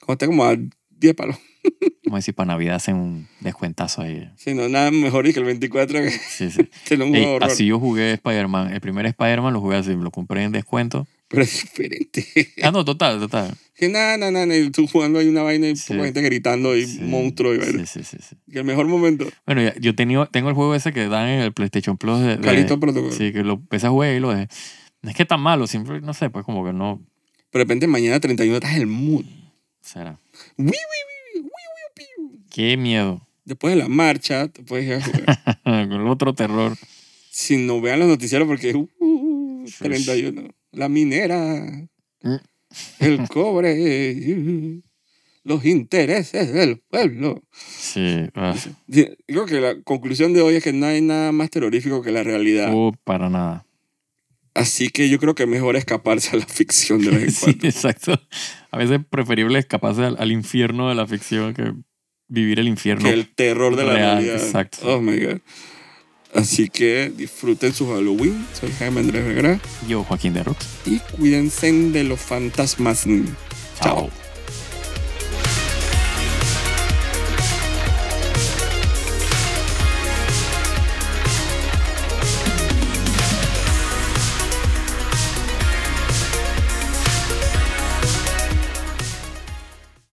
Como 0.00 0.12
está 0.12 0.26
como 0.26 0.44
a 0.44 0.56
10 0.90 1.14
palos. 1.14 1.36
Como 2.04 2.16
decir, 2.16 2.34
para 2.34 2.48
Navidad 2.48 2.74
hacen 2.76 2.96
un 2.96 3.26
descuentazo 3.40 4.02
ahí. 4.02 4.30
Sí, 4.36 4.52
no, 4.52 4.68
nada 4.68 4.90
mejor 4.90 5.24
que 5.32 5.38
el 5.38 5.46
24 5.46 6.02
que 6.02 6.10
Sí, 6.10 6.50
sí. 6.50 6.68
tener 6.88 7.08
un 7.08 7.14
Ey, 7.16 7.38
así 7.40 7.64
yo 7.64 7.80
jugué 7.80 8.12
Spider-Man. 8.12 8.70
El 8.74 8.82
primer 8.82 9.06
Spider-Man 9.06 9.54
lo 9.54 9.60
jugué 9.62 9.76
así, 9.78 9.94
lo 9.94 10.10
compré 10.10 10.42
en 10.44 10.52
descuento. 10.52 11.06
Pero 11.28 11.42
es 11.42 11.62
diferente. 11.62 12.52
Ah, 12.62 12.70
no, 12.70 12.84
total, 12.84 13.18
total. 13.18 13.54
que 13.74 13.88
nada, 13.88 14.18
nada, 14.18 14.30
nada. 14.32 14.54
Y 14.58 14.68
tú 14.70 14.86
jugando 14.86 15.18
hay 15.18 15.28
una 15.28 15.42
vaina 15.42 15.66
y 15.68 15.76
Sí. 15.76 15.94
gente 15.94 16.20
gritando 16.20 16.76
y 16.76 16.84
Sí, 16.86 17.00
monstruo 17.00 17.54
y 17.54 17.58
vaina. 17.58 17.86
Sí, 17.86 18.02
sí, 18.04 18.18
sí, 18.18 18.18
sí. 18.28 18.36
Que 18.52 18.58
el 18.58 18.64
mejor 18.66 18.86
momento. 18.86 19.26
Bueno, 19.46 19.62
yo 19.80 19.94
tenía, 19.94 20.26
tengo 20.26 20.50
el 20.50 20.54
juego 20.54 20.74
ese 20.74 20.92
que 20.92 21.08
dan 21.08 21.26
en 21.28 21.40
el 21.40 21.54
PlayStation 21.54 21.96
Plus 21.96 22.20
de, 22.20 22.36
de- 22.36 22.42
Calito 22.46 22.78
Protocol. 22.78 23.10
Sí, 23.12 23.32
que 23.32 23.42
lo 23.42 23.54
empecé 23.54 23.86
a 23.86 23.90
jugar 23.90 24.12
y 24.12 24.20
lo 24.20 24.28
dejé. 24.34 24.48
No 25.04 25.10
es 25.10 25.16
que 25.16 25.24
tan 25.24 25.40
malo, 25.40 25.66
siempre, 25.66 26.00
no 26.00 26.14
sé, 26.14 26.30
pues 26.30 26.44
como 26.44 26.64
que 26.64 26.72
no 26.72 27.00
Pero 27.50 27.60
de 27.60 27.64
repente 27.64 27.86
mañana 27.86 28.18
31 28.18 28.56
estás 28.56 28.72
en 28.74 28.80
el 28.80 28.86
mood. 28.86 29.24
será. 29.80 30.18
Uy, 30.56 30.66
uy, 30.66 30.70
uy, 30.72 31.40
uy, 31.42 32.24
uy. 32.30 32.40
Qué 32.50 32.76
miedo. 32.76 33.20
Después 33.44 33.74
de 33.76 33.82
la 33.82 33.88
marcha, 33.88 34.48
te 34.48 34.62
puedes 34.62 34.86
ir 34.86 34.94
a 34.94 35.02
jugar. 35.02 35.60
Con 35.64 35.92
el 36.00 36.08
otro 36.08 36.34
terror. 36.34 36.76
si 37.30 37.58
no 37.58 37.80
vean 37.80 37.98
los 38.00 38.08
noticieros 38.08 38.48
porque 38.48 38.74
uh, 38.74 38.88
uh, 38.98 39.64
Shush. 39.66 39.78
31. 39.78 40.48
La 40.72 40.88
minera. 40.88 41.86
Mm. 42.22 42.36
El 43.00 43.28
cobre. 43.28 44.80
los 45.44 45.64
intereses 45.66 46.52
del 46.52 46.78
pueblo. 46.78 47.42
Sí. 47.52 48.26
ah, 48.34 48.54
Digo 48.86 49.44
que 49.46 49.60
la 49.60 49.82
conclusión 49.82 50.32
de 50.32 50.40
hoy 50.40 50.54
es 50.56 50.64
que 50.64 50.72
no 50.72 50.86
hay 50.86 51.02
nada 51.02 51.30
más 51.32 51.50
terrorífico 51.50 52.00
que 52.02 52.10
la 52.10 52.22
realidad. 52.22 52.72
uh, 52.74 52.92
para 53.04 53.28
nada. 53.28 53.66
Así 54.54 54.88
que 54.88 55.08
yo 55.08 55.18
creo 55.18 55.34
que 55.34 55.42
es 55.42 55.48
mejor 55.48 55.74
escaparse 55.76 56.36
a 56.36 56.38
la 56.38 56.46
ficción 56.46 57.02
de 57.02 57.10
vez 57.10 57.42
en 57.42 57.52
Sí, 57.60 57.66
exacto. 57.66 58.20
A 58.70 58.78
veces 58.78 59.00
es 59.00 59.06
preferible 59.06 59.58
escaparse 59.58 60.04
al, 60.04 60.16
al 60.18 60.30
infierno 60.30 60.88
de 60.88 60.94
la 60.94 61.06
ficción 61.06 61.54
que 61.54 61.72
vivir 62.28 62.60
el 62.60 62.68
infierno. 62.68 63.04
que 63.08 63.14
el 63.14 63.28
terror 63.34 63.74
de 63.76 63.84
la 63.84 63.94
Real, 63.94 64.16
realidad. 64.22 64.36
exacto. 64.44 64.78
Oh 64.82 65.00
my 65.00 65.18
God. 65.18 65.40
Así 66.34 66.68
que 66.68 67.12
disfruten 67.16 67.72
su 67.72 67.88
Halloween. 67.88 68.44
Soy 68.58 68.70
Jaime 68.72 69.00
Andrés 69.00 69.24
Vergara. 69.24 69.60
Yo, 69.88 70.02
Joaquín 70.02 70.34
de 70.34 70.42
Rux. 70.42 70.66
Y 70.84 70.98
cuídense 71.16 71.70
de 71.72 72.02
los 72.04 72.20
fantasmas. 72.20 73.04
Chao. 73.04 74.10
Chao. 74.10 74.10